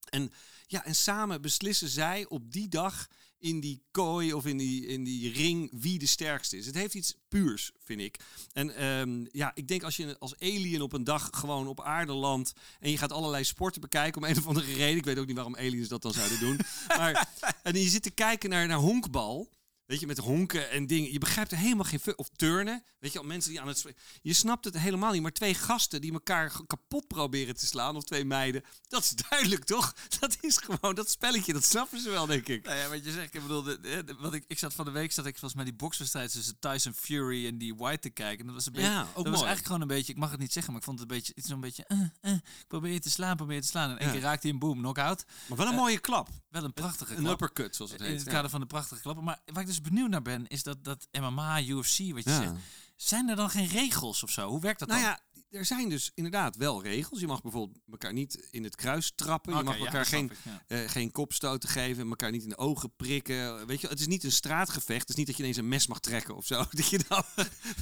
En 0.10 0.32
ja, 0.68 0.86
en 0.86 0.96
samen 0.96 1.41
beslissen 1.41 1.89
zij 1.89 2.26
op 2.28 2.52
die 2.52 2.68
dag 2.68 3.08
in 3.46 3.60
die 3.60 3.82
kooi 3.92 4.34
of 4.34 4.46
in 4.46 4.58
die, 4.58 4.86
in 4.86 5.04
die 5.04 5.32
ring 5.32 5.70
wie 5.72 6.00
de 6.00 6.06
sterkste 6.06 6.58
is. 6.58 6.66
Het 6.66 6.76
heeft 6.76 6.94
iets 6.94 7.16
puurs, 7.28 7.72
vind 7.84 8.02
ik. 8.02 8.20
En 8.54 8.76
ehm, 8.76 9.26
ja, 9.32 9.52
ik 9.54 9.68
denk 9.68 9.84
als 9.84 9.98
je 9.98 10.16
als 10.20 10.40
alien 10.40 10.82
op 10.82 10.94
een 10.94 11.04
dag 11.04 11.30
gewoon 11.32 11.68
op 11.68 11.82
aarde 11.82 12.14
landt 12.14 12.54
en 12.80 12.92
je 12.92 12.98
gaat 12.98 13.12
allerlei 13.12 13.44
sporten 13.44 13.82
bekijken 13.82 14.22
om 14.22 14.28
een 14.28 14.38
of 14.38 14.48
andere 14.48 14.74
reden. 14.74 14.98
Ik 14.98 15.06
weet 15.06 15.18
ook 15.18 15.26
niet 15.26 15.36
waarom 15.36 15.56
aliens 15.56 15.88
dat 15.88 16.02
dan 16.02 16.14
zouden 16.14 16.40
doen. 16.40 16.60
maar, 16.98 17.30
en 17.64 17.80
je 17.80 17.90
zit 17.90 18.04
te 18.04 18.12
kijken 18.12 18.50
naar, 18.50 18.68
naar 18.68 18.78
honkbal. 18.78 19.50
Weet 19.86 20.00
je, 20.00 20.08
met 20.08 20.17
honken 20.17 20.69
en 20.69 20.88
dingen. 20.88 21.12
Je 21.12 21.19
begrijpt 21.19 21.52
er 21.52 21.58
helemaal 21.58 21.84
geen... 21.84 22.00
Of 22.15 22.30
turnen. 22.36 22.84
Weet 23.00 23.13
je, 23.13 23.19
al 23.19 23.26
mensen 23.26 23.52
die 23.52 23.62
aan 23.62 23.67
het... 23.67 23.86
Je 24.21 24.34
snapt 24.34 24.65
het 24.65 24.78
helemaal 24.78 25.12
niet. 25.12 25.21
Maar 25.21 25.32
twee 25.32 25.54
gasten 25.54 26.02
die 26.02 26.13
elkaar 26.13 26.52
kapot 26.67 27.08
proberen 27.08 27.56
te 27.56 27.65
slaan. 27.65 27.95
Of 27.95 28.04
twee 28.04 28.26
meiden. 28.26 28.63
Dat 28.88 29.04
is 29.04 29.10
duidelijk, 29.30 29.63
toch? 29.63 29.93
Dat 30.19 30.38
is 30.41 30.58
gewoon 30.58 30.95
dat 30.95 31.10
spelletje. 31.10 31.54
Dat 31.54 31.63
snappen 31.63 32.00
ze 32.00 32.10
wel, 32.10 32.26
denk 32.26 32.48
ik. 32.48 32.65
Nou 32.65 32.78
ja, 32.78 32.89
wat 32.89 33.06
je 33.06 33.12
zegt, 33.12 33.34
ik 33.34 33.41
bedoel, 33.41 33.63
de, 33.63 34.15
wat 34.19 34.34
ik, 34.34 34.43
ik 34.48 34.60
zat 34.60 34.74
van 34.74 34.86
de 34.86 34.91
week, 34.91 35.12
zat 35.12 35.26
ik 35.26 35.32
volgens 35.32 35.54
mij 35.54 35.63
die 35.63 35.74
bokswedstrijd 35.74 36.32
tussen 36.32 36.60
Tyson 36.60 36.93
Fury 36.93 37.48
en 37.48 37.58
die 37.58 37.76
White 37.76 38.00
te 38.00 38.10
kijken. 38.10 38.39
En 38.39 38.45
dat 38.45 38.56
was 38.56 38.65
een 38.65 38.71
beetje, 38.71 38.88
Ja, 38.89 39.02
ook 39.02 39.08
dat 39.15 39.24
was 39.26 39.34
eigenlijk 39.34 39.65
gewoon 39.65 39.82
een 39.82 39.88
beetje, 39.88 40.13
ik 40.13 40.19
mag 40.19 40.32
het 40.32 40.39
niet 40.39 40.54
zeggen, 40.54 40.71
maar 40.71 40.82
ik 40.82 40.88
vond 40.88 41.00
het 41.00 41.10
een 41.12 41.15
beetje, 41.17 41.34
het 41.36 41.43
is 41.43 41.50
zo'n 41.50 41.60
beetje, 41.62 41.84
eh, 41.88 42.00
eh, 42.21 42.34
ik 42.34 42.67
probeer 42.67 42.91
je 42.93 43.00
te 43.00 43.10
slaan, 43.10 43.36
probeer 43.36 43.56
je 43.56 43.62
te 43.62 43.67
slaan. 43.67 43.89
En 43.89 43.98
één 43.98 44.08
Ja. 44.08 44.13
keer 44.13 44.21
raakt 44.24 44.43
hij 44.43 44.52
een 44.52 44.60
boom, 44.60 44.78
knock-out. 44.78 45.26
Maar 45.48 45.58
wel 45.58 45.67
een 45.67 45.76
mooie 45.76 46.00
klap. 46.00 46.30
Wel 46.50 46.63
een 46.63 46.74
prachtige 46.74 47.15
Een 47.15 47.19
klap. 47.24 47.32
uppercut, 47.41 47.76
zoals 47.76 47.91
het 47.91 48.00
In 48.02 48.08
heet. 48.08 48.15
het 48.17 48.26
Ja. 48.26 48.32
kader 48.32 48.50
van 48.50 48.60
de 48.60 48.65
prachtige 48.65 49.02
klappen. 49.02 49.24
Maar 49.24 49.39
waar 49.45 49.62
ik 49.62 49.67
dus 49.67 49.75
benieuwd 49.82 50.10
naar 50.10 50.22
ben, 50.22 50.48
is 50.48 50.64
dat, 50.64 50.84
dat 50.84 51.08
MMA, 51.12 51.62
UFC, 51.62 51.98
wat 52.14 52.24
je 52.24 52.30
Ja. 52.30 52.42
zegt. 52.42 52.54
Zijn 52.96 53.30
er 53.30 53.36
dan 53.36 53.50
geen 53.50 53.68
regels 53.68 54.24
of 54.24 54.30
zo? 54.30 54.50
Hoe 54.50 54.62
werkt 54.62 54.80
dat 54.80 54.88
Nou 54.88 55.02
dan? 55.02 55.10
ja, 55.10 55.20
er 55.60 55.66
zijn 55.66 55.90
dus 55.90 56.12
inderdaad 56.14 56.56
wel 56.56 56.84
regels. 56.84 57.20
Je 57.20 57.28
mag 57.28 57.42
bijvoorbeeld 57.42 57.80
elkaar 57.92 58.14
niet 58.14 58.48
in 58.52 58.64
het 58.64 58.76
kruis 58.76 59.12
trappen. 59.16 59.58
Je 59.58 59.64
mag 59.64 59.78
elkaar 59.78 60.06
geen, 60.06 60.26
ik, 60.26 60.38
ja. 60.44 60.64
eh, 60.68 60.90
geen 60.90 61.12
kopstoten 61.12 61.70
geven. 61.70 62.10
Elkaar 62.10 62.32
niet 62.32 62.44
in 62.44 62.50
de 62.50 62.58
ogen 62.58 62.92
prikken. 62.96 63.68
Weet 63.68 63.82
je, 63.82 63.88
het 63.88 64.00
is 64.00 64.08
niet 64.08 64.24
een 64.24 64.32
straatgevecht. 64.32 65.00
Het 65.00 65.10
is 65.10 65.16
niet 65.16 65.28
dat 65.28 65.36
je 65.36 65.42
ineens 65.42 65.58
een 65.58 65.68
mes 65.68 65.88
mag 65.88 66.00
trekken 66.00 66.36
of 66.36 66.46
zo. 66.46 66.66
Dat 66.72 66.88
je 66.90 67.00
dan, 67.08 67.24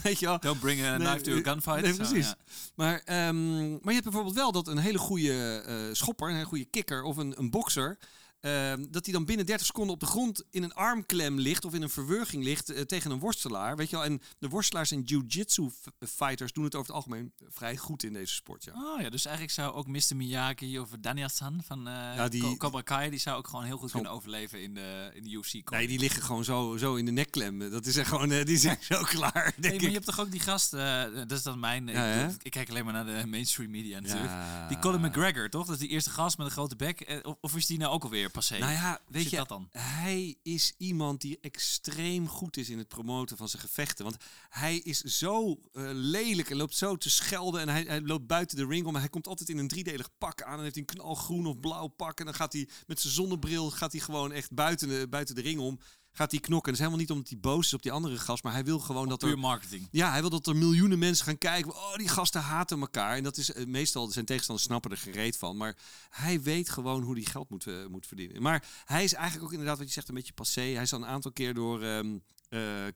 weet 0.03 0.19
je 0.19 0.25
wel, 0.25 0.39
Don't 0.39 0.59
bring 0.59 0.81
a 0.83 0.97
Nee, 0.97 1.07
knife 1.07 1.21
to 1.21 1.31
a 1.49 1.51
gunfight. 1.51 1.81
nee, 1.81 1.91
Zo, 1.93 1.97
precies. 1.97 2.25
ja. 2.27 2.37
Maar, 2.75 2.99
ehm, 2.99 3.69
maar 3.71 3.79
je 3.83 3.91
hebt 3.91 4.03
bijvoorbeeld 4.03 4.35
wel 4.35 4.51
dat 4.51 4.67
een 4.67 4.77
hele 4.77 4.97
goede 4.97 5.63
eh, 5.67 5.93
schopper, 5.95 6.27
een 6.29 6.35
hele 6.35 6.45
goede 6.47 6.65
kikker 6.65 7.03
of 7.03 7.17
een, 7.17 7.39
een 7.39 7.49
bokser. 7.49 7.97
Ehm, 8.43 8.85
dat 8.89 9.03
hij 9.05 9.13
dan 9.13 9.25
binnen 9.25 9.45
30 9.45 9.65
seconden 9.65 9.93
op 9.93 9.99
de 9.99 10.05
grond 10.05 10.43
in 10.49 10.63
een 10.63 10.73
armklem 10.73 11.39
ligt 11.39 11.65
of 11.65 11.73
in 11.73 11.81
een 11.81 11.89
verwurging 11.89 12.43
ligt 12.43 12.69
eh, 12.69 12.81
tegen 12.81 13.11
een 13.11 13.19
worstelaar. 13.19 13.75
Weet 13.75 13.89
je 13.89 13.95
wel? 13.95 14.05
En 14.05 14.21
de 14.39 14.49
worstelaars 14.49 14.91
en 14.91 15.01
jiu-jitsu 15.01 15.69
f- 15.69 16.09
fighters 16.09 16.53
doen 16.53 16.63
het 16.63 16.75
over 16.75 16.87
het 16.87 16.95
algemeen 16.95 17.31
vrij 17.49 17.77
goed 17.77 18.03
in 18.03 18.13
deze 18.13 18.33
sport. 18.33 18.63
Ja. 18.63 18.71
Oh 18.75 19.01
ja, 19.01 19.09
dus 19.09 19.25
eigenlijk 19.25 19.55
zou 19.55 19.73
ook 19.73 19.87
Mr. 19.87 20.15
Miyagi 20.15 20.79
of 20.79 20.89
Daniel-san 20.99 21.61
van 21.65 21.87
eh 21.87 21.93
Ja, 21.93 22.27
die- 22.27 22.57
Cobra 22.57 22.81
Kai, 22.81 23.09
die 23.09 23.19
zou 23.19 23.37
ook 23.37 23.47
gewoon 23.47 23.65
heel 23.65 23.77
goed 23.77 23.91
kunnen 23.91 24.11
overleven 24.11 24.61
in 24.61 24.73
de, 24.73 25.11
in 25.13 25.23
de 25.23 25.29
UFC. 25.29 25.69
Nee, 25.69 25.87
die 25.87 25.99
liggen 25.99 26.23
gewoon 26.23 26.43
zo, 26.43 26.77
zo 26.77 26.95
in 26.95 27.05
de 27.05 27.11
nekklem. 27.11 27.69
Dat 27.71 27.85
is 27.85 27.97
echt 27.97 28.09
gewoon, 28.09 28.31
eh, 28.31 28.45
die 28.45 28.57
zijn 28.57 28.77
zo 28.81 29.01
klaar, 29.15 29.53
denk 29.55 29.63
Hey, 29.65 29.73
maar 29.75 29.81
je 29.87 29.91
hebt 29.93 30.05
toch 30.05 30.19
ook 30.19 30.31
die 30.31 30.39
gast, 30.39 30.73
eh, 30.73 31.03
dat 31.13 31.31
is 31.31 31.43
dan 31.43 31.59
mijn, 31.59 31.89
ik, 31.89 31.95
Ja, 31.95 32.31
ik 32.41 32.51
kijk 32.51 32.69
alleen 32.69 32.83
maar 32.85 32.93
naar 32.93 33.05
de 33.21 33.27
mainstream 33.27 33.71
media 33.71 33.99
natuurlijk. 33.99 34.31
Die 34.67 34.79
Colin 34.79 35.01
McGregor, 35.01 35.49
toch? 35.49 35.65
Dat 35.65 35.75
is 35.75 35.81
die 35.81 35.89
eerste 35.89 36.09
gast 36.09 36.37
met 36.37 36.45
een 36.47 36.51
grote 36.53 36.75
bek. 36.75 37.01
Eh, 37.01 37.17
Of, 37.23 37.35
of 37.41 37.55
is 37.55 37.65
die 37.65 37.77
nou 37.77 37.91
ook 37.93 38.03
alweer 38.03 38.29
Nou 38.59 38.71
ja, 38.71 39.01
weet 39.07 39.21
zit 39.21 39.31
je, 39.31 39.37
dat 39.37 39.47
dan? 39.47 39.67
hij 39.71 40.35
is 40.43 40.73
iemand 40.77 41.21
die 41.21 41.37
extreem 41.41 42.27
goed 42.27 42.57
is 42.57 42.69
in 42.69 42.77
het 42.77 42.87
promoten 42.87 43.37
van 43.37 43.49
zijn 43.49 43.61
gevechten. 43.61 44.05
Want 44.05 44.17
hij 44.49 44.77
is 44.77 45.01
zo 45.01 45.59
eh, 45.73 45.89
lelijk 45.93 46.49
en 46.49 46.57
loopt 46.57 46.75
zo 46.75 46.95
te 46.95 47.09
schelden. 47.09 47.61
En 47.61 47.69
hij, 47.69 47.83
hij 47.83 48.01
loopt 48.01 48.27
buiten 48.27 48.57
de 48.57 48.65
ring 48.65 48.85
om. 48.85 48.95
Hij 48.95 49.09
komt 49.09 49.27
altijd 49.27 49.49
in 49.49 49.57
een 49.57 49.67
driedelig 49.67 50.09
pak 50.17 50.41
aan. 50.41 50.57
En 50.57 50.63
heeft 50.63 50.75
hij 50.75 50.83
een 50.87 50.95
knalgroen 50.95 51.45
of 51.45 51.59
blauw 51.59 51.87
pak. 51.87 52.19
En 52.19 52.25
dan 52.25 52.33
gaat 52.33 52.53
hij 52.53 52.67
met 52.87 52.99
zijn 52.99 53.13
zonnebril 53.13 53.71
gaat 53.71 53.91
hij 53.91 54.01
gewoon 54.01 54.31
echt 54.31 54.51
buiten 54.51 54.87
de, 54.87 55.07
buiten 55.09 55.35
de 55.35 55.41
ring 55.41 55.59
om. 55.59 55.79
Gaat 56.15 56.31
hij 56.31 56.39
knokken. 56.39 56.73
En 56.73 56.77
dat 56.77 56.79
is 56.79 56.79
helemaal 56.79 56.99
niet 56.99 57.11
omdat 57.11 57.29
hij 57.29 57.39
boos 57.39 57.65
is 57.65 57.73
op 57.73 57.81
die 57.81 57.91
andere 57.91 58.17
gast. 58.17 58.43
Maar 58.43 58.53
hij 58.53 58.63
wil 58.63 58.79
gewoon 58.79 59.09
dat 59.09 59.23
er... 59.23 59.39
marketing. 59.39 59.87
Ja, 59.91 60.11
hij 60.11 60.21
wil 60.21 60.29
dat 60.29 60.47
er 60.47 60.55
miljoenen 60.55 60.99
mensen 60.99 61.25
gaan 61.25 61.37
kijken. 61.37 61.71
Oh, 61.71 61.95
die 61.95 62.07
gasten 62.07 62.41
haten 62.41 62.79
elkaar. 62.79 63.15
En 63.15 63.23
dat 63.23 63.37
is 63.37 63.53
eh, 63.53 63.65
meestal, 63.65 64.07
zijn 64.07 64.25
tegenstanders 64.25 64.67
snappen 64.67 64.91
er 64.91 64.97
gereed 64.97 65.37
van. 65.37 65.57
Maar 65.57 65.77
hij 66.09 66.41
weet 66.41 66.69
gewoon 66.69 67.03
hoe 67.03 67.15
hij 67.15 67.23
geld 67.23 67.49
moet, 67.49 67.67
eh, 67.67 67.85
moet 67.85 68.07
verdienen. 68.07 68.41
Maar 68.41 68.65
hij 68.85 69.03
is 69.03 69.13
eigenlijk 69.13 69.45
ook 69.45 69.51
inderdaad, 69.51 69.77
wat 69.77 69.87
je 69.87 69.93
zegt, 69.93 70.07
een 70.07 70.15
beetje 70.15 70.33
passé. 70.33 70.61
Hij 70.61 70.81
is 70.81 70.93
al 70.93 70.99
een 70.99 71.05
aantal 71.05 71.31
keer 71.31 71.53
door 71.53 71.81
ehm 71.81 72.07
eh 72.07 72.42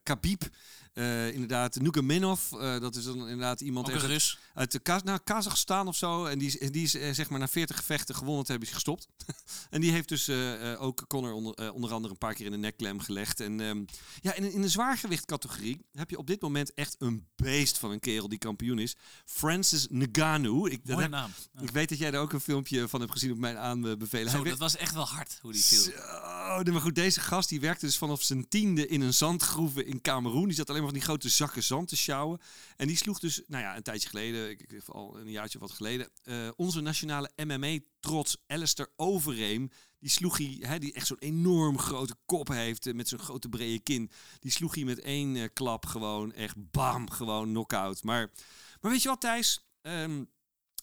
Khabib, 0.03 0.41
eh, 0.93 1.31
inderdaad, 1.33 1.75
Nurmagomedov. 1.75 2.51
eh 2.53 2.79
dat 2.79 2.95
is 2.95 3.03
dan 3.03 3.15
inderdaad 3.19 3.61
iemand 3.61 3.87
een 3.89 3.99
Rus. 3.99 4.39
uit 4.53 4.71
de 4.71 4.79
Kaz 4.79 5.01
nou, 5.01 5.19
Kazachstan 5.23 5.87
of 5.87 5.95
zo. 5.95 6.25
En 6.25 6.39
die, 6.39 6.57
is- 6.59 6.71
die 6.71 6.83
is 6.83 6.93
eh, 6.95 7.13
zeg 7.13 7.29
maar 7.29 7.39
na 7.39 7.47
40 7.47 7.77
gevechten 7.77 8.15
gewonnen, 8.15 8.41
toen 8.45 8.51
hebben 8.51 8.67
ze 8.67 8.73
gestopt. 8.73 9.07
en 9.69 9.81
die 9.81 9.91
heeft 9.91 10.09
dus 10.09 10.27
eh, 10.27 10.71
eh, 10.71 10.81
ook 10.81 11.03
Conor 11.07 11.31
onder, 11.33 11.53
eh, 11.53 11.73
onder 11.73 11.91
andere 11.93 12.13
een 12.13 12.19
paar 12.19 12.33
keer 12.33 12.45
in 12.45 12.51
de 12.51 12.57
nekklem 12.57 12.99
gelegd. 12.99 13.39
En 13.39 13.61
ehm, 13.61 13.83
ja, 14.21 14.33
in, 14.33 14.51
in 14.51 14.61
de 14.61 14.69
zwaargewichtcategorie 14.69 15.85
heb 15.91 16.09
je 16.09 16.17
op 16.17 16.27
dit 16.27 16.41
moment 16.41 16.73
echt 16.73 16.95
een 16.99 17.27
beest 17.35 17.77
van 17.77 17.91
een 17.91 17.99
kerel 17.99 18.29
die 18.29 18.37
kampioen 18.39 18.79
is. 18.79 18.95
Francis 19.25 19.87
Ngannou. 19.91 20.69
Ik, 20.69 20.81
Mooie 20.85 21.01
heb- 21.01 21.09
naam. 21.11 21.31
Ja. 21.53 21.61
ik 21.61 21.69
weet 21.69 21.89
dat 21.89 21.97
jij 21.97 22.11
er 22.13 22.19
ook 22.19 22.33
een 22.33 22.39
filmpje 22.41 22.87
van 22.87 22.99
hebt 22.99 23.11
gezien 23.11 23.31
op 23.31 23.37
mijn 23.37 23.57
aanbevelen. 23.57 24.31
Zo, 24.31 24.43
dat 24.43 24.57
was 24.57 24.75
echt 24.75 24.93
wel 24.93 25.07
hard 25.07 25.37
hoe 25.41 25.51
die 25.51 25.63
viel. 25.63 25.81
zo, 25.81 25.91
nee, 26.63 26.73
maar 26.73 26.81
goed, 26.81 26.95
deze 26.95 27.21
gast 27.21 27.49
die 27.49 27.59
werkte 27.59 27.85
dus 27.85 27.97
vanaf 27.97 28.21
zijn 28.21 28.47
tiende 28.47 28.87
in 28.87 29.01
een 29.01 29.13
zandgroeve 29.13 29.85
in 29.85 30.01
Cameroen. 30.01 30.45
Die 30.45 30.55
zat 30.55 30.69
alleen 30.69 30.81
maar 30.81 30.91
van 30.91 30.99
die 30.99 31.07
grote 31.07 31.29
zakken 31.29 31.63
zand 31.63 31.87
te 31.87 31.97
sjouwen. 31.97 32.39
En 32.75 32.87
die 32.87 32.97
sloeg 32.97 33.19
dus, 33.19 33.41
nou 33.47 33.63
ja, 33.63 33.75
een 33.75 33.83
tijdje 33.83 34.09
geleden, 34.09 34.49
ik, 34.49 34.61
ik, 34.61 34.83
al 34.87 35.19
een 35.19 35.31
jaartje 35.31 35.59
wat 35.59 35.71
geleden, 35.71 36.09
eh, 36.23 36.49
onze 36.55 36.81
nationale 36.81 37.31
MMA-trots 37.35 38.37
Alistair 38.47 38.89
Overeem. 38.95 39.69
Die 39.99 40.09
sloeg 40.09 40.37
hij, 40.37 40.57
hè, 40.59 40.79
die 40.79 40.93
echt 40.93 41.07
zo'n 41.07 41.19
enorm 41.19 41.79
grote 41.79 42.15
kop 42.25 42.47
heeft 42.47 42.85
eh, 42.85 42.93
met 42.93 43.07
zo'n 43.07 43.19
grote 43.19 43.49
brede 43.49 43.79
kin. 43.79 44.11
Die 44.39 44.51
sloeg 44.51 44.75
hij 44.75 44.83
met 44.83 44.99
één 44.99 45.35
eh, 45.35 45.49
klap 45.53 45.85
gewoon 45.85 46.33
echt 46.33 46.55
bam, 46.71 47.09
gewoon 47.09 47.47
knock-out. 47.47 48.03
Maar, 48.03 48.31
maar 48.81 48.91
weet 48.91 49.01
je 49.01 49.09
wat, 49.09 49.21
Thijs? 49.21 49.65
Ehm, 49.81 50.23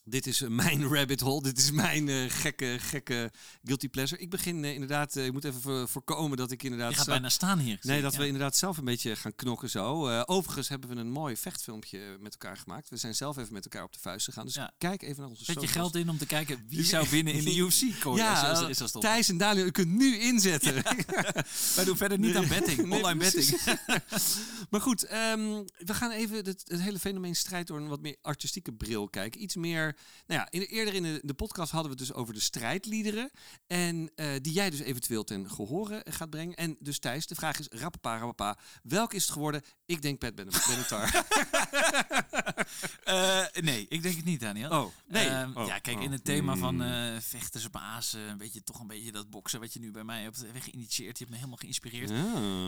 Dit 0.07 0.27
is 0.27 0.41
eh, 0.43 0.49
mijn 0.63 0.89
rabbit 0.89 1.21
hole. 1.21 1.43
Dit 1.43 1.59
is 1.59 1.71
mijn 1.71 2.09
eh, 2.09 2.25
gekke, 2.29 2.77
gekke 2.81 3.31
guilty 3.65 3.89
pleasure. 3.89 4.21
Ik 4.21 4.31
begin 4.31 4.65
eh, 4.65 4.73
inderdaad... 4.73 5.17
ik 5.17 5.33
moet 5.33 5.45
even 5.45 5.61
voor- 5.61 5.89
voorkomen 5.89 6.37
dat 6.37 6.51
ik 6.51 6.63
inderdaad... 6.63 6.91
Je 6.91 6.97
gaat 6.97 7.05
zo- 7.05 7.11
bijna 7.11 7.29
staan 7.29 7.59
hier. 7.59 7.79
Nee, 7.83 8.03
dat 8.03 8.13
Ja. 8.13 8.19
we 8.19 8.25
inderdaad 8.27 8.57
zelf 8.57 8.77
een 8.79 8.85
beetje 8.85 9.17
gaan 9.17 9.35
knokken 9.35 9.71
zo. 9.71 10.09
Overigens 10.25 10.69
hebben 10.69 10.89
we 10.89 10.97
een 10.97 11.11
mooi 11.11 11.37
vechtfilmpje 11.37 12.17
met 12.21 12.33
elkaar 12.33 12.57
gemaakt. 12.57 12.89
We 12.91 12.97
zijn 12.97 13.15
zelf 13.15 13.37
even 13.37 13.53
met 13.53 13.65
elkaar 13.65 13.83
op 13.85 13.93
de 13.93 13.99
vuist 14.01 14.25
gegaan. 14.25 14.45
Dus 14.47 14.55
Ja. 14.55 14.73
kijk 14.79 15.03
even 15.03 15.21
naar 15.21 15.29
onze 15.29 15.45
Zet 15.45 15.61
je 15.61 15.67
geld 15.67 15.95
in 15.97 16.09
om 16.09 16.19
te 16.19 16.27
kijken 16.27 16.65
wie 16.69 16.85
zou 16.95 17.07
winnen 17.11 17.33
in 17.35 17.45
de 17.45 17.57
UFC. 17.57 18.01
Cor. 18.01 18.17
Ja, 18.17 18.61
Is- 18.69 18.81
is- 18.81 18.93
dat? 18.93 19.03
Thijs 19.03 19.29
en 19.29 19.37
Daniel, 19.39 19.67
u 19.67 19.71
kunt 19.71 19.91
nu 19.93 20.19
inzetten. 20.19 20.75
Wij 21.77 21.85
doen 21.85 21.97
verder 21.97 22.19
niet 22.19 22.37
aan 22.37 22.49
betting. 22.49 22.87
Nee, 22.87 22.99
Online 22.99 23.19
betting. 23.19 23.61
maar 24.71 24.81
goed, 24.81 25.03
ehm, 25.05 25.63
we 25.79 25.95
gaan 25.95 26.11
even 26.11 26.37
het, 26.37 26.63
het 26.67 26.81
hele 26.81 26.99
fenomeen 26.99 27.37
strijd 27.37 27.67
door 27.67 27.79
een 27.81 27.89
wat 27.89 28.01
meer 28.01 28.17
artistieke 28.23 28.73
bril 28.73 29.09
kijken. 29.09 29.43
Iets 29.43 29.57
meer, 29.57 29.94
nou 30.27 30.41
ja, 30.41 30.47
in, 30.51 30.61
eerder 30.61 30.95
in 30.95 31.03
de, 31.03 31.21
de 31.23 31.35
podcast 31.35 31.71
hadden 31.71 31.91
we 31.91 31.97
het 31.99 32.07
dus 32.09 32.17
over 32.17 32.35
de 32.35 32.41
strijdliederen. 32.41 33.31
En 33.67 34.11
eh, 34.15 34.27
die 34.41 34.53
jij 34.53 34.71
dus 34.71 34.81
eventueel 34.81 35.25
ten 35.25 35.51
gehore 35.51 36.05
gaat 36.11 36.31
brengen. 36.31 36.57
En 36.57 36.77
dus 36.79 36.99
Thijs, 36.99 37.27
de 37.27 37.35
vraag 37.35 37.59
is, 37.59 37.69
rappapa, 37.71 38.19
rappapa, 38.19 38.59
welke 38.83 39.17
is 39.17 39.23
het 39.23 39.33
geworden? 39.33 39.63
Ik 39.87 40.03
denk 40.03 40.19
Pat 40.19 40.35
Ben- 40.35 40.49
Benatar. 40.69 41.11
Eh, 43.05 43.44
nee, 43.61 43.87
ik 43.89 44.03
denk 44.03 44.17
het 44.17 44.25
niet, 44.25 44.41
Daniel. 44.41 44.71
Oh, 44.71 44.93
nee. 45.09 45.29
Ehm, 45.29 45.51
Oh, 45.55 45.67
ja, 45.67 45.79
kijk, 45.79 45.97
oh. 45.97 46.03
in 46.03 46.13
het 46.13 46.25
thema 46.25 46.57
van 46.57 46.83
eh 46.83 47.21
vechters 47.21 47.65
op 47.65 47.77
azen, 47.77 48.21
een 48.21 48.39
beetje, 48.39 48.63
toch 48.63 48.81
een 48.81 48.87
beetje 48.87 49.13
dat 49.13 49.31
boksen 49.31 49.61
wat 49.61 49.73
je 49.73 49.81
nu 49.81 49.91
bij 49.91 50.05
mij 50.05 50.23
hebt 50.23 50.45
geïnitieerd. 50.59 51.19
Je 51.19 51.25
hebt 51.25 51.31
me 51.31 51.37
helemaal 51.37 51.57
geïnspireerd. 51.57 52.11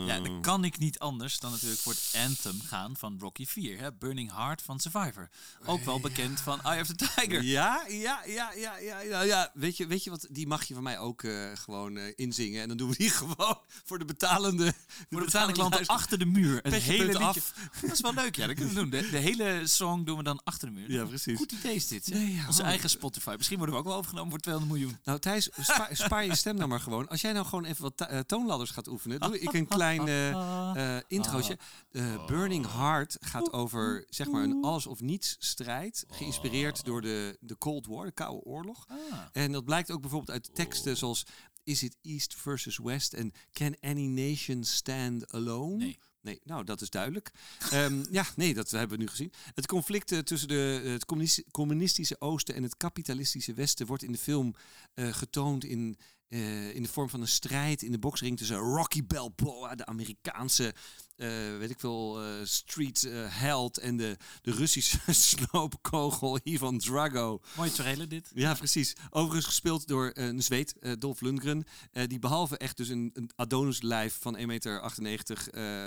Ja, 0.07 0.19
dan 0.19 0.41
kan 0.41 0.63
ik 0.63 0.77
niet 0.77 0.99
anders 0.99 1.39
dan 1.39 1.51
natuurlijk 1.51 1.81
voor 1.81 1.93
het 1.93 2.15
anthem 2.25 2.61
gaan 2.61 2.97
van 2.97 3.17
Rocky 3.19 3.45
4. 3.45 3.79
Hè? 3.79 3.93
Burning 3.93 4.35
Heart 4.35 4.61
van 4.61 4.79
Survivor. 4.79 5.29
Ook 5.65 5.83
wel 5.83 5.99
bekend 5.99 6.39
van 6.39 6.61
Eye 6.61 6.81
of 6.81 6.87
the 6.87 6.95
Tiger. 6.95 7.43
Ja, 7.43 7.83
ja, 7.87 8.21
ja, 8.25 8.51
ja, 8.55 8.77
ja, 8.77 8.99
ja, 8.99 9.21
ja. 9.21 9.51
Weet 9.53 9.77
je, 9.77 9.87
weet 9.87 10.03
je 10.03 10.09
wat? 10.09 10.27
Die 10.29 10.47
mag 10.47 10.63
je 10.63 10.73
van 10.73 10.83
mij 10.83 10.99
ook 10.99 11.23
eh, 11.23 11.51
gewoon 11.53 11.97
eh, 11.97 12.13
inzingen. 12.15 12.61
En 12.61 12.67
dan 12.67 12.77
doen 12.77 12.89
we 12.89 12.95
die 12.97 13.09
gewoon 13.21 13.59
voor 13.83 13.99
de 13.99 14.05
betalende. 14.05 14.65
De 14.65 14.73
Voor 15.09 15.19
de 15.19 15.25
betalende 15.25 15.53
klanten 15.53 15.85
achter 15.85 16.19
de 16.19 16.25
muur. 16.25 16.61
Petje 16.61 16.91
hele 16.91 17.19
af. 17.19 17.53
Dat 17.81 17.91
is 17.91 18.01
wel 18.01 18.13
leuk, 18.13 18.35
ja. 18.35 18.47
Dat 18.47 18.55
kunnen 18.55 18.73
we 18.73 18.79
doen. 18.79 18.89
De, 18.89 19.09
de 19.09 19.17
hele 19.17 19.61
song 19.67 20.03
doen 20.03 20.17
we 20.17 20.23
dan 20.23 20.41
achter 20.43 20.67
de 20.67 20.73
muur. 20.73 20.76
Ja, 20.87 21.05
precies. 21.05 21.37
Goed 21.37 21.51
idee 21.51 21.75
is 21.75 21.87
dit. 21.87 22.05
zeg. 22.05 22.17
Nee, 22.17 22.33
ja, 22.33 22.47
Onze 22.47 22.61
oh. 22.61 22.67
eigen 22.67 22.89
Spotify. 22.89 23.33
Misschien 23.37 23.57
worden 23.57 23.75
we 23.75 23.81
ook 23.81 23.87
wel 23.87 23.97
overgenomen 23.97 24.31
voor 24.31 24.39
200 24.39 24.73
miljoen. 24.73 24.97
Nou, 25.03 25.19
Thijs, 25.19 25.49
spa- 25.59 25.89
spaar 26.05 26.25
je 26.25 26.35
stem 26.35 26.55
nou 26.55 26.67
maar 26.67 26.79
gewoon. 26.79 27.07
Als 27.07 27.21
jij 27.21 27.31
nou 27.33 27.45
gewoon 27.45 27.65
even 27.65 27.81
wat 27.83 28.01
eh, 28.01 28.19
toonladders 28.19 28.71
gaat 28.71 28.87
oefenen, 28.87 29.19
doe 29.19 29.39
ik 29.39 29.53
een 29.53 29.67
klein 29.77 30.07
eh, 30.07 30.97
introotje. 31.07 31.57
Eh, 31.91 32.25
Burning 32.25 32.71
Heart 32.71 33.17
gaat 33.19 33.53
over 33.53 34.05
zeg 34.09 34.27
maar 34.29 34.43
een 34.43 34.63
alles 34.63 34.87
of 34.87 35.01
niets 35.01 35.35
strijd, 35.39 36.05
geïnspireerd 36.09 36.85
door 36.85 37.01
de, 37.01 37.37
de 37.39 37.57
Cold 37.57 37.85
War, 37.85 38.05
de 38.05 38.11
Koude 38.11 38.43
Oorlog. 38.43 38.85
Ah. 38.87 39.19
En 39.31 39.51
dat 39.51 39.65
blijkt 39.65 39.91
ook 39.91 40.01
bijvoorbeeld 40.01 40.31
uit 40.31 40.55
teksten 40.55 40.97
zoals 40.97 41.25
Is 41.63 41.83
it 41.83 41.97
East 42.01 42.35
versus 42.35 42.77
West 42.77 43.13
en 43.13 43.31
Can 43.51 43.75
any 43.81 44.05
nation 44.05 44.63
stand 44.63 45.31
alone? 45.33 45.75
Nee. 45.77 45.99
Nee, 46.27 46.41
nou 46.43 46.63
dat 46.63 46.81
is 46.81 46.89
duidelijk. 46.89 47.31
Ehm, 47.71 48.03
ja, 48.11 48.25
nee, 48.35 48.53
dat 48.53 48.69
hebben 48.69 48.97
we 48.97 49.03
nu 49.03 49.09
gezien. 49.09 49.31
Het 49.53 49.67
conflict 49.67 50.11
eh, 50.11 50.19
tussen 50.19 50.47
de, 50.47 50.81
het 50.83 51.05
communis- 51.05 51.43
communistische 51.51 52.15
Oosten 52.21 52.55
en 52.55 52.63
het 52.63 52.77
kapitalistische 52.77 53.53
Westen 53.53 53.85
wordt 53.85 54.03
in 54.03 54.11
de 54.11 54.17
film 54.17 54.55
eh, 54.93 55.13
getoond 55.13 55.63
in, 55.63 55.97
eh, 56.27 56.75
in 56.75 56.83
de 56.83 56.89
vorm 56.89 57.09
van 57.09 57.21
een 57.21 57.27
strijd 57.27 57.81
in 57.81 57.91
de 57.91 57.99
boksring 57.99 58.37
tussen 58.37 58.57
Rocky 58.57 59.03
Balboa, 59.03 59.75
de 59.75 59.85
Amerikaanse, 59.85 60.73
eh, 61.17 61.57
weet 61.57 61.69
ik 61.69 61.79
veel, 61.79 62.21
eh, 62.21 62.29
street 62.43 63.03
eh, 63.03 63.25
held, 63.27 63.77
en 63.77 63.97
de, 63.97 64.17
de 64.41 64.51
Russische 64.51 64.99
sloopkogel 65.13 66.39
Ivan 66.43 66.79
Drago. 66.79 67.41
Mooie 67.55 67.71
trailer 67.71 68.07
dit. 68.07 68.31
Ja, 68.33 68.53
precies. 68.53 68.95
Overigens 69.09 69.45
gespeeld 69.45 69.87
door 69.87 70.11
een 70.13 70.43
Zweed, 70.43 70.75
Dolph 70.99 71.21
Lundgren. 71.21 71.65
die 72.07 72.19
behalve 72.19 72.57
echt 72.57 72.77
dus 72.77 72.89
een, 72.89 73.11
een 73.13 73.29
Adonis-lijf 73.35 74.17
van 74.21 74.37
1,98 74.37 74.45
meter 74.45 74.81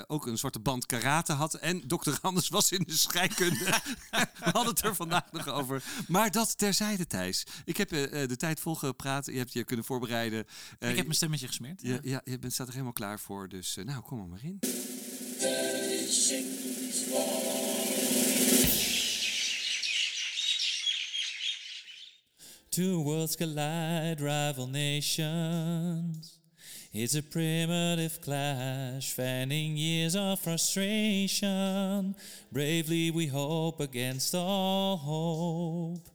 ook 0.07 0.27
een 0.27 0.39
zwarte 0.39 0.61
band 0.61 0.87
karate 0.87 1.33
had. 1.33 1.55
En 1.55 1.83
dokter 1.87 2.19
Anders 2.21 2.49
was 2.49 2.73
in 2.73 2.83
de 2.87 2.97
scheikunde. 2.97 3.65
We 4.11 4.51
hadden 4.53 4.75
het 4.75 4.85
er 4.85 4.95
vandaag 4.95 5.33
nog 5.33 5.49
over. 5.49 5.83
Maar 6.09 6.31
dat 6.31 6.59
terzijde, 6.59 7.07
Thijs. 7.07 7.47
Ik 7.65 7.77
heb 7.77 7.89
de 7.89 8.37
tijd 8.37 8.61
volgepraat. 8.61 9.27
Je 9.27 9.39
hebt 9.39 9.53
je 9.53 9.65
kunnen 9.65 9.85
voorbereiden. 9.85 10.41
Ik 10.79 10.97
heb 10.97 10.97
mijn 10.97 11.15
stemmetje 11.15 11.47
gesmeerd. 11.47 11.83
je, 11.83 11.99
ja, 12.03 12.21
je 12.25 12.39
bent, 12.39 12.53
staat 12.53 12.67
er 12.67 12.73
helemaal 12.73 12.93
klaar 12.93 13.21
voor. 13.21 13.49
Dus 13.49 13.79
nou, 13.85 14.03
kom 14.03 14.21
er 14.21 14.29
maar 14.29 14.45
in. 14.45 14.59
Two 22.71 23.01
worlds 23.03 23.37
collide, 23.37 24.21
rival 24.21 24.67
nations. 24.67 26.39
It's 26.93 27.15
a 27.15 27.23
primitive 27.23 28.21
clash, 28.21 29.13
fanning 29.13 29.79
years 29.79 30.15
of 30.15 30.41
frustration. 30.41 32.15
Bravely 32.53 33.11
we 33.11 33.27
hope 33.29 33.81
against 33.81 34.35
all 34.35 34.99
hope. 34.99 36.07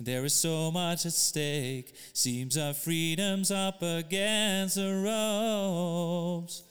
There 0.00 0.24
is 0.24 0.34
so 0.34 0.72
much 0.72 1.06
at 1.06 1.12
stake, 1.12 1.94
seems 2.12 2.58
our 2.58 2.74
freedom's 2.74 3.52
up 3.52 3.80
against 3.80 4.74
the 4.74 4.92
ropes. 4.92 6.64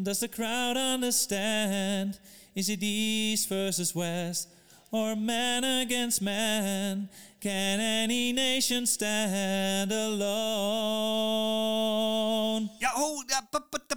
Does 0.00 0.20
the 0.20 0.28
crowd 0.28 0.76
understand? 0.76 2.18
Is 2.54 2.68
it 2.68 2.82
East 2.82 3.48
versus 3.48 3.94
West 3.94 4.48
or 4.92 5.16
man 5.16 5.64
against 5.64 6.20
man? 6.20 7.08
Can 7.40 7.80
any 7.80 8.30
nation 8.32 8.84
stand 8.84 9.90
alone? 9.90 10.26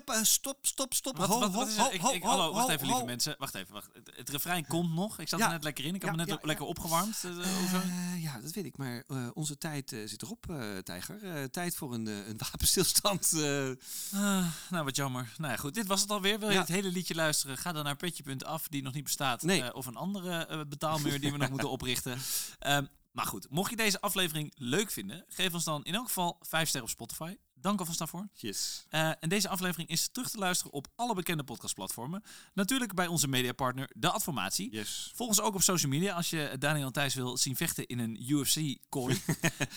Pa, 0.09 0.17
pa, 0.17 0.23
stop, 0.23 0.57
stop, 0.65 0.93
stop. 0.93 1.17
Wat, 1.17 1.27
Ho, 1.29 1.49
wat, 1.51 1.67
is 1.67 1.75
ho? 1.77 1.89
Ik, 1.91 2.01
ho, 2.01 2.09
ik, 2.11 2.23
ho, 2.23 2.29
hallo, 2.29 2.53
wacht 2.53 2.69
even, 2.69 2.87
lieve 2.87 3.03
mensen. 3.05 3.35
Wacht 3.37 3.55
even, 3.55 3.73
wacht. 3.73 3.89
Het, 4.15 4.29
refrein 4.29 4.67
komt 4.67 4.93
nog. 4.93 5.19
Ik 5.19 5.27
zat 5.29 5.39
Ja. 5.39 5.45
er 5.45 5.51
net 5.51 5.63
lekker 5.63 5.85
in. 5.85 5.95
Ik 5.95 6.01
had 6.01 6.09
Ja, 6.11 6.15
me 6.15 6.21
net 6.21 6.27
ja, 6.27 6.35
op- 6.35 6.45
lekker 6.45 6.65
opgewarmd. 6.65 7.23
eh. 7.23 7.37
Eh, 7.39 8.23
ja, 8.23 8.39
dat 8.41 8.51
weet 8.51 8.65
ik. 8.65 8.77
Maar 8.77 9.03
eh, 9.07 9.27
onze 9.33 9.57
tijd 9.57 9.91
eh, 9.93 9.99
zit 10.05 10.21
erop, 10.21 10.49
eh, 10.49 10.77
Tijger. 10.77 11.23
Eh, 11.23 11.43
tijd 11.43 11.75
voor 11.75 11.93
een, 11.93 12.07
eh, 12.07 12.27
een 12.27 12.37
wapenstilstand. 12.37 13.33
eh. 13.33 13.69
Ah, 14.13 14.45
nou, 14.69 14.83
wat 14.85 14.95
jammer. 14.95 15.33
Nou 15.37 15.51
ja, 15.51 15.57
goed. 15.57 15.73
Dit 15.73 15.87
was 15.87 16.01
het 16.01 16.11
alweer. 16.11 16.39
Wil 16.39 16.49
je 16.51 16.57
het 16.57 16.67
hele 16.67 16.91
liedje 16.91 17.15
luisteren? 17.15 17.57
Ga 17.57 17.71
dan 17.71 17.83
naar 17.83 17.95
petje.af, 17.95 18.67
die 18.67 18.81
nog 18.83 18.93
niet 18.93 19.03
bestaat. 19.03 19.41
Nee. 19.41 19.63
eh, 19.63 19.75
of 19.75 19.85
een 19.85 19.95
andere 19.95 20.45
eh, 20.45 20.59
betaalmuur 20.69 21.19
die 21.19 21.31
we 21.31 21.37
nog 21.37 21.49
moeten 21.49 21.69
oprichten. 21.69 22.17
Ehm, 22.59 22.85
maar 23.11 23.25
goed, 23.25 23.49
mocht 23.49 23.69
je 23.69 23.75
deze 23.75 24.01
aflevering 24.01 24.53
leuk 24.55 24.91
vinden, 24.91 25.25
geef 25.27 25.53
ons 25.53 25.63
dan 25.63 25.83
in 25.83 25.93
elk 25.95 26.05
geval 26.05 26.37
5 26.41 26.67
sterren 26.67 26.89
op 26.89 26.93
Spotify. 26.95 27.35
Dank 27.61 27.79
alvast 27.79 27.97
daarvoor. 27.99 28.27
yes. 28.33 28.85
Eh, 28.89 29.11
en 29.19 29.29
deze 29.29 29.49
aflevering 29.49 29.89
is 29.89 30.07
terug 30.11 30.29
te 30.29 30.37
luisteren 30.37 30.73
op 30.73 30.87
alle 30.95 31.15
bekende 31.15 31.43
podcastplatformen. 31.43 32.23
Natuurlijk 32.53 32.93
bij 32.93 33.07
onze 33.07 33.27
mediapartner, 33.27 33.89
De 33.95 34.09
Adformatie. 34.11 34.71
Yes. 34.71 35.11
Volg 35.15 35.29
ons 35.29 35.41
ook 35.41 35.55
op 35.55 35.61
social 35.61 35.91
media 35.91 36.13
als 36.13 36.29
je 36.29 36.55
Daniel 36.59 36.85
en 36.85 36.91
Thijs 36.93 37.13
wil 37.13 37.37
zien 37.37 37.55
vechten 37.55 37.87
in 37.87 37.99
een 37.99 38.29
UFC-kooi. 38.29 39.21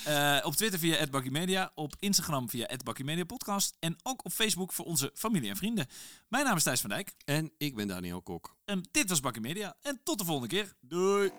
Eh, 0.04 0.38
op 0.42 0.54
Twitter 0.56 0.78
via 0.78 1.06
@BuckyMedia, 1.06 1.70
op 1.74 1.94
Instagram 1.98 2.50
via 2.50 2.68
@BuckyMediaPodcast 2.84 3.76
en 3.78 3.96
ook 4.02 4.24
op 4.24 4.32
Facebook 4.32 4.72
voor 4.72 4.84
onze 4.84 5.10
familie 5.14 5.50
en 5.50 5.56
vrienden. 5.56 5.86
Mijn 6.28 6.44
naam 6.44 6.56
is 6.56 6.62
Thijs 6.62 6.80
van 6.80 6.90
Dijk 6.90 7.14
En 7.24 7.52
ik 7.58 7.74
ben 7.74 7.88
Daniel 7.88 8.22
Kok. 8.22 8.56
en 8.64 8.88
dit 8.90 9.08
was 9.08 9.20
Bakkie 9.20 9.42
Media. 9.42 9.76
En 9.82 10.00
tot 10.04 10.18
de 10.18 10.24
volgende 10.24 10.48
keer. 10.48 10.72
Doei. 10.80 11.30